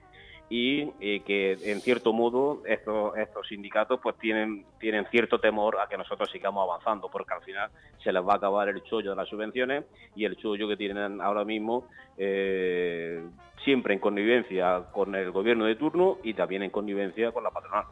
[0.48, 0.86] y,
[1.22, 6.30] que en cierto modo estos, estos sindicatos pues tienen, tienen cierto temor a que nosotros
[6.30, 7.68] sigamos avanzando porque al final
[8.00, 11.20] se les va a acabar el chollo de las subvenciones y el chollo que tienen
[11.20, 13.20] ahora mismo eh,
[13.64, 17.86] siempre en connivencia con el gobierno de turno y también en connivencia con la patronal.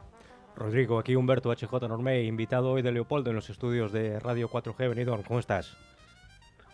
[0.55, 4.77] Rodrigo, aquí Humberto HJ Normé, invitado hoy de Leopoldo en los estudios de Radio 4G
[4.87, 5.23] Benidorm.
[5.23, 5.77] ¿Cómo estás?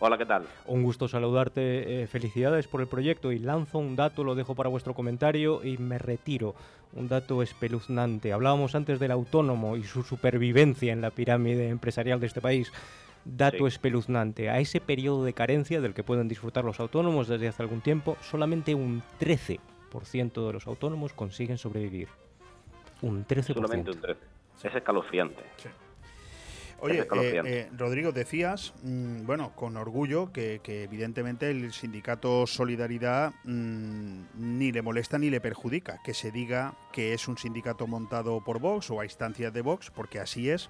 [0.00, 0.44] Hola, ¿qué tal?
[0.66, 2.02] Un gusto saludarte.
[2.02, 5.78] Eh, felicidades por el proyecto y lanzo un dato, lo dejo para vuestro comentario y
[5.78, 6.54] me retiro.
[6.94, 8.32] Un dato espeluznante.
[8.32, 12.72] Hablábamos antes del autónomo y su supervivencia en la pirámide empresarial de este país.
[13.24, 14.50] Dato espeluznante.
[14.50, 18.16] A ese periodo de carencia del que pueden disfrutar los autónomos desde hace algún tiempo,
[18.20, 22.08] solamente un 13% de los autónomos consiguen sobrevivir.
[23.00, 23.54] Un 13%.
[23.54, 24.16] Solamente un 13%.
[24.62, 25.42] Es escalofriante.
[26.84, 33.32] Oye, eh, eh, Rodrigo, decías, mm, bueno, con orgullo, que, que evidentemente el sindicato Solidaridad
[33.44, 38.44] mm, ni le molesta ni le perjudica que se diga que es un sindicato montado
[38.44, 40.68] por Vox o a instancias de Vox, porque así es,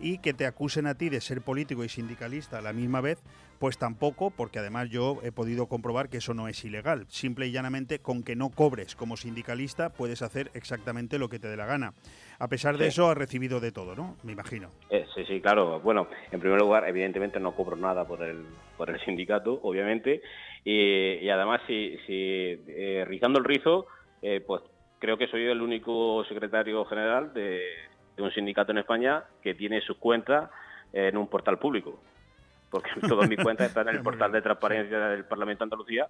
[0.00, 3.18] y que te acusen a ti de ser político y sindicalista a la misma vez,
[3.58, 7.04] pues tampoco, porque además yo he podido comprobar que eso no es ilegal.
[7.10, 11.48] Simple y llanamente, con que no cobres como sindicalista, puedes hacer exactamente lo que te
[11.48, 11.92] dé la gana.
[12.40, 12.88] A pesar de Sí.
[12.88, 14.16] eso, has recibido de todo, ¿no?
[14.24, 14.70] Me imagino.
[14.88, 15.78] Eh, sí, sí, claro.
[15.80, 18.44] Bueno, en primer lugar, evidentemente no cobro nada por el,
[18.76, 20.22] por el sindicato, obviamente.
[20.64, 23.86] Y, y además, si, si eh, rizando el rizo,
[24.22, 24.62] eh, pues
[24.98, 27.62] creo que soy el único secretario general de,
[28.16, 30.50] de un sindicato en España que tiene sus cuentas
[30.92, 32.00] en un portal público.
[32.70, 36.08] Porque todas mis cuentas están en el portal de transparencia del Parlamento de Andalucía.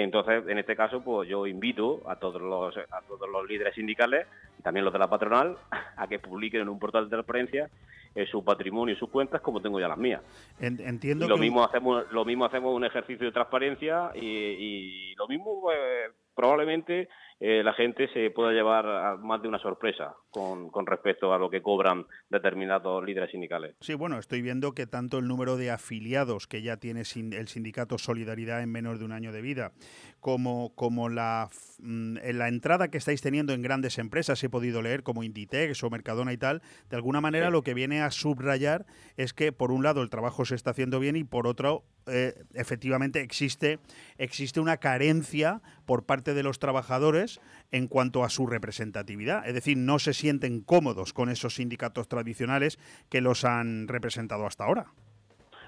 [0.00, 4.26] Entonces, en este caso, pues yo invito a todos los a todos los líderes sindicales
[4.58, 5.56] y también los de la patronal
[5.96, 7.68] a que publiquen en un portal de transparencia
[8.14, 10.22] eh, su patrimonio y sus cuentas como tengo ya las mías.
[10.60, 14.26] En- entiendo Y lo que- mismo hacemos lo mismo hacemos un ejercicio de transparencia y,
[14.26, 17.08] y lo mismo eh, probablemente
[17.44, 21.50] eh, la gente se pueda llevar a más de una sorpresa con, respecto a lo
[21.50, 23.74] que cobran determinados líderes sindicales.
[23.80, 27.98] Sí, bueno, estoy viendo que tanto el número de afiliados que ya tiene el sindicato
[27.98, 29.72] Solidaridad en menos de un año de vida,
[30.22, 31.48] como, como la,
[31.80, 35.82] mm, en la entrada que estáis teniendo en grandes empresas, he podido leer, como Inditex
[35.82, 38.86] o Mercadona y tal, de alguna manera lo que viene a subrayar
[39.16, 42.34] es que, por un lado, el trabajo se está haciendo bien y, por otro, eh,
[42.54, 43.80] efectivamente existe,
[44.16, 47.40] existe una carencia por parte de los trabajadores
[47.72, 49.44] en cuanto a su representatividad.
[49.44, 52.78] Es decir, no se sienten cómodos con esos sindicatos tradicionales
[53.10, 54.86] que los han representado hasta ahora.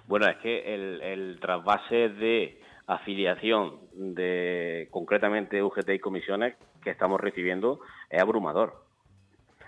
[0.06, 7.20] Bueno, es que el, el trasvase de afiliación de concretamente UGT y comisiones que estamos
[7.20, 7.80] recibiendo
[8.10, 8.84] es abrumador.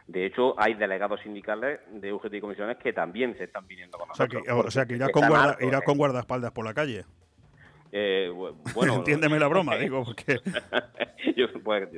[0.06, 4.10] De hecho, hay delegados sindicales de UGT y comisiones que también se están viniendo con
[4.10, 4.44] O sea nosotros.
[4.44, 5.84] que, o sea que irás, Están con guarda- hartos, irás ¿eh?
[5.84, 7.04] con guardaespaldas por la calle.
[7.92, 10.38] Eh, bu- bueno, Entiéndeme la broma, digo, porque...
[11.36, 11.88] yo, pues,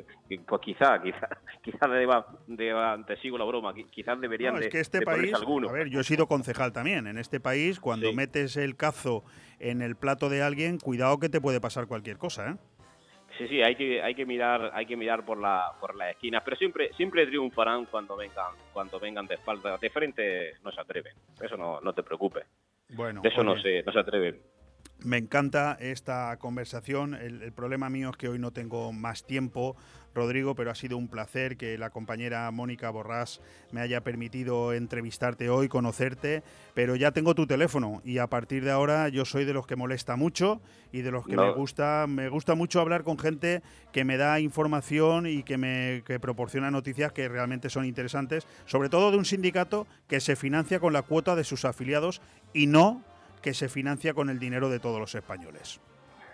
[0.46, 1.28] pues quizá, quizá,
[1.62, 5.04] quizás deba, deba- te sigo la broma, qui- quizás deberían No, es que este de
[5.04, 5.68] país, alguno.
[5.68, 7.06] a ver, yo he sido concejal también.
[7.08, 8.14] En este país, cuando Sí.
[8.16, 9.24] metes el cazo
[9.60, 12.56] en el plato de alguien, cuidado que te puede pasar cualquier cosa, ¿eh?
[13.36, 16.42] Sí, sí, hay que, hay que mirar, hay que mirar por la, por las esquinas,
[16.44, 21.14] pero siempre, siempre triunfarán cuando vengan, cuando vengan de espalda, de frente no se atreven.
[21.40, 22.44] Eso no, no te preocupes.
[22.88, 24.40] Bueno, De eso no se, no se atreven.
[25.04, 27.14] Me encanta esta conversación.
[27.14, 29.76] El, el problema mío es que hoy no tengo más tiempo,
[30.14, 33.40] Rodrigo, pero ha sido un placer que la compañera Mónica Borrás
[33.70, 36.42] me haya permitido entrevistarte hoy, conocerte,
[36.74, 39.76] pero ya tengo tu teléfono y a partir de ahora yo soy de los que
[39.76, 40.60] molesta mucho
[40.92, 41.46] y de los que No.
[41.46, 43.62] me gusta me gusta mucho hablar con gente
[43.92, 48.88] que me da información y que me que proporciona noticias que realmente son interesantes, sobre
[48.88, 52.20] todo de un sindicato que se financia con la cuota de sus afiliados
[52.52, 53.02] y no
[53.42, 55.80] que se financia con el dinero de todos los españoles.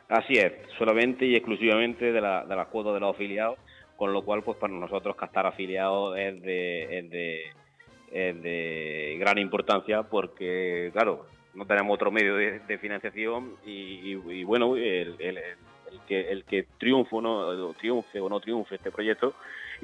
[0.09, 3.59] Así es, solamente y exclusivamente de la, de cuota de los afiliados,
[3.97, 6.99] con lo cual, pues para nosotros captar afiliados es de,
[9.19, 14.15] gran importancia porque, claro, no tenemos otro medio de, financiación y,
[14.45, 15.41] bueno, el, el-
[16.09, 19.35] que, el que triunfe o, no, triunfe o no triunfe este proyecto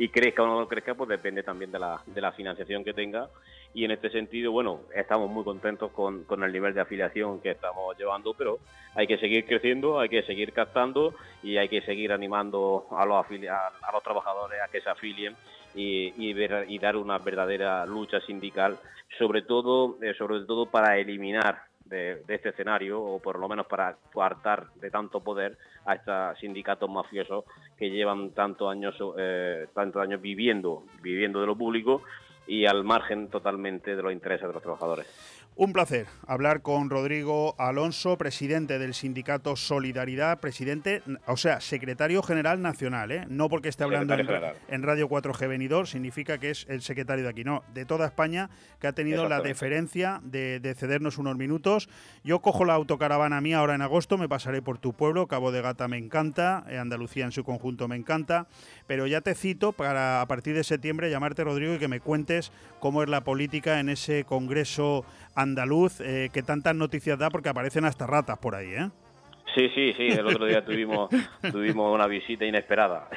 [0.00, 3.28] y crezca o no crezca, pues depende también de la, de la financiación que tenga.
[3.74, 7.50] Y en este sentido, bueno, estamos muy contentos con, con el nivel de afiliación que
[7.50, 8.60] estamos llevando, pero
[8.94, 11.12] hay que seguir creciendo, hay que seguir captando
[11.42, 15.36] y hay que seguir animando a los, a, a los trabajadores a que se afilien
[15.74, 18.78] y, y dar una verdadera lucha sindical,
[19.18, 23.96] sobre todo, eh, sobre todo para eliminar de, este escenario, o por lo menos para
[24.12, 27.44] coartar de tanto poder a estos sindicatos mafiosos
[27.76, 32.02] que llevan tantos años, eh, tantos años viviendo, viviendo de lo público
[32.46, 35.39] y al margen totalmente de los intereses de los trabajadores.
[35.56, 42.62] Un placer hablar con Rodrigo Alonso, presidente del sindicato Solidaridad, presidente, o sea, secretario general
[42.62, 43.26] nacional, ¿eh?
[43.28, 47.44] no porque esté hablando en, Radio 4G Benidorm, significa que es el secretario de aquí,
[47.44, 48.48] no, de toda España,
[48.80, 51.90] que ha tenido la deferencia de, de cedernos unos minutos.
[52.24, 55.60] Yo cojo la autocaravana mía ahora en agosto, me pasaré por tu pueblo, Cabo de
[55.60, 58.46] Gata me encanta, eh, Andalucía en su conjunto me encanta,
[58.86, 62.50] pero ya te cito para a partir de septiembre llamarte Rodrigo y que me cuentes
[62.78, 65.04] cómo es la política en ese congreso
[65.34, 68.90] andaluz eh, que tantas noticias da porque aparecen hasta ratas por ahí, ¿eh?
[69.54, 71.10] Sí, sí, sí, el otro día tuvimos,
[71.50, 73.08] tuvimos una visita inesperada.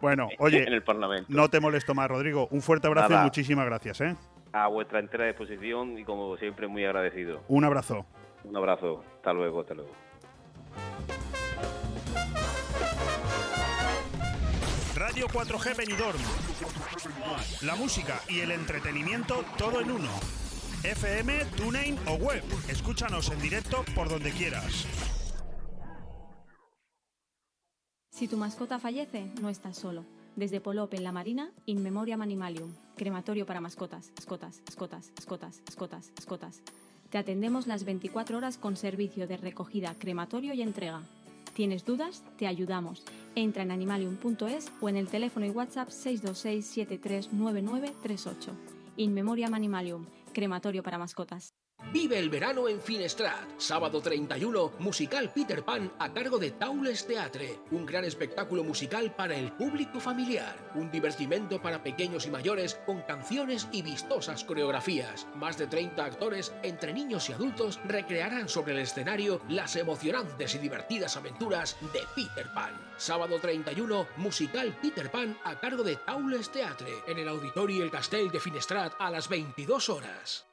[0.00, 1.26] Bueno, oye, en el Parlamento.
[1.28, 2.48] no te molesto más, Rodrigo.
[2.50, 3.22] Un fuerte abrazo Nada.
[3.22, 4.16] y muchísimas gracias, ¿eh?
[4.52, 7.42] A vuestra entera disposición y como siempre muy agradecido.
[7.48, 8.04] Un abrazo.
[8.44, 9.90] Un abrazo, hasta luego, hasta luego.
[14.96, 16.18] Radio 4G Benidorm.
[17.62, 20.10] La música y el entretenimiento todo en uno.
[20.82, 22.42] FM, TuneIn o web.
[22.70, 24.86] Escúchanos en directo por donde quieras.
[28.10, 30.04] Si tu mascota fallece, no estás solo.
[30.36, 36.12] Desde Polop en la Marina, In Memoriam Animalium, crematorio para mascotas, escotas, escotas, escotas, escotas,
[36.18, 36.62] escotas.
[37.10, 41.02] Te atendemos las 24 horas con servicio de recogida, crematorio y entrega.
[41.54, 42.22] ¿Tienes dudas?
[42.38, 43.02] Te ayudamos.
[43.34, 48.52] Entra en animalium.es o en el teléfono y WhatsApp 626 739938.
[48.96, 51.54] In Memoriam Animalium, crematorio para mascotas.
[51.92, 53.48] Vive el verano en Finestrat.
[53.58, 57.58] Sábado 31, musical Peter Pan a cargo de Taules Teatre.
[57.72, 60.56] Un gran espectáculo musical para el público familiar.
[60.76, 65.26] Un divertimento para pequeños y mayores con canciones y vistosas coreografías.
[65.34, 70.58] Más de 30 actores, entre niños y adultos, recrearán sobre el escenario las emocionantes y
[70.58, 72.70] divertidas aventuras de Peter Pan.
[72.98, 76.92] Sábado 31, musical Peter Pan a cargo de Taules Teatre.
[77.08, 80.49] En el Auditorio El Castell de Finestrat a las 22 horas.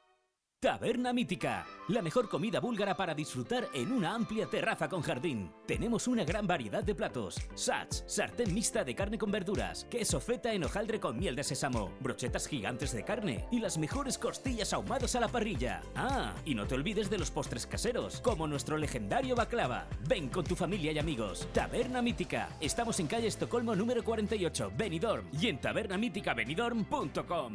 [0.60, 5.52] Taberna Mítica, la mejor comida búlgara para disfrutar en una amplia terraza con jardín.
[5.68, 10.52] Tenemos una gran variedad de platos: sats, sartén mixta de carne con verduras, queso feta
[10.52, 15.14] en hojaldre con miel de sésamo, brochetas gigantes de carne y las mejores costillas ahumadas
[15.14, 15.80] a la parrilla.
[15.94, 19.86] Ah, y no te olvides de los postres caseros, como nuestro legendario baklava.
[20.08, 21.46] Ven con tu familia y amigos.
[21.52, 22.48] Taberna Mítica.
[22.60, 27.54] Estamos en calle Estocolmo número 48, Benidorm y en tabernamíticabenidorm.com.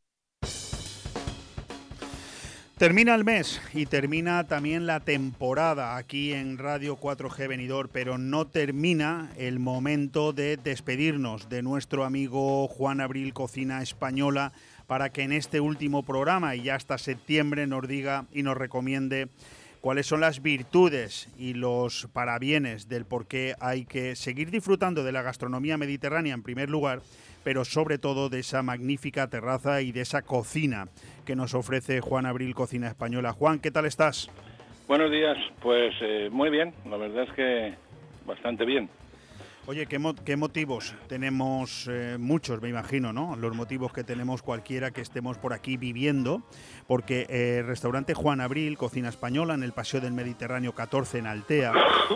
[2.81, 8.47] Termina el mes y termina también la temporada aquí en Radio 4G Venidor, pero no
[8.47, 14.51] termina el momento de despedirnos de nuestro amigo Juan Abril Cocina Española
[14.87, 19.29] para que en este último programa y ya hasta septiembre nos diga y nos recomiende
[19.81, 25.11] cuáles son las virtudes y los parabienes del por qué hay que seguir disfrutando de
[25.11, 27.03] la gastronomía mediterránea en primer lugar,
[27.43, 30.87] pero sobre todo de esa magnífica terraza y de esa cocina
[31.31, 33.31] que nos ofrece Juan Abril Cocina Española.
[33.31, 34.29] Juan, ¿qué tal estás?
[34.85, 37.73] Buenos días, pues eh, muy bien, la verdad es que
[38.25, 38.89] bastante bien.
[39.65, 39.97] Oye, ¿qué,
[40.35, 41.87] motivos tenemos?
[41.89, 43.37] Eh, muchos, me imagino, ¿no?
[43.37, 46.41] Los motivos que tenemos cualquiera que estemos por aquí viviendo,
[46.85, 51.27] porque eh, el restaurante Juan Abril, Cocina Española, en el Paseo del Mediterráneo 14 en
[51.27, 51.71] Altea,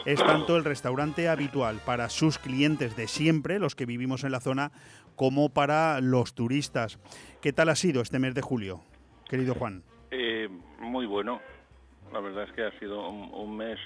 [0.06, 4.42] es tanto el restaurante habitual para sus clientes de siempre, los que vivimos en la
[4.42, 4.74] zona,
[5.16, 7.00] como para los turistas.
[7.40, 8.82] ¿Qué tal ha sido este mes de julio,
[9.30, 9.84] querido Juan?
[10.12, 10.50] Eh,
[10.80, 11.42] muy bueno.
[12.14, 13.80] La verdad es que ha sido un, mes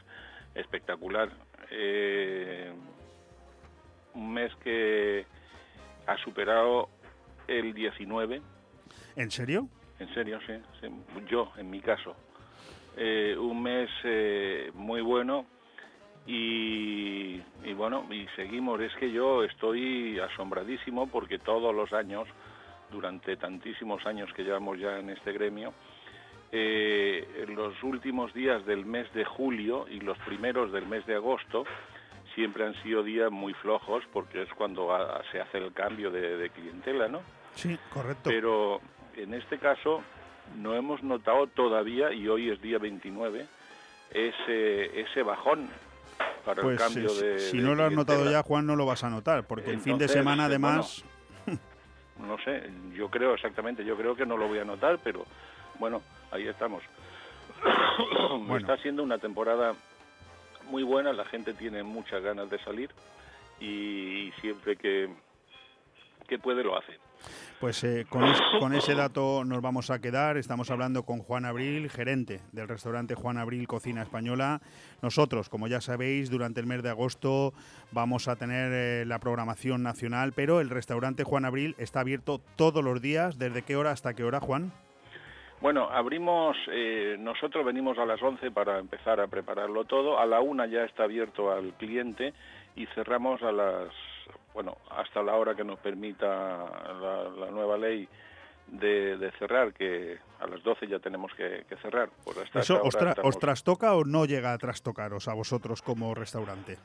[0.56, 1.30] espectacular.
[1.72, 2.72] Eh,
[4.14, 5.26] un mes que
[6.07, 6.90] ha superado
[7.48, 8.41] el 19.
[9.16, 9.68] ¿En serio?
[9.99, 10.53] En serio, sí.
[11.30, 12.16] Yo, en mi caso.
[12.98, 15.45] Eh, un mes eh, muy bueno
[16.26, 18.80] y, y, bueno, y seguimos.
[18.82, 22.28] Es que yo estoy asombradísimo porque todos los años,
[22.91, 25.74] durante tantísimos años que llevamos ya en este gremio,
[26.52, 31.16] eh, en los últimos días del mes de julio y los primeros del mes de
[31.16, 31.64] agosto,
[32.34, 34.90] siempre han sido días muy flojos porque es cuando
[35.32, 37.22] se hace el cambio de, clientela, ¿no?
[37.53, 38.30] Sí, correcto.
[38.30, 38.82] Pero
[39.16, 40.02] en este caso
[40.57, 43.45] no hemos notado todavía, y hoy es día 29,
[44.11, 45.70] ese, ese bajón
[46.44, 47.40] para el pues, cambio de.
[47.40, 49.98] Si no lo has notado ya, Juan, no lo vas a notar, porque el fin
[49.98, 51.03] de semana, además.
[52.20, 55.26] No sé, yo creo exactamente, yo creo que no lo voy a notar, pero
[55.80, 56.02] bueno,
[56.32, 56.84] ahí estamos.
[58.58, 59.74] Está siendo una temporada
[60.70, 62.90] muy buena, la gente tiene muchas ganas de salir
[63.60, 65.10] y, siempre que,
[66.28, 66.98] que puede lo hace.
[67.60, 70.38] Pues eh, con, ese dato nos vamos a quedar.
[70.38, 74.62] Estamos hablando con Juan Abril, gerente del restaurante Juan Abril Cocina Española.
[75.02, 77.54] Nosotros, como ya sabéis, durante el mes de agosto
[77.91, 82.82] vamos a tener eh, la programación nacional, pero el restaurante Juan Abril está abierto todos
[82.82, 83.38] los días.
[83.38, 84.72] ¿Desde qué hora hasta qué hora, Juan?
[85.60, 90.40] Bueno, abrimos, eh, nosotros venimos a las 11 para empezar a prepararlo todo, a la
[90.40, 92.34] una ya está abierto al cliente
[92.78, 93.90] y cerramos a las,
[94.54, 96.66] bueno, hasta la hora que nos permita
[97.38, 98.08] la, nueva ley
[98.68, 102.10] de, cerrar, que a las 12 ya tenemos que, cerrar.
[102.24, 106.78] Pues ¿Eso os, trastoca o no llega a trastocaros a vosotros como restaurante?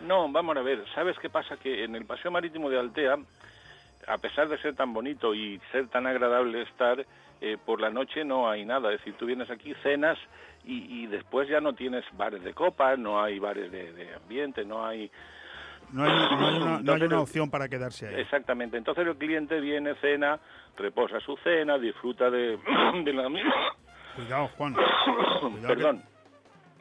[0.00, 1.56] No, vamos a ver, ¿sabes qué pasa?
[1.56, 3.16] Que en el Paseo Marítimo de Altea,
[4.08, 7.06] a pesar de ser tan bonito y ser tan agradable estar,
[7.40, 8.92] eh, por la noche no hay nada.
[8.92, 10.18] Es decir, tú vienes aquí, cenas
[10.64, 14.64] y, y después ya no tienes bares de copas, no hay bares de, de ambiente,
[14.64, 15.10] no hay...
[15.92, 18.20] No hay, no hay una, no hay una opción para quedarse ahí.
[18.20, 18.76] Exactamente.
[18.76, 20.40] Entonces el cliente viene, cena,
[20.76, 22.58] reposa su cena, disfruta de,
[23.04, 23.52] de la misma...
[24.16, 24.74] Cuidado, Juan.
[25.40, 26.02] Cuidado Perdón.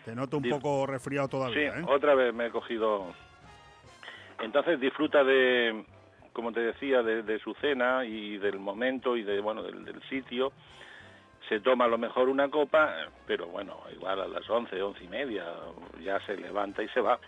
[0.06, 1.84] Te noto un poco resfriado Sí, todavía, ¿eh?
[1.88, 3.14] otra vez me he cogido.
[4.40, 5.86] Entonces disfruta de,
[6.34, 10.02] como te decía, de, de su cena y del momento y de bueno del, del
[10.10, 10.54] sitio.
[11.50, 12.94] Se toma a lo mejor una copa,
[13.28, 15.46] pero bueno, igual a las 11, once y media
[16.02, 17.20] ya se levanta y se va,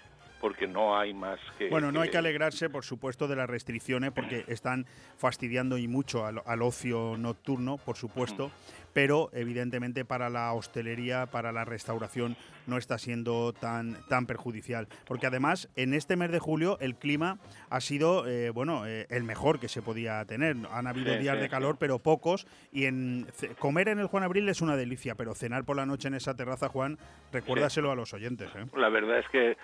[0.44, 1.70] porque no hay más que.
[1.70, 6.26] Bueno, no hay que alegrarse, por supuesto, de las restricciones porque están fastidiando y mucho
[6.26, 8.52] al, al ocio nocturno, por supuesto,
[8.94, 12.36] pero evidentemente para la hostelería, para la restauración,
[12.68, 14.88] no está siendo tan, tan perjudicial.
[15.06, 17.38] Porque además, en este mes de julio, el clima
[17.70, 20.56] ha sido, eh, bueno, eh, el mejor que se podía tener.
[20.72, 21.52] Han habido Sí, días sí, de sí.
[21.52, 23.28] calor, pero pocos, y en
[23.60, 26.36] comer en el Juan Abril es una delicia, pero cenar por la noche en esa
[26.36, 26.98] terraza, Juan,
[27.32, 28.66] recuérdaselo a los oyentes, ¿eh?
[28.78, 29.58] La verdad es que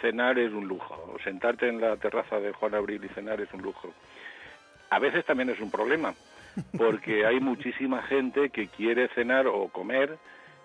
[0.00, 1.16] cenar es un lujo.
[1.24, 3.92] Sentarte en la terraza de Juan Abril y cenar es un lujo.
[4.90, 6.14] A veces también es un problema,
[6.76, 10.18] porque hay muchísima gente que quiere cenar o comer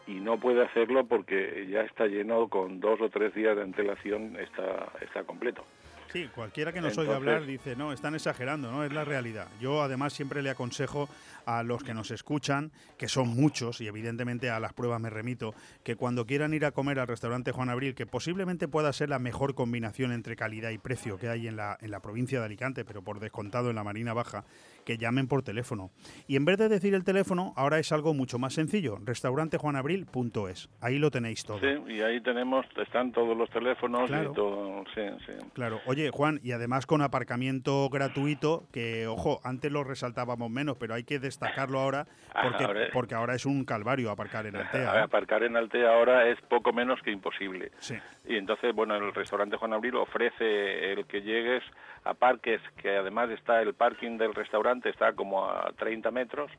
[0.07, 4.35] y no puede hacerlo porque ya está lleno con dos o tres días de antelación,
[4.37, 5.63] está, está completo.
[6.11, 9.47] Sí, cualquiera que nos oiga hablar dice, no, están exagerando, no, es la realidad.
[9.61, 11.07] Yo además siempre le aconsejo
[11.45, 15.53] a los que nos escuchan, que son muchos, y evidentemente a las pruebas me remito,
[15.83, 19.19] que cuando quieran ir a comer al restaurante Juan Abril, que posiblemente pueda ser la
[19.19, 22.85] mejor combinación entre calidad y precio que hay en la, en la provincia de Alicante,
[22.85, 24.45] pero por descontado en la Marina Baja,
[24.89, 25.91] que llamen por teléfono.
[26.27, 30.67] Y en vez de decir el teléfono, ahora es algo mucho más sencillo, restaurantejuanAbril.es.
[30.81, 31.59] Ahí lo tenéis todo.
[31.59, 34.31] Sí, y ahí tenemos, están todos los teléfonos Claro.
[34.31, 35.33] y todo, sí, sí.
[35.53, 40.95] Claro, oye Juan, y además con aparcamiento gratuito, que ojo, antes lo resaltábamos menos, pero
[40.95, 42.07] hay que destacarlo ahora,
[42.41, 44.95] porque, Ahora- porque ahora es un calvario aparcar en Altea.
[44.95, 45.01] ¿eh?
[45.03, 47.71] Aparcar en Altea ahora es poco menos que imposible.
[47.77, 47.93] Sí.
[48.27, 51.61] Y entonces, bueno, el restaurante Juan Abril ofrece el que llegues
[52.03, 56.51] a parques, que además está el parking del restaurante, está como a 30 metros,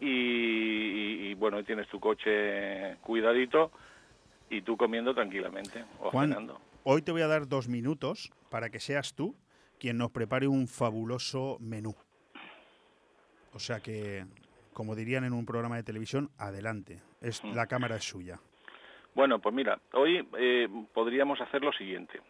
[0.00, 3.70] y, y- y, bueno, tienes tu coche cuidadito
[4.50, 6.60] y tú comiendo tranquilamente o Juan, cenando.
[6.84, 9.36] hoy te voy a dar dos minutos para que seas tú
[9.78, 11.94] quien nos prepare un fabuloso menú.
[13.54, 14.24] O sea que,
[14.72, 17.00] como dirían en un programa de televisión, adelante.
[17.20, 17.54] Es, Mm.
[17.54, 18.38] La cámara es suya.
[19.14, 22.20] Bueno, pues mira, hoy eh, podríamos hacer lo siguiente.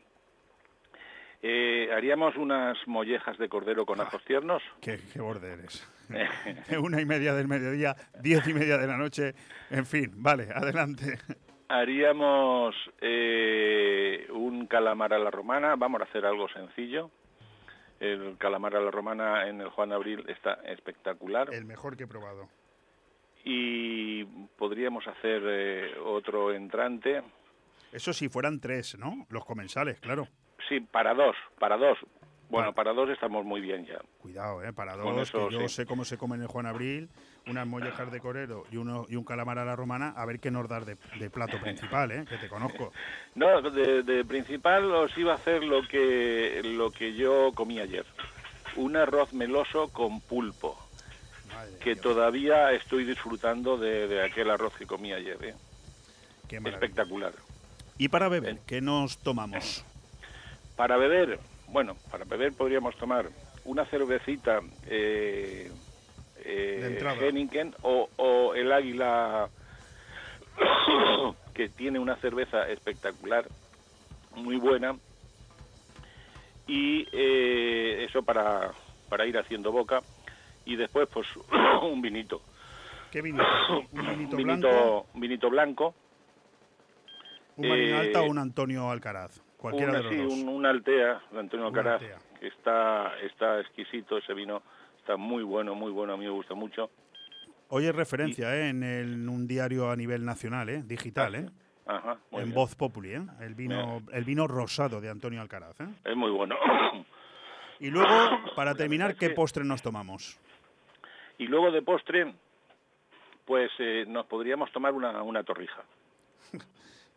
[1.44, 4.62] Eh, haríamos unas mollejas de cordero con ajos tiernos.
[4.80, 5.88] Qué, qué borde eres.
[6.80, 9.34] Una y media del mediodía, diez y media de la noche.
[9.70, 11.18] En fin, vale, adelante.
[11.68, 17.10] Haríamos eh, un calamar a la romana, vamos a hacer algo sencillo.
[17.98, 21.52] El calamar a la romana en el Juan Abril está espectacular.
[21.52, 22.48] El mejor que he probado.
[23.44, 24.24] Y
[24.58, 27.22] podríamos hacer eh, otro entrante.
[27.90, 29.26] Eso si fueran tres, ¿no?
[29.30, 30.28] Los comensales, claro.
[30.68, 31.98] Sí, para dos, para dos.
[32.48, 33.98] Bueno, para dos estamos muy bien ya.
[34.18, 34.74] Cuidado, ¿eh?
[34.74, 35.74] Para dos, eso, que yo sí.
[35.76, 37.08] sé cómo se come en Juan Abril,
[37.46, 40.50] unas mollejas de corero y, uno, y un calamar a la romana, a ver qué
[40.50, 42.24] nos das de, de plato principal, ¿eh?
[42.28, 42.92] Que te conozco.
[43.34, 48.04] No, de, de principal os iba a hacer lo que, lo que yo comí ayer.
[48.76, 50.78] Un arroz meloso con pulpo.
[51.82, 55.38] que todavía estoy disfrutando de, de aquel arroz que comí ayer.
[55.42, 55.54] ¿eh?
[56.48, 56.56] Qué.
[56.58, 57.32] Espectacular.
[57.96, 59.86] Y para beber, ¿qué nos tomamos?
[60.82, 61.38] Para beber,
[61.68, 63.28] bueno, para beber podríamos tomar
[63.64, 65.70] una cervecita eh,
[66.44, 66.98] eh,
[67.82, 69.48] o, o el Águila,
[71.54, 73.46] que tiene una cerveza espectacular,
[74.34, 74.96] muy buena.
[76.66, 78.72] Y eh, eso para,
[79.08, 80.00] para ir haciendo boca.
[80.64, 81.28] Y después, pues,
[81.84, 82.42] un vinito.
[83.12, 83.44] ¿Qué vinito?
[83.92, 85.06] ¿Un vinito Un blanco?
[85.14, 85.94] un vinito blanco.
[87.56, 89.40] ¿Un Marina Eh, Alta o un Antonio Alcaraz?
[89.62, 90.32] Cualquiera una, de los sí, dos.
[90.32, 92.18] un, un Altea de Antonio Un Alcaraz, Altea.
[92.40, 94.62] que está, está exquisito ese vino,
[94.98, 96.90] está muy bueno, muy bueno, a mí me gusta mucho.
[97.68, 98.68] Hoy es referencia ¿eh?
[98.68, 100.82] en, el- en un diario a nivel nacional, ¿eh?
[100.84, 101.46] digital, ¿eh?
[101.86, 102.54] Ajá, muy en bien.
[102.54, 103.22] Voz Populi, ¿eh?
[103.40, 105.86] El vino, el vino rosado de Antonio Alcaraz, ¿eh?
[106.04, 106.54] Es muy bueno.
[107.80, 108.10] Y luego,
[108.56, 110.38] para terminar, ¿qué postre nos tomamos?
[111.38, 112.34] y luego de postre,
[113.44, 115.82] pues eh, nos podríamos tomar una, una torrija.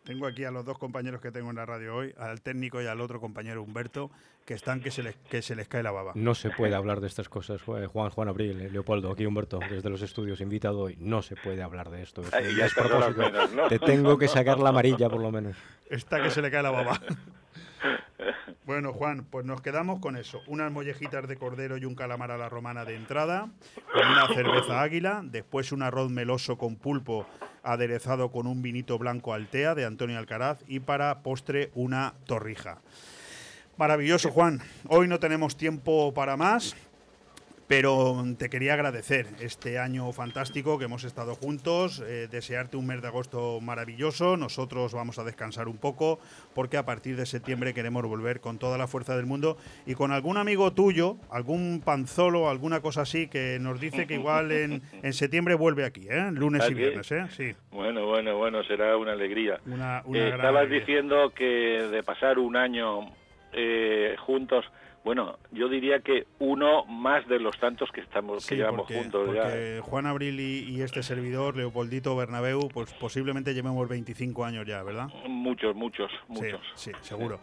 [0.06, 2.86] Tengo aquí a los dos compañeros que tengo en la radio hoy, al técnico y
[2.86, 4.08] al otro compañero Humberto,
[4.44, 6.12] que están que se les, que se les cae la baba.
[6.14, 9.58] No se puede hablar de estas cosas, Ju- Juan, Juan Abril, eh, Leopoldo, aquí Humberto,
[9.68, 10.96] desde los estudios invitado hoy.
[11.00, 12.22] No se puede hablar de esto.
[12.22, 12.66] es Ay, ya
[13.16, 13.66] menos, ¿no?
[13.66, 15.56] Te tengo que sacar la amarilla, por lo menos.
[15.90, 17.00] Está que se le cae la baba.
[18.64, 20.40] Bueno, Juan, pues nos quedamos con eso.
[20.46, 23.48] Unas mollejitas de cordero y un calamar a la romana de entrada,
[23.92, 27.26] con una cerveza águila, después un arroz meloso con pulpo
[27.62, 32.78] aderezado con un vinito blanco altea de Antonio Alcaraz y para postre una torrija.
[33.76, 34.60] Maravilloso, Juan.
[34.88, 36.74] Hoy no tenemos tiempo para más.
[37.68, 43.02] Pero te quería agradecer este año fantástico que hemos estado juntos, eh, desearte un mes
[43.02, 44.36] de agosto maravilloso.
[44.36, 46.20] Nosotros vamos a descansar un poco
[46.54, 50.12] porque a partir de septiembre queremos volver con toda la fuerza del mundo y con
[50.12, 55.12] algún amigo tuyo, algún panzolo, alguna cosa así que nos dice que igual en, en
[55.12, 56.30] septiembre vuelve aquí, ¿eh?
[56.30, 57.10] lunes y viernes.
[57.10, 57.26] ¿eh?
[57.30, 57.52] Sí.
[57.72, 59.58] Bueno, bueno, bueno, será una alegría.
[59.66, 63.12] Una, una estabas diciendo que de pasar un año
[64.24, 64.64] juntos
[65.06, 69.80] bueno, yo diría que uno más de los tantos que estamos que llevamos juntos porque
[69.80, 75.06] Juan Abril y, este servidor, Leopoldito Bernabeu, pues posiblemente llevemos 25 años ya, ¿verdad?
[75.28, 76.60] Muchos, muchos, muchos.
[76.74, 77.38] Sí, seguro.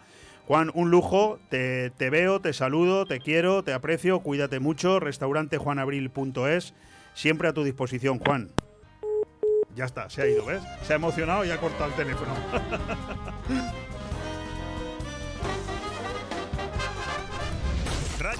[0.45, 6.75] Juan, un lujo, te, te, veo, te saludo, te quiero, te aprecio, cuídate mucho, restaurantejuanabril.es,
[7.13, 8.49] siempre a tu disposición, Juan.
[9.73, 10.61] Ya está, se ha ido, ¿ves?
[10.81, 12.33] Se ha emocionado y ha cortado el teléfono.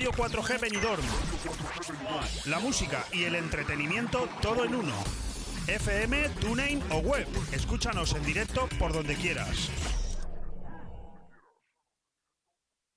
[0.04, 1.04] Radio 4G Benidorm.
[2.48, 4.92] La música y el entretenimiento todo en uno.
[5.68, 7.26] FM, TuneIn o web.
[7.54, 9.70] Escúchanos en directo por donde quieras.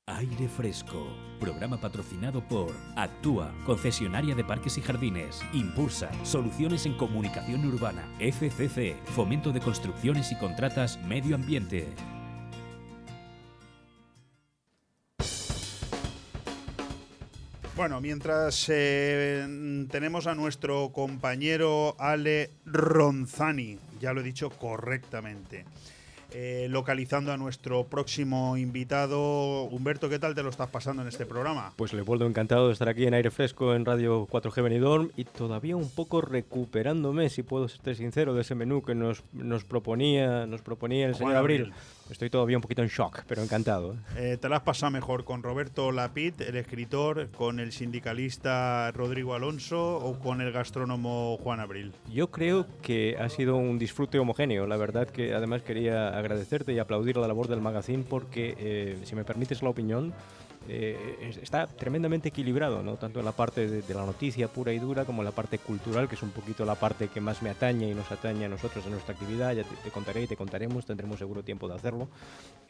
[0.09, 1.07] Aire Fresco,
[1.39, 8.97] programa patrocinado por Actúa, concesionaria de parques y jardines, Impulsa, soluciones en comunicación urbana, FCC,
[9.15, 11.95] fomento de construcciones y contratas, medio ambiente.
[17.77, 25.66] Bueno, mientras eh, tenemos a nuestro compañero Ale Ronzani, ya lo he dicho correctamente,
[26.32, 29.65] eh, localizando a nuestro próximo invitado.
[29.65, 31.74] Humberto, ¿qué tal te lo estás pasando en este programa?
[31.77, 35.77] Pues Leopoldo, encantado de estar aquí en aire fresco en Radio 4G Benidorm y todavía
[35.77, 40.62] un poco recuperándome, si puedo ser sincero, de ese menú que nos, nos proponía, nos
[40.62, 41.74] proponía el señor Abril.
[42.11, 43.97] Estoy todavía un poquito en shock, pero encantado.
[44.16, 44.39] ¿eh?
[44.41, 49.97] Te la has pasado mejor con Roberto Lapid, el escritor, con el sindicalista Rodrigo Alonso
[49.97, 51.93] o con el gastrónomo Juan Abril.
[52.12, 54.66] Yo creo que ha sido un disfrute homogéneo.
[54.66, 59.15] La verdad que además quería agradecerte y aplaudir la labor del magazine porque, eh, si
[59.15, 60.15] me permites la opinión,
[60.69, 62.97] eh, está tremendamente equilibrado, ¿no?
[62.97, 66.09] tanto en la parte de, la noticia pura y dura como en la parte cultural,
[66.09, 68.85] que es un poquito la parte que más me atañe y nos atañe a nosotros
[68.85, 69.55] en nuestra actividad.
[69.55, 72.09] Ya te, contaré y te contaremos, tendremos seguro tiempo de hacerlo.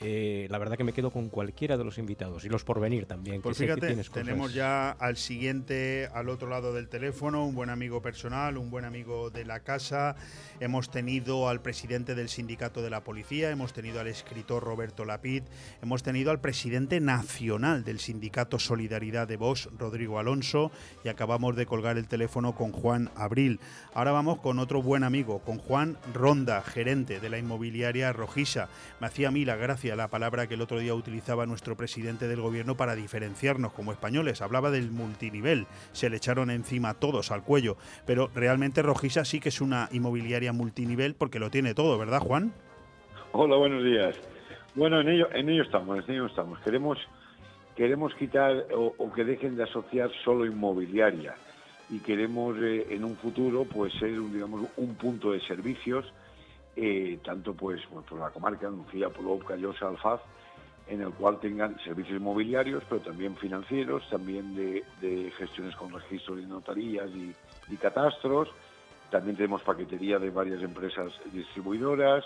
[0.00, 3.06] Eh, la verdad que me quedo con cualquiera de los invitados y los por venir
[3.06, 3.40] también.
[3.42, 8.58] Pues fíjate, tenemos ya al siguiente, al otro lado del teléfono, un buen amigo personal,
[8.58, 10.16] un buen amigo de la casa.
[10.60, 15.44] Hemos tenido al presidente del sindicato de la policía, hemos tenido al escritor Roberto Lapid,
[15.82, 20.70] hemos tenido al presidente nacional del Sindicato Solidaridad de Vox, Rodrigo Alonso,
[21.04, 23.60] y acabamos de colgar el teléfono con Juan Abril.
[23.94, 28.68] Ahora vamos con otro buen amigo, con Juan Ronda, gerente de la inmobiliaria Rojisa.
[29.00, 32.28] Me hacía a mí la gracia la palabra que el otro día utilizaba nuestro presidente
[32.28, 34.42] del gobierno para diferenciarnos como españoles.
[34.42, 39.48] Hablaba del multinivel, se le echaron encima todos al cuello, pero realmente Rojisa sí que
[39.48, 42.52] es una inmobiliaria multinivel porque lo tiene todo, ¿verdad, Juan?
[43.32, 44.16] Hola, buenos días.
[44.74, 46.58] Bueno, en ello, en ello estamos, en ello estamos.
[46.60, 46.98] Queremos
[47.76, 51.36] queremos quitar o, que dejen de asociar solo inmobiliaria
[51.90, 56.12] y queremos eh, en un futuro pues ser un, digamos un punto de servicios
[56.74, 60.20] eh, tanto pues, por la comarca Lucía, Polop, Callosa, Alfaz
[60.88, 66.46] en el cual tengan servicios inmobiliarios pero también financieros también de, gestiones con registros de
[66.46, 67.34] notarías y,
[67.68, 68.48] y catastros.
[69.10, 72.24] También tenemos paquetería de varias empresas distribuidoras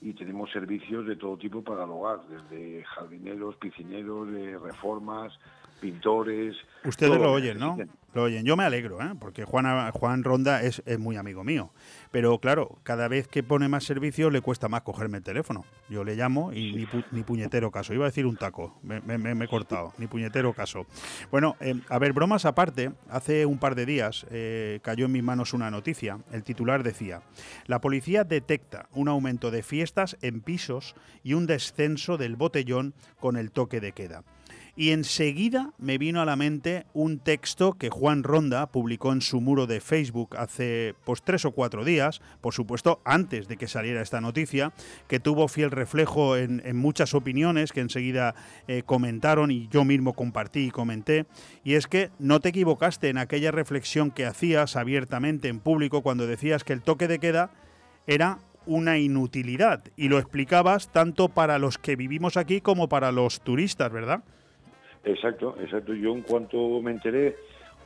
[0.00, 5.32] y tenemos servicios de todo tipo para el hogar, desde jardineros, piscineros, de reformas,
[5.80, 6.56] pintores.
[6.84, 7.76] Ustedes lo oyen, ¿no?
[8.14, 8.44] Lo oyen.
[8.44, 9.12] Yo me alegro, ¿eh?
[9.20, 11.70] porque Juan, Juan Ronda es, es, muy amigo mío.
[12.10, 15.64] Pero claro, cada vez que pone más servicio le cuesta más cogerme el teléfono.
[15.90, 17.92] Yo le llamo y ni, ni puñetero caso.
[17.92, 20.86] Iba a decir un taco, me, me, he cortado, ni puñetero caso.
[21.30, 25.22] Bueno, eh, a ver, bromas aparte, hace un par de días eh, cayó en mis
[25.22, 26.18] manos una noticia.
[26.32, 27.20] El titular decía,
[27.66, 33.36] la policía detecta un aumento de fiestas en pisos y un descenso del botellón con
[33.36, 34.24] el toque de queda.
[34.80, 39.40] Y enseguida me vino a la mente un texto que Juan Ronda publicó en su
[39.40, 44.02] muro de Facebook hace pues tres o cuatro días, por supuesto antes de que saliera
[44.02, 44.72] esta noticia,
[45.08, 48.36] que tuvo fiel reflejo en, muchas opiniones que enseguida
[48.68, 51.26] eh, comentaron y yo mismo compartí y comenté.
[51.64, 56.28] Y es que no te equivocaste en aquella reflexión que hacías abiertamente en público cuando
[56.28, 57.50] decías que el toque de queda
[58.06, 59.82] era una inutilidad.
[59.96, 64.22] Y lo explicabas tanto para los que vivimos aquí como para los turistas, ¿verdad?
[65.04, 65.94] Exacto, exacto.
[65.94, 67.36] Yo en cuanto me enteré,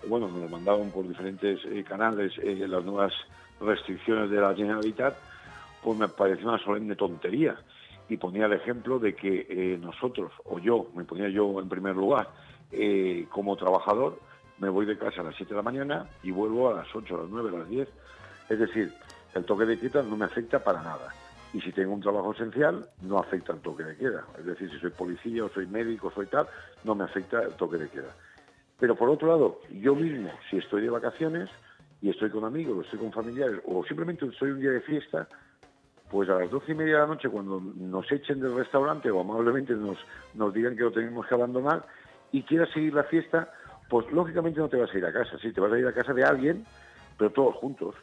[0.08, 3.12] bueno, me lo mandaron por diferentes eh, canales eh, las nuevas
[3.60, 5.16] restricciones de la Generalitat,
[5.82, 7.56] pues me pareció una solemne tontería.
[8.08, 11.96] Y ponía el ejemplo de que eh, nosotros, o yo, me ponía yo en primer
[11.96, 12.28] lugar,
[13.30, 14.18] como trabajador,
[14.58, 17.14] me voy de casa a las 7 de la mañana y vuelvo a las 8,
[17.14, 17.88] a las 9, a las 10.
[18.48, 18.92] Es decir,
[19.34, 21.08] el toque de queda no me afecta para nada.
[21.52, 24.24] Y si tengo un trabajo esencial, no afecta el toque de queda.
[24.38, 26.46] Es decir, si soy policía o soy médico, soy tal,
[26.84, 28.14] no me afecta el toque de queda.
[28.78, 31.50] Pero por otro lado, yo mismo, si estoy de vacaciones
[32.00, 35.28] y estoy con amigos, o estoy con familiares, o simplemente estoy un día de fiesta,
[36.10, 39.20] pues a las doce y media de la noche, cuando nos echen del restaurante o
[39.20, 39.98] amablemente nos,
[40.34, 41.86] nos digan que lo tenemos que abandonar
[42.32, 43.52] y quieras seguir la fiesta,
[43.88, 45.92] pues lógicamente no te vas a ir a casa, sí, te vas a ir a
[45.92, 46.66] casa de alguien,
[47.16, 47.94] pero todos juntos.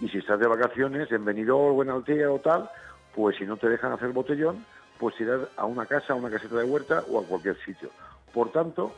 [0.00, 2.68] Y si estás de vacaciones en Benidorm o en Altea o tal,
[3.14, 4.64] pues si no te dejan hacer botellón,
[4.98, 7.90] pues irás a una casa, a una caseta de huerta o a cualquier sitio.
[8.32, 8.92] Por tanto,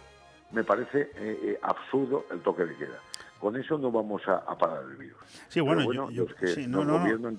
[0.53, 2.99] me parece eh, eh, absurdo el toque de queda.
[3.41, 5.19] Con eso no vamos a, parar el virus.
[5.49, 7.35] Sí, bueno, los que no, los gobiernos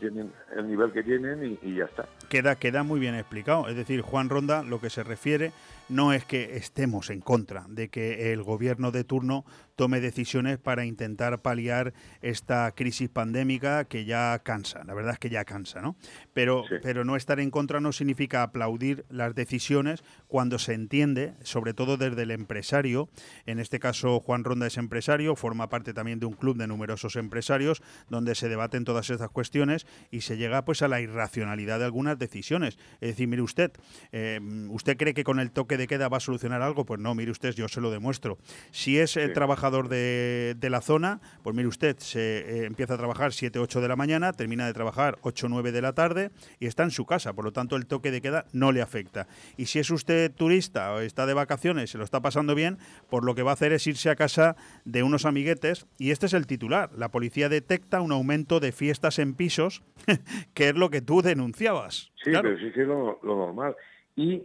[0.56, 2.06] el nivel que tienen y, y ya está.
[2.30, 3.68] Queda, queda muy bien explicado.
[3.68, 5.54] Es decir, Juan Ronda lo que se refiere
[5.90, 9.44] no es que estemos en contra de que el gobierno de turno
[9.78, 15.30] tome decisiones para intentar paliar esta crisis pandémica que ya cansa, la verdad es que
[15.30, 15.96] ya cansa, ¿no?
[16.34, 21.76] Pero, pero no estar en contra no significa aplaudir las decisiones cuando se entiende, sobre
[21.76, 23.08] todo desde el empresario,
[23.46, 27.16] en este caso Juan Ronda es empresario, forma parte también de un club de numerosos
[27.16, 31.86] empresarios donde se debaten todas estas cuestiones y se llega pues a la irracionalidad de
[31.86, 32.80] algunas decisiones.
[33.00, 33.72] Es decir, mire usted,
[34.12, 34.40] eh,
[34.70, 36.84] ¿usted cree que con el toque de queda va a solucionar algo?
[36.84, 38.40] Pues no, mire usted, yo se lo demuestro.
[38.72, 43.34] Si es el trabajador de, la zona, pues mire usted, se eh, empieza a trabajar
[43.34, 46.84] 7, 8 de la mañana, termina de trabajar 8, 9 de la tarde y está
[46.84, 49.28] en su casa, por lo tanto el toque de queda no le afecta.
[49.58, 52.78] Y si es usted turista o está de vacaciones, se lo está pasando bien,
[53.10, 56.26] por lo que va a hacer es irse a casa de unos amiguetes y este
[56.26, 56.90] es el titular.
[56.98, 59.84] La policía detecta un aumento de fiestas en pisos,
[60.54, 62.12] que es lo que tú denunciabas.
[62.24, 63.76] Sí, pero sí que es lo, lo normal.
[64.16, 64.44] Y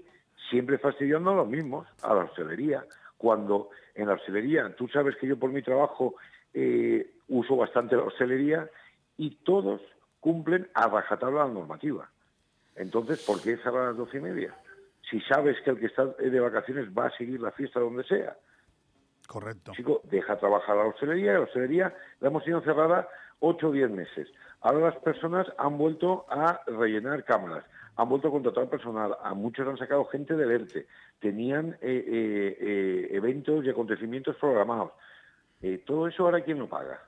[0.51, 2.85] siempre fastidiando a los mismos, a la hostelería,
[3.17, 4.75] cuando en la hostelería.
[4.77, 6.17] Tú sabes que yo por mi trabajo
[6.55, 8.69] eh, uso bastante la hostelería
[9.17, 9.81] y todos
[10.21, 12.09] cumplen a rajatabla la normativa.
[12.77, 14.55] Entonces, ¿por qué cerrar a las doce y media?
[15.11, 18.37] Si sabes que el que está de vacaciones va a seguir la fiesta donde sea.
[19.27, 19.73] Correcto.
[19.73, 21.35] Chico, deja trabajar la hostelería.
[21.35, 23.09] La hostelería la hemos tenido cerrada
[23.41, 24.29] ocho o diez meses.
[24.61, 27.65] Ahora las personas han vuelto a rellenar cámaras
[27.97, 30.87] han vuelto a contratar personal, a muchos han sacado gente del ERTE,
[31.21, 34.93] tenían eh, eh, eh, eventos y acontecimientos programados.
[35.85, 37.01] todo eso ahora quién lo paga.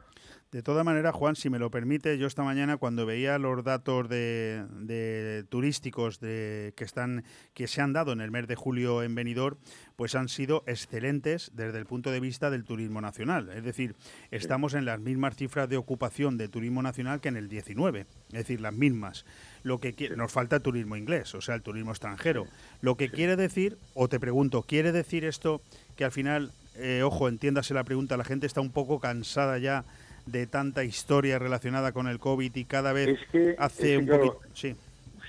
[0.55, 4.09] De todas maneras, Juan, si me lo permite, yo esta mañana cuando veía los datos
[4.09, 7.25] de, turísticos de, que están
[7.55, 9.57] que se han dado en el mes de julio en Benidorm,
[9.97, 13.51] pues han sido excelentes desde el punto de vista del turismo nacional.
[13.53, 13.97] Es decir,
[14.31, 18.33] estamos en las mismas cifras de ocupación de turismo nacional que en el 19, es
[18.33, 19.25] decir, las mismas.
[19.65, 22.47] Lo que nos falta el turismo inglés, o sea, el turismo extranjero.
[22.81, 25.63] Lo que quiere decir, o te pregunto, ¿quiere decir esto
[25.97, 29.85] que al final, eh, ojo, entiéndase la pregunta, la gente está un poco cansada ya
[30.27, 33.19] de tanta historia relacionada con el COVID y cada vez
[33.59, 34.41] hace un poquito...
[34.55, 34.75] Sí.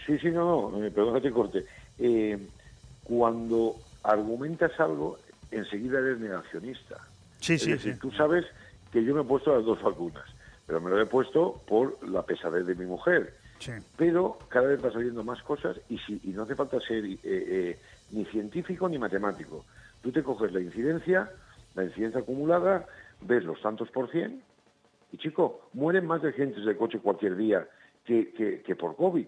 [0.05, 1.65] sí, sí, no, no, eh, perdón que te corte.
[1.99, 2.37] Eh,
[3.03, 5.19] cuando argumentas algo,
[5.51, 6.97] enseguida eres negacionista.
[7.39, 7.93] Sí, sí, sí.
[7.99, 8.45] Tú sabes
[8.91, 10.25] que yo me he puesto las dos vacunas,
[10.65, 13.33] pero me lo he puesto por la pesadez de mi mujer.
[13.59, 13.73] Sí.
[13.97, 17.79] Pero cada vez va saliendo más cosas y, si, y no hace falta ser eh,
[18.11, 19.65] ni científico ni matemático.
[20.01, 21.29] Tú te coges la incidencia,
[21.73, 22.85] la incidencia acumulada,
[23.21, 24.41] ves los tantos por cien
[25.15, 27.67] y chico, mueren más de gente de coche cualquier día
[28.03, 29.27] que, que, por COVID.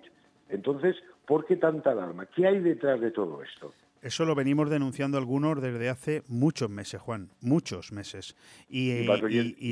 [0.50, 0.96] Entonces,
[1.26, 2.26] ¿por qué tanta alarma?
[2.26, 3.74] ¿Qué hay detrás de todo esto?
[4.02, 8.36] Eso lo venimos denunciando algunos desde hace muchos meses, Juan, muchos meses.
[8.70, 9.08] Y, y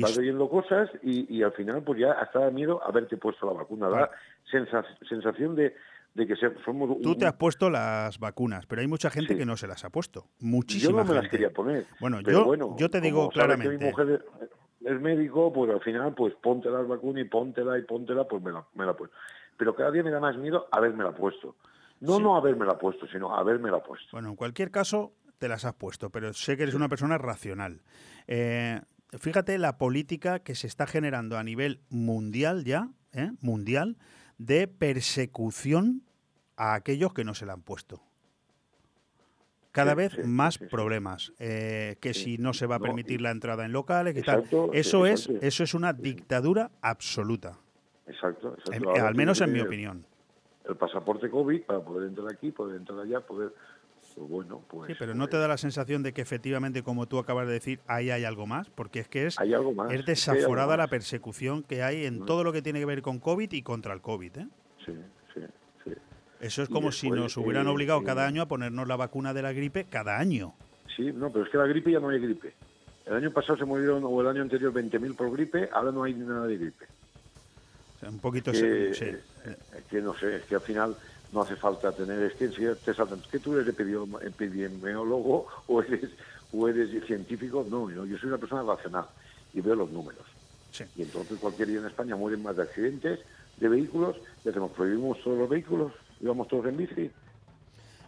[0.00, 3.88] vas, oyendo, cosas y, al final pues ya hasta da miedo haberte puesto la vacuna.
[3.88, 4.10] Da
[4.50, 5.74] sensación de,
[6.14, 6.34] de que
[6.64, 7.00] somos...
[7.02, 9.90] Tú te has puesto las vacunas, pero hay mucha gente que no se las ha
[9.90, 10.26] puesto.
[10.40, 11.84] Muchísima Yo no me las quería poner.
[12.00, 13.92] Bueno, yo, yo te digo claramente
[14.84, 18.52] es médico, pues al final, pues ponte la vacuna y póntela y póntela, pues me
[18.52, 19.16] la, me la puesto.
[19.56, 21.56] Pero cada día me da más miedo haberme la puesto.
[22.00, 24.08] No, no haberme la puesto, sino haberme la puesto.
[24.12, 27.82] Bueno, en cualquier caso, te las has puesto, pero sé que eres una persona racional.
[28.26, 28.80] Eh,
[29.18, 33.30] fíjate la política que se está generando a nivel mundial ya, ¿eh?
[33.40, 33.96] mundial,
[34.36, 36.02] de persecución
[36.56, 38.02] a aquellos que no se la han puesto
[39.76, 41.32] cada vez más problemas.
[41.38, 44.44] Eh, que si no se va a permitir la entrada en locales, que tal.
[44.72, 47.58] Eso es, eso es una dictadura absoluta.
[48.06, 48.72] Exacto, exacto.
[48.72, 50.04] En- Ahora al menos en mi opinión.
[50.68, 53.52] El pasaporte COVID para poder entrar aquí, poder entrar allá, poder...
[54.14, 54.86] Pues bueno, pues...
[54.88, 57.80] Sí, pero ¿no te da la sensación de que efectivamente, como tú acabas de decir,
[57.86, 58.70] ahí hay algo más?
[58.70, 61.62] Porque es que es, Hay algo más, es es que hay algo desaforada la persecución
[61.62, 64.38] que hay en todo lo que tiene que ver con COVID y contra el COVID.
[64.38, 64.48] ¿eh?
[64.86, 64.92] Sí.
[66.40, 69.32] Eso es como si nos hubieran eh, obligado eh, cada año a ponernos la vacuna
[69.34, 70.54] de la gripe cada año.
[70.94, 72.54] Sí, no, pero es que la gripe ya no hay gripe.
[73.06, 76.14] El año pasado se murieron, o el año anterior, 20.000 por gripe, ahora no hay
[76.14, 76.86] nada de gripe.
[77.96, 78.52] O sea, un poquito...
[78.52, 79.04] que, sí.
[79.04, 79.56] eh,
[79.88, 80.96] que no sé, es que al final
[81.32, 86.10] no hace falta tener, es que te saltan, que tú eres epidemió- epidemiólogo o eres,
[86.52, 89.06] o eres científico, no, yo, yo soy una persona racional
[89.54, 90.24] y veo los números.
[90.96, 93.20] Y entonces cualquier día en España mueren más de accidentes,
[93.56, 97.10] de vehículos, ya hacemos, prohibimos todos los vehículos, íbamos todos en bici.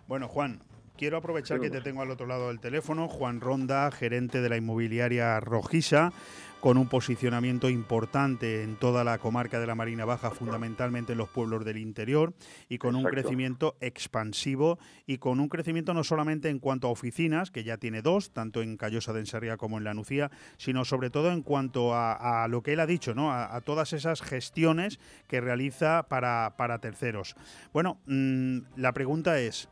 [0.06, 0.60] Bueno, Juan,
[0.96, 3.08] quiero aprovechar que te tengo al otro lado del teléfono.
[3.08, 6.12] Juan Ronda, gerente de la inmobiliaria Rojisa,
[6.60, 11.28] con un posicionamiento importante en toda la comarca de la Marina Baja, fundamentalmente en los
[11.28, 12.34] pueblos del interior,
[12.68, 17.50] y con un crecimiento expansivo y con un crecimiento no solamente en cuanto a oficinas,
[17.50, 21.10] que ya tiene dos, tanto en Callosa de Ensarría como en La Nucía, sino sobre
[21.10, 23.30] todo en cuanto a, a lo que él ha dicho, ¿no?
[23.30, 27.36] A, a todas esas gestiones que realiza para, para terceros.
[27.72, 29.68] Bueno, mm, la pregunta es,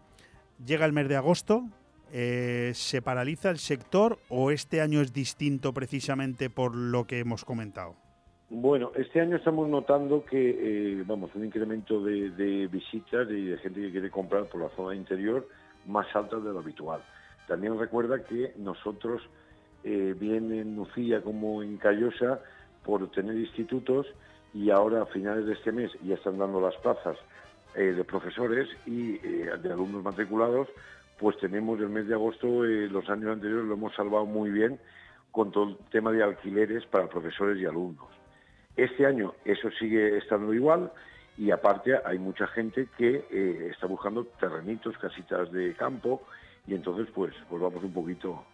[0.64, 1.68] llega el mes de agosto,
[2.12, 7.44] eh, ¿se paraliza el sector o este año es distinto precisamente por lo que hemos
[7.44, 7.96] comentado?
[8.48, 10.50] Bueno, este año estamos notando que,
[11.00, 14.94] eh, vamos, un incremento de, visitas y de gente que quiere comprar por la zona
[14.94, 15.48] interior
[15.84, 17.02] más alta de lo habitual.
[17.48, 19.20] También recuerda que nosotros,
[19.82, 22.40] eh, bien en Nucía como en Callosa,
[22.84, 24.06] por tener institutos
[24.54, 27.16] y ahora a finales de este mes ya están dando las plazas
[27.74, 30.68] eh, de profesores y de alumnos matriculados,
[31.18, 34.78] pues tenemos el mes de agosto, eh, los años anteriores lo hemos salvado muy bien
[35.30, 38.08] con todo el tema de alquileres para profesores y alumnos.
[38.76, 40.92] Este año eso sigue estando igual
[41.38, 46.22] y aparte hay mucha gente que eh, está buscando terrenitos, casitas de campo
[46.66, 48.44] y entonces pues pues vamos un poquito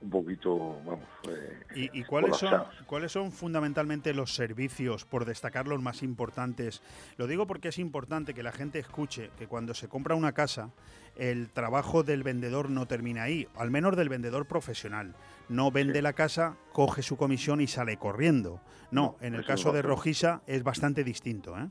[0.00, 5.66] un poquito vamos eh, ¿Y, y cuáles, son, cuáles son fundamentalmente los servicios, por destacar
[5.66, 6.82] los más importantes?
[7.16, 10.70] Lo digo porque es importante que la gente escuche que cuando se compra una casa,
[11.18, 15.14] el trabajo del vendedor no termina ahí, al menos del vendedor profesional.
[15.48, 18.60] No vende la casa, coge su comisión y sale corriendo.
[18.90, 19.88] No, en el caso de pasa.
[19.88, 21.58] Rojisa es bastante distinto.
[21.58, 21.68] ¿eh?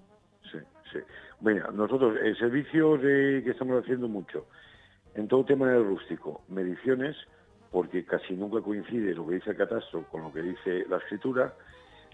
[0.52, 0.58] Sí,
[0.92, 1.00] sí.
[1.42, 4.48] Mira, nosotros, el servicio de- que estamos haciendo mucho,
[5.16, 7.16] en todo tema del rústico, mediciones,
[7.72, 11.54] porque casi nunca coincide lo que dice el catastro con lo que dice la escritura.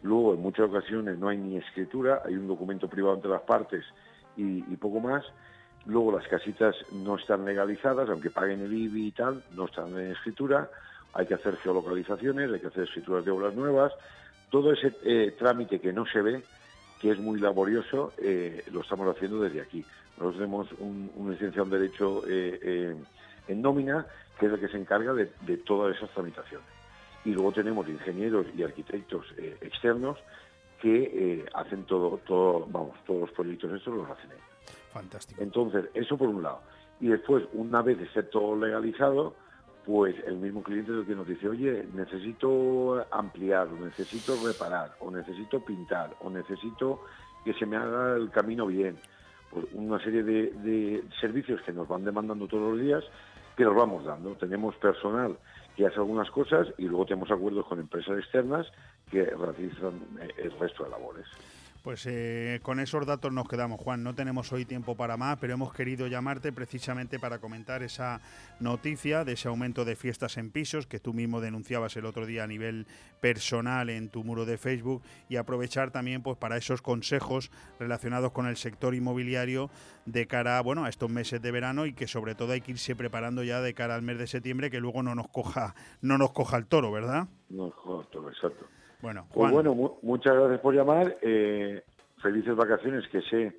[0.01, 3.85] Luego, en muchas ocasiones no hay ni escritura, hay un documento privado entre las partes
[4.35, 5.23] y, y poco más.
[5.85, 10.11] Luego, las casitas no están legalizadas, aunque paguen el IBI y tal, no están en
[10.11, 10.69] escritura.
[11.13, 13.91] Hay que hacer geolocalizaciones, hay que hacer escrituras de obras nuevas.
[14.49, 16.41] Todo ese eh, trámite que no se ve,
[17.01, 19.85] que es muy laborioso, eh, lo estamos haciendo desde aquí.
[20.17, 22.95] Nosotros tenemos un, un licenciado en Derecho eh,
[23.49, 24.05] en nómina,
[24.39, 26.67] que es el que se encarga de, todas esas tramitaciones.
[27.25, 29.25] Y luego tenemos ingenieros y arquitectos
[29.61, 30.17] externos
[30.81, 34.52] que hacen todo, todo, vamos, todos los proyectos estos los hacen ellos.
[34.93, 35.41] Fantástico.
[35.41, 36.61] Entonces, eso por un lado.
[36.99, 39.35] Y después, una vez esté todo legalizado,
[39.85, 45.11] pues el mismo cliente es el que nos dice, oye, necesito ampliar, necesito reparar, o
[45.11, 47.01] necesito pintar, o necesito
[47.43, 48.97] que se me haga el camino bien.
[49.49, 53.03] Pues una serie de, de servicios que nos van demandando todos los días,
[53.57, 54.35] que los vamos dando.
[54.35, 55.37] Tenemos personal
[55.75, 58.67] que hace algunas cosas y luego tenemos acuerdos con empresas externas
[59.11, 61.25] que realizan eh, el resto de labores.
[61.83, 64.03] Pues eh, con esos datos nos quedamos, Juan.
[64.03, 68.21] No tenemos hoy tiempo para más, pero hemos querido llamarte precisamente para comentar esa
[68.61, 72.45] noticia de ese aumento de fiestas en pisos que tú mismo denunciabas el otro día
[72.45, 72.87] a nivel
[73.19, 77.51] personal en tu muro de Facebook y aprovechar también pues para esos consejos
[77.81, 79.69] relacionados con el sector inmobiliario
[80.05, 82.95] de cara bueno, a estos meses de verano y que sobre todo hay que irse
[82.95, 86.31] preparando ya de cara al mes de septiembre que luego no nos coja no nos
[86.31, 87.27] coja el toro, ¿verdad?
[87.49, 88.67] No, justo, exacto.
[89.03, 91.17] Bueno, Pues bueno, mu- muchas gracias por llamar.
[91.21, 91.83] eh,
[92.21, 93.53] felices vacaciones, que sé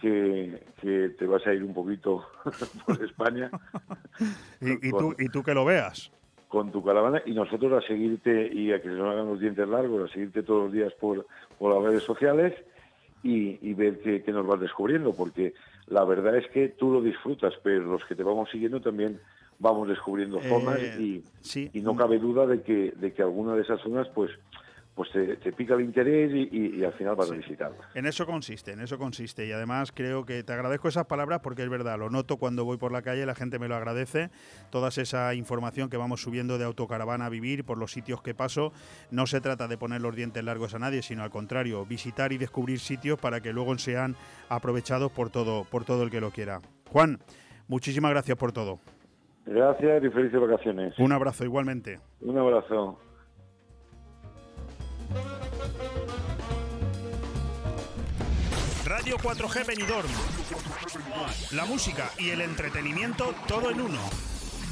[0.00, 2.26] que, que te vas a ir un poquito
[2.84, 3.48] por España
[4.60, 6.10] y, y tú, y tú que lo veas.
[6.48, 9.68] con tu caravana y nosotros a seguirte y a que se nos hagan los dientes
[9.68, 11.24] largos, a seguirte todos los días por,
[11.60, 12.54] por las redes sociales
[13.22, 15.54] y, y ver qué, qué nos vas descubriendo, porque
[15.86, 19.20] la verdad es que tú lo disfrutas, pero los que te vamos siguiendo también
[19.60, 21.70] vamos descubriendo Eh, zonas y, sí.
[21.72, 24.32] y no cabe duda de que, de que alguna de esas zonas pues
[24.94, 27.78] pues te, te pica el interés y, y- y al final vas a visitarlo.
[27.94, 29.46] En eso consiste, en eso consiste.
[29.46, 32.76] Y además creo que te agradezco esas palabras porque es verdad, lo noto cuando voy
[32.76, 34.28] por la calle, la gente me lo agradece.
[34.70, 38.72] Toda esa información que vamos subiendo de autocaravana a vivir por los sitios que paso,
[39.10, 42.38] no se trata de poner los dientes largos a nadie, sino al contrario, visitar y
[42.38, 44.14] descubrir sitios para que luego sean
[44.50, 46.58] aprovechados por todo, por todo el que lo quiera.
[46.90, 47.18] Juan,
[47.66, 48.78] muchísimas gracias por todo.
[49.46, 50.98] Gracias y felices vacaciones.
[50.98, 51.98] Un abrazo igualmente.
[52.20, 52.98] Un abrazo.
[58.84, 60.08] Radio 4G Benidorm.
[61.52, 64.00] La música y el entretenimiento todo en uno.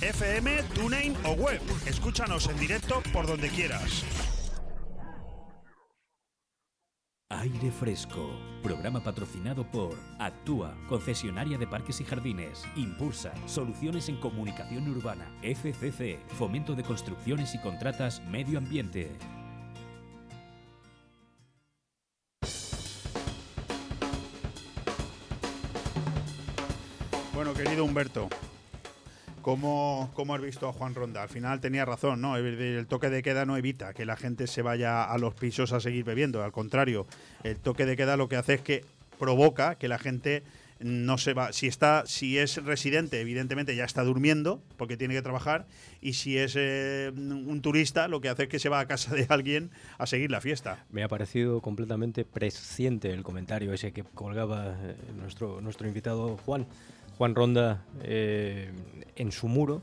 [0.01, 1.61] FM, TuneIn o web.
[1.87, 4.05] Escúchanos en directo por donde quieras.
[7.33, 14.89] Aire Fresco, programa patrocinado por Actúa, concesionaria de parques y jardines, Impulsa, soluciones en comunicación
[14.89, 19.17] urbana, FCC, fomento de construcciones y contratas, medio ambiente.
[27.41, 28.29] Bueno, querido Humberto,
[29.41, 31.23] ¿cómo, cómo has visto a Juan Ronda?
[31.23, 32.37] Al final tenía razón, ¿no?
[32.37, 35.81] El, toque de queda no evita que la gente se vaya a los pisos a
[35.81, 36.45] seguir bebiendo.
[36.45, 37.07] Al contrario,
[37.43, 38.85] el toque de queda lo que hace es que
[39.19, 40.43] provoca que la gente
[40.81, 41.55] no se va.
[41.55, 45.67] Si está, si es residente, evidentemente ya está durmiendo porque tiene que trabajar.
[46.03, 49.15] Y si es eh, un turista, lo que hace es que se va a casa
[49.15, 50.85] de alguien a seguir la fiesta.
[50.91, 56.67] Me ha parecido completamente presciente el comentario ese que colgaba eh, nuestro, nuestro invitado Juan.
[57.21, 58.71] Juan Ronda eh,
[59.15, 59.83] en su muro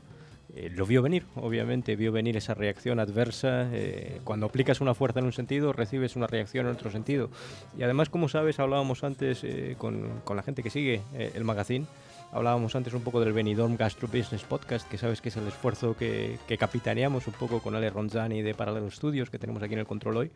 [0.56, 3.68] eh, lo vio venir, obviamente, vio venir esa reacción adversa.
[3.72, 7.30] eh, cuando aplicas una fuerza en un sentido, recibes una reacción en otro sentido.
[7.78, 9.46] Y además, como sabes, hablábamos antes
[9.76, 11.86] con, con la gente que sigue el magazine.
[12.32, 15.96] Hablábamos antes un poco del Benidorm Gastro Business Podcast, que sabes que es el esfuerzo
[15.96, 19.80] que, que capitaneamos un poco con Ale Ronzani de Parallel Studios, que tenemos aquí en
[19.80, 20.30] el control hoy.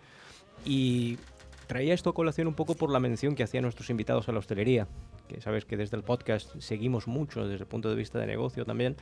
[0.65, 1.19] Y
[1.67, 4.39] traía esto a colación un poco por la mención que hacían nuestros invitados a la
[4.39, 4.89] hostelería,
[5.29, 8.65] que sabes que desde el podcast seguimos mucho desde el punto de vista de negocio
[8.65, 8.97] también,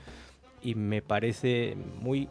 [0.63, 2.29] y me parece muy...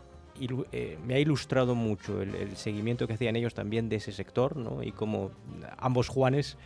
[0.72, 4.56] eh, me ha ilustrado mucho el, el seguimiento que hacían ellos también de ese sector,
[4.56, 4.84] ¿no?
[4.84, 5.32] Y como
[5.78, 6.58] ambos Juanes,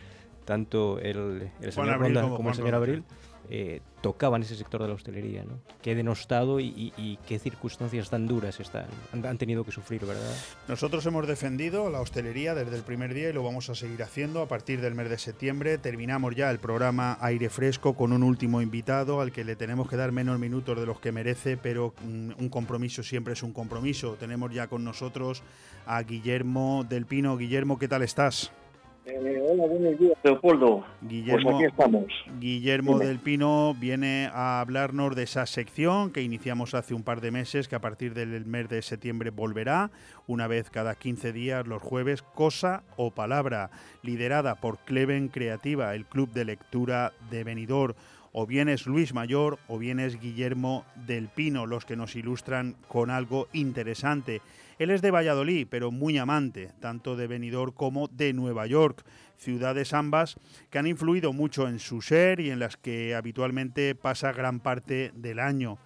[0.44, 3.04] tanto el, el señor Ronda como como, el señor Abril,
[3.50, 5.58] eh, tocaban ese sector de la hostelería, ¿no?
[5.82, 10.34] Qué denostado y, qué circunstancias tan duras están, han, han tenido que sufrir, ¿verdad?
[10.68, 14.42] Nosotros hemos defendido la hostelería desde el primer día y lo vamos a seguir haciendo
[14.42, 15.78] a partir del mes de septiembre.
[15.78, 19.96] Terminamos ya el programa Aire Fresco con un último invitado al que le tenemos que
[19.96, 24.16] dar menos minutos de los que merece, pero mm, un compromiso siempre es un compromiso.
[24.18, 25.42] Tenemos ya con nosotros
[25.86, 27.36] a Guillermo del Pino.
[27.36, 28.52] Guillermo, ¿qué tal estás?
[29.06, 30.82] Eh, hola, buenos días, Leopoldo.
[31.02, 32.04] Guillermo, Pues aquí estamos.
[32.40, 33.04] Guillermo Dime.
[33.04, 37.68] del Pino viene a hablarnos de esa sección que iniciamos hace un par de meses,
[37.68, 39.90] que a partir del mes de septiembre volverá,
[40.26, 43.70] una vez cada 15 días los jueves, Cosa o Palabra,
[44.02, 47.94] liderada por Cleven Creativa, el club de lectura de Benidorm.
[48.32, 52.74] O bien es Luis Mayor o bien es Guillermo del Pino los que nos ilustran
[52.88, 54.40] con algo interesante.
[54.84, 59.02] Él es de Valladolid, pero muy amante, tanto de Benidorm como de Nueva York,
[59.38, 60.36] ciudades ambas
[60.68, 65.10] que han influido mucho en su ser y en las que habitualmente pasa gran parte
[65.14, 65.78] del año.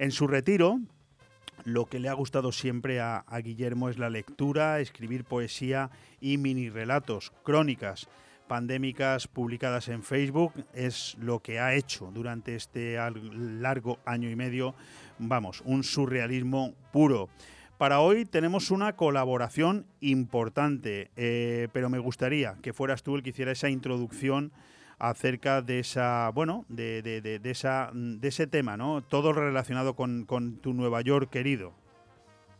[0.00, 0.80] En su retiro,
[1.62, 6.36] lo que le ha gustado siempre a, a Guillermo es la lectura, escribir poesía y
[6.36, 8.08] mini relatos, crónicas
[8.48, 12.98] pandémicas publicadas en Facebook es lo que ha hecho durante este
[13.32, 14.74] largo año y medio,
[15.20, 17.30] vamos, un surrealismo puro.
[17.82, 23.30] Para hoy tenemos una colaboración importante, eh, pero me gustaría que fueras tú el que
[23.30, 24.52] hiciera esa introducción
[25.00, 29.02] acerca de esa, bueno, de, de- de- de esa, de ese tema, ¿no?
[29.02, 31.72] Todo relacionado con, con tu Nueva York querido.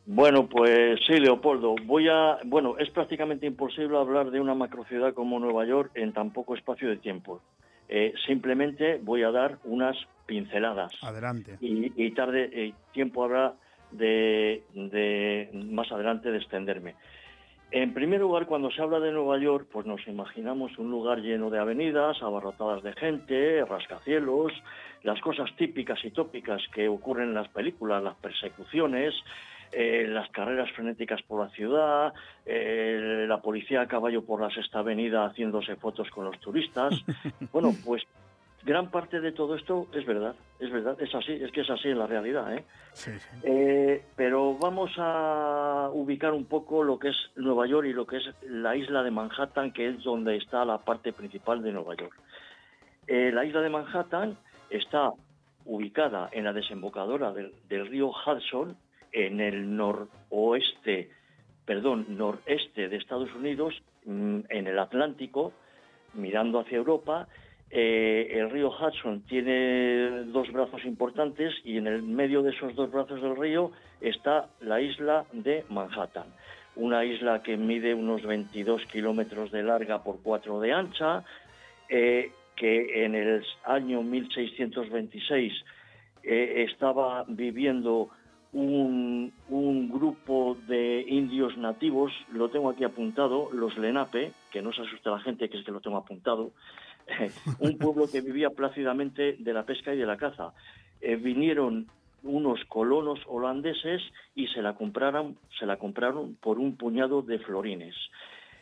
[0.07, 1.77] Bueno, pues sí, Leopoldo.
[1.85, 6.33] Voy a, bueno, es prácticamente imposible hablar de una macrociudad como Nueva York en tan
[6.33, 7.41] poco espacio de tiempo.
[7.89, 9.97] Eh, simplemente voy a dar unas
[10.27, 10.91] pinceladas.
[11.01, 11.59] Adelante.
[11.61, 13.55] Y, y tarde eh, tiempo habrá
[13.93, 16.95] de, de más adelante de extenderme.
[17.73, 21.49] En primer lugar, cuando se habla de Nueva York, pues nos imaginamos un lugar lleno
[21.49, 24.53] de avenidas, abarrotadas de gente, rascacielos,
[25.03, 29.15] las cosas típicas y tópicas que ocurren en las películas, las persecuciones,
[29.73, 32.13] eh, las carreras frenéticas por la ciudad,
[32.45, 36.95] eh, la policía a caballo por la sexta avenida haciéndose fotos con los turistas.
[37.53, 38.03] Bueno, pues
[38.65, 41.89] gran parte de todo esto es verdad, es verdad, es así, es que es así
[41.89, 42.65] en la realidad, ¿eh?
[43.43, 48.19] Eh, pero vamos a ubicar un poco lo que es Nueva York y lo que
[48.19, 52.15] es la isla de Manhattan, que es donde está la parte principal de Nueva York.
[53.07, 54.39] Eh, la isla de Manhattan
[54.71, 55.11] está
[55.65, 58.77] ubicada en la desembocadura del, del río Hudson,
[59.13, 61.11] en el noroeste
[61.65, 63.75] perdón, noreste de Estados Unidos,
[64.05, 65.53] mm, en el Atlántico,
[66.15, 67.29] mirando hacia Europa.
[67.75, 72.93] Eh, el río Hudson tiene dos brazos importantes y en el medio de esos dos
[72.93, 73.73] brazos del río
[74.03, 76.27] está la isla de Manhattan.
[76.77, 81.25] Una isla que mide unos 22 kilómetros de larga por 4 de ancha,
[81.89, 85.53] eh, que en el año 1626
[86.25, 88.11] eh, estaba viviendo
[88.53, 94.83] un, un, grupo de indios nativos, lo tengo aquí apuntado, los Lenape, que no se
[94.83, 96.53] asuste la gente que es que lo tengo apuntado,
[97.61, 100.53] un pueblo que vivía plácidamente de la pesca y de la caza.
[101.01, 101.89] Eh, vinieron
[102.23, 104.03] unos colonos holandeses
[104.35, 107.95] y se la compraron, se la compraron por un puñado de florines.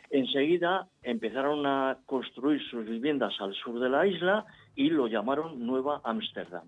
[0.09, 4.45] Enseguida empezaron a construir sus viviendas al sur de la isla
[4.75, 6.65] y lo llamaron Nueva Ámsterdam.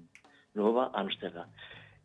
[0.53, 1.47] Nueva Ámsterdam.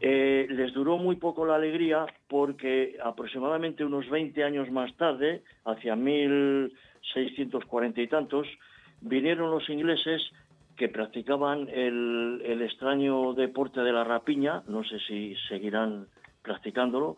[0.00, 5.96] Eh, les duró muy poco la alegría porque aproximadamente unos 20 años más tarde, hacia
[5.96, 8.46] 1640 y tantos,
[9.00, 10.22] vinieron los ingleses
[10.76, 16.06] que practicaban el, el, extraño deporte de la rapiña, no sé si seguirán
[16.42, 17.16] practicándolo,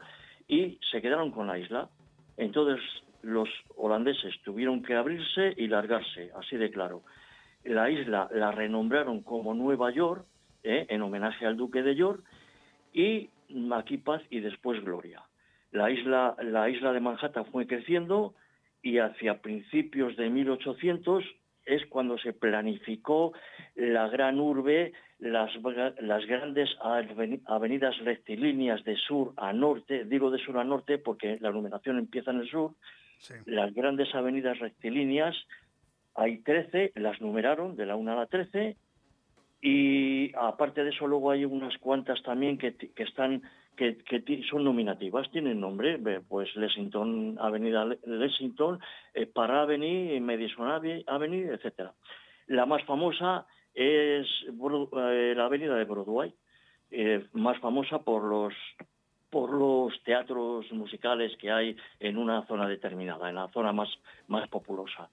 [0.48, 1.88] y se quedaron con la isla.
[2.36, 2.80] Entonces
[3.22, 7.02] los holandeses tuvieron que abrirse y largarse, así de claro.
[7.64, 10.24] La isla la renombraron como Nueva York,
[10.62, 10.86] ¿eh?
[10.88, 12.24] en homenaje al duque de York,
[12.92, 13.28] y
[13.72, 15.22] aquí paz y después gloria.
[15.72, 18.34] La isla, la isla de Manhattan fue creciendo
[18.82, 21.24] y hacia principios de 1800
[21.70, 23.32] es cuando se planificó
[23.74, 25.50] la gran urbe, las,
[26.00, 26.70] las grandes
[27.46, 32.30] avenidas rectilíneas de sur a norte, digo de sur a norte porque la numeración empieza
[32.30, 32.74] en el sur,
[33.46, 35.36] las grandes avenidas rectilíneas,
[36.14, 38.76] hay 13, las numeraron de la 1 a la 13,
[39.62, 43.42] y aparte de eso luego hay unas cuantas también que, que están
[43.76, 45.98] que, que, son nominativas, tienen nombre,
[46.28, 48.78] pues Lexington, Avenida Lexington,
[49.14, 50.68] eh, Park Avenue, Madison
[51.06, 51.94] Avenue, etcétera.
[52.46, 56.34] La más famosa es eh, la Avenida de Broadway,
[56.90, 58.54] eh, más famosa por los
[59.30, 63.88] por los teatros musicales que hay en una zona determinada, en la zona más,
[64.26, 65.08] más populosa.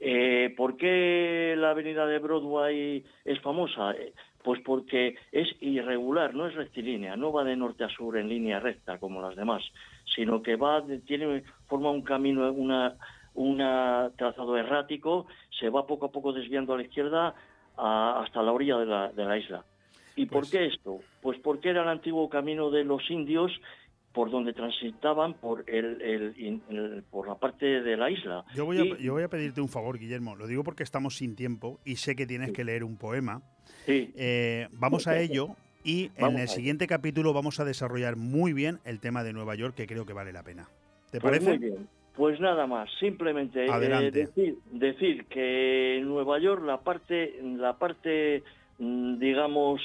[0.00, 3.92] Eh, ¿Por qué la avenida de Broadway es famosa?
[3.92, 4.12] Eh,
[4.48, 8.58] pues porque es irregular, no es rectilínea, no va de norte a sur en línea
[8.58, 9.62] recta como las demás,
[10.16, 12.96] sino que va, tiene, forma un camino, una,
[13.34, 17.34] una trazado errático, se va poco a poco desviando a la izquierda
[17.76, 19.66] hasta la orilla de la, de la isla.
[20.16, 21.00] ¿Y por pues qué esto?
[21.20, 23.52] Pues porque era el antiguo camino de los indios
[24.14, 28.46] por donde transitaban por, el, por la parte de la isla.
[28.54, 30.36] Yo voy, a, yo voy a pedirte un favor, Guillermo.
[30.36, 33.42] Lo digo porque estamos sin tiempo y sé que tienes que leer un poema.
[33.88, 34.12] Sí.
[34.16, 39.00] Eh, vamos a ello y en el siguiente capítulo vamos a desarrollar muy bien el
[39.00, 40.68] tema de Nueva York, que creo que vale la pena.
[41.10, 41.48] ¿Te pues parece?
[41.48, 41.88] Muy bien.
[42.14, 48.42] Pues nada más, simplemente eh, decir, decir que en Nueva York la parte, la parte
[48.78, 49.80] mm, digamos,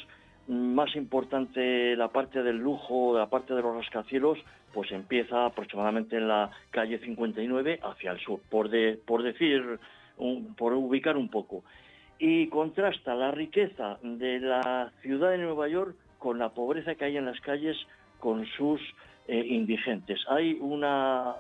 [0.50, 4.38] más importante la parte del lujo, la parte de los rascacielos,
[4.74, 9.80] pues empieza aproximadamente en la calle 59 hacia el sur, por, de, por decir,
[10.58, 11.64] por ubicar un poco.
[12.20, 17.18] Y contrasta la riqueza de la ciudad de Nueva York con la pobreza que hay
[17.18, 17.76] en las calles
[18.20, 18.80] con sus
[19.28, 20.20] eh, indigentes.
[20.30, 21.36] Hay una,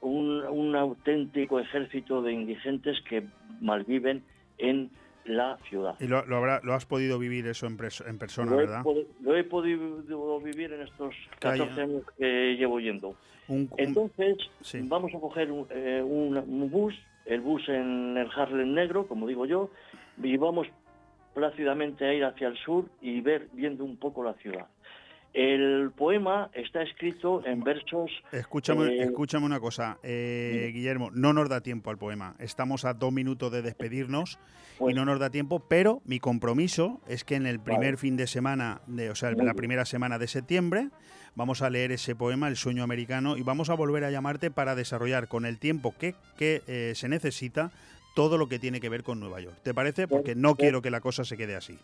[0.00, 3.24] un, un auténtico ejército de indigentes que
[3.60, 4.22] malviven
[4.58, 4.90] en
[5.24, 5.94] la ciudad.
[6.00, 8.84] Y lo, lo, has podido vivir eso en, en persona, lo ¿verdad?
[8.86, 13.14] He, lo he podido vivir en estos 14 años que llevo yendo.
[13.76, 14.36] Entonces,
[14.84, 16.94] vamos a coger eh, un, un, bus,
[17.30, 19.70] el bus en el Harlem Negro, como digo yo,
[20.20, 20.66] y vamos
[21.32, 24.66] plácidamente a ir hacia el sur y ver, viendo un poco la ciudad.
[25.32, 28.10] El poema está escrito en versos.
[28.32, 32.34] Escúchame, eh, escúchame una cosa, eh, Guillermo, no nos da tiempo al poema.
[32.40, 34.38] Estamos a dos minutos de despedirnos
[34.76, 38.16] y pues no nos da tiempo, pero mi compromiso es que en el primer fin
[38.16, 40.88] de semana, de, o sea, en la primera semana de septiembre,
[41.36, 44.74] vamos a leer ese poema, El sueño americano, y vamos a volver a llamarte para
[44.74, 47.70] desarrollar con el tiempo que, que eh, se necesita
[48.14, 49.56] todo lo que tiene que ver con Nueva York.
[49.62, 50.08] ¿Te parece?
[50.08, 51.78] Pues Porque no quiero que la cosa se quede así.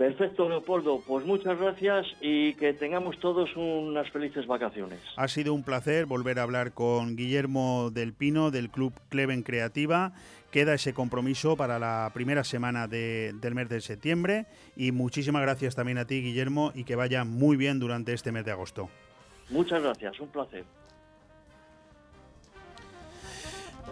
[0.00, 1.02] Perfecto, Leopoldo.
[1.06, 4.98] Pues muchas gracias y que tengamos todos unas felices vacaciones.
[5.14, 10.14] Ha sido un placer volver a hablar con Guillermo del Pino del Club Cleven Creativa.
[10.50, 15.98] Queda ese compromiso para la primera semana del mes de septiembre y muchísimas gracias también
[15.98, 18.88] a ti, Guillermo, y que vaya muy bien durante este mes de agosto.
[19.50, 20.64] Muchas gracias, un placer.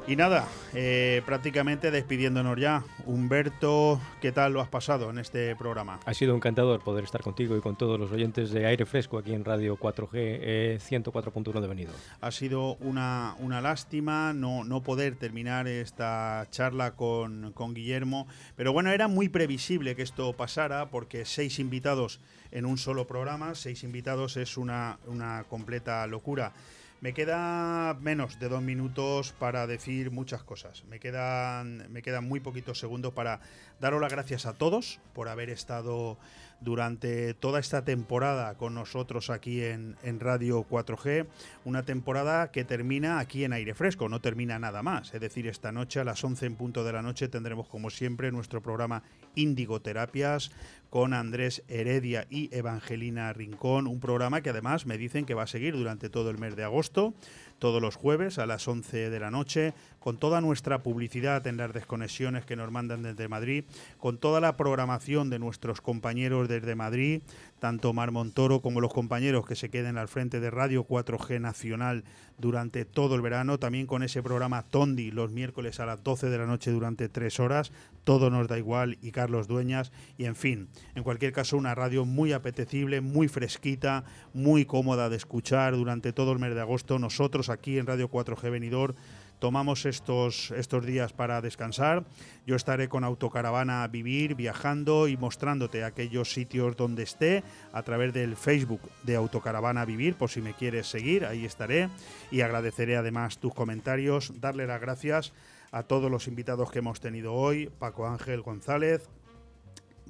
[0.09, 2.83] Y nada, eh, prácticamente despidiéndonos ya.
[3.05, 6.01] Humberto, ¿qué tal lo has pasado en este programa?
[6.07, 9.35] Ha sido encantador poder estar contigo y con todos los oyentes de Aire Fresco aquí
[9.35, 11.93] en Radio 4G eh, 104.1 de Venido.
[12.23, 18.27] Ha sido una, una lástima no, no poder terminar esta charla con, con Guillermo,
[18.57, 22.19] pero bueno, era muy previsible que esto pasara porque seis invitados
[22.51, 26.55] en un solo programa, seis invitados es una, una completa locura.
[27.01, 30.83] Me queda menos de dos minutos para decir muchas cosas.
[30.87, 33.41] Me quedan, me quedan muy poquitos segundos para
[33.81, 36.19] daros las gracias a todos por haber estado
[36.61, 41.27] durante toda esta temporada con nosotros aquí en, Radio 4G.
[41.65, 45.15] Una temporada que termina aquí en aire fresco, no termina nada más.
[45.15, 48.33] Es decir, esta noche a las 11 en punto de la noche tendremos como siempre
[48.33, 49.03] nuestro programa
[49.35, 50.51] Índigo Terapias
[50.91, 55.47] con Andrés Heredia y Evangelina Rincón, un programa que además me dicen que va a
[55.47, 57.15] seguir durante todo el mes de agosto,
[57.59, 61.73] todos los jueves a las 11 de la noche, con toda nuestra publicidad en las
[61.73, 63.65] desconexiones que nos mandan desde Madrid,
[63.99, 67.23] con toda la programación de nuestros compañeros desde Madrid,
[67.59, 72.05] tanto Mar Montoro como los compañeros que se queden al frente de Radio 4G Nacional
[72.39, 76.39] durante todo el verano, también con ese programa Tondi los miércoles a las 12 de
[76.39, 77.73] la noche durante tres horas,
[78.05, 82.05] todo nos da igual y Carlos Dueñas, y en fin, en cualquier caso una radio
[82.05, 86.99] muy apetecible, muy fresquita, muy cómoda de escuchar durante todo el mes de agosto.
[86.99, 88.95] Nosotros aquí en Radio 4G Venidor
[89.39, 92.05] tomamos estos, estos días para descansar.
[92.47, 98.12] Yo estaré con Autocaravana a Vivir, viajando y mostrándote aquellos sitios donde esté a través
[98.12, 101.89] del Facebook de Autocaravana Vivir, por si me quieres seguir, ahí estaré.
[102.31, 105.32] Y agradeceré además tus comentarios, darle las gracias
[105.70, 109.09] a todos los invitados que hemos tenido hoy, Paco Ángel González,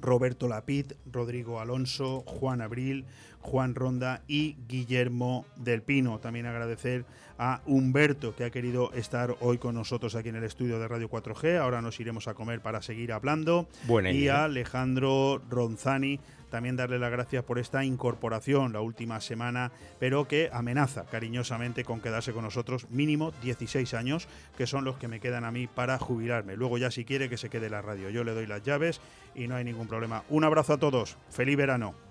[0.01, 3.05] Roberto Lapid, Rodrigo Alonso, Juan Abril,
[3.41, 6.19] Juan Ronda y Guillermo del Pino.
[6.19, 7.05] También agradecer
[7.37, 11.09] a Humberto que ha querido estar hoy con nosotros aquí en el estudio de Radio
[11.09, 11.57] 4G.
[11.57, 13.67] Ahora nos iremos a comer para seguir hablando.
[13.87, 19.71] Buena y a Alejandro Ronzani también darle las gracias por esta incorporación la última semana,
[19.99, 25.07] pero que amenaza cariñosamente con quedarse con nosotros mínimo 16 años, que son los que
[25.07, 26.55] me quedan a mí para jubilarme.
[26.55, 28.99] Luego ya si quiere que se quede la radio, yo le doy las llaves
[29.35, 30.23] y no hay ningún problema.
[30.29, 32.08] Un abrazo a todos, feliz verano.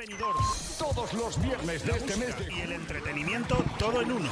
[0.00, 0.42] Benidorm.
[0.78, 4.30] Todos los viernes de este mes y el entretenimiento todo en uno.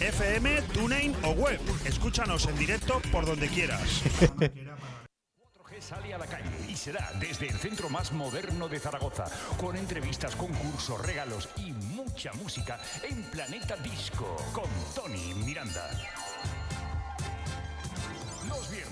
[0.00, 1.60] FM, TuneIn o web.
[1.84, 4.02] Escúchanos en directo por donde quieras.
[4.30, 9.26] 4G sale a la calle y será desde el centro más moderno de Zaragoza,
[9.60, 15.90] con entrevistas, concursos, regalos y mucha música en Planeta Disco con Tony Miranda.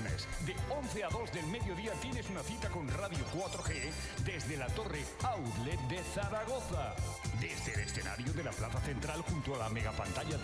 [0.04, 3.90] De 11 a 2 del mediodía, tienes una cita con Radio 4G
[4.24, 6.94] desde la Torre Outlet de Zaragoza.
[7.40, 10.42] Desde el escenario de la Plaza Central junto a la megapantalla de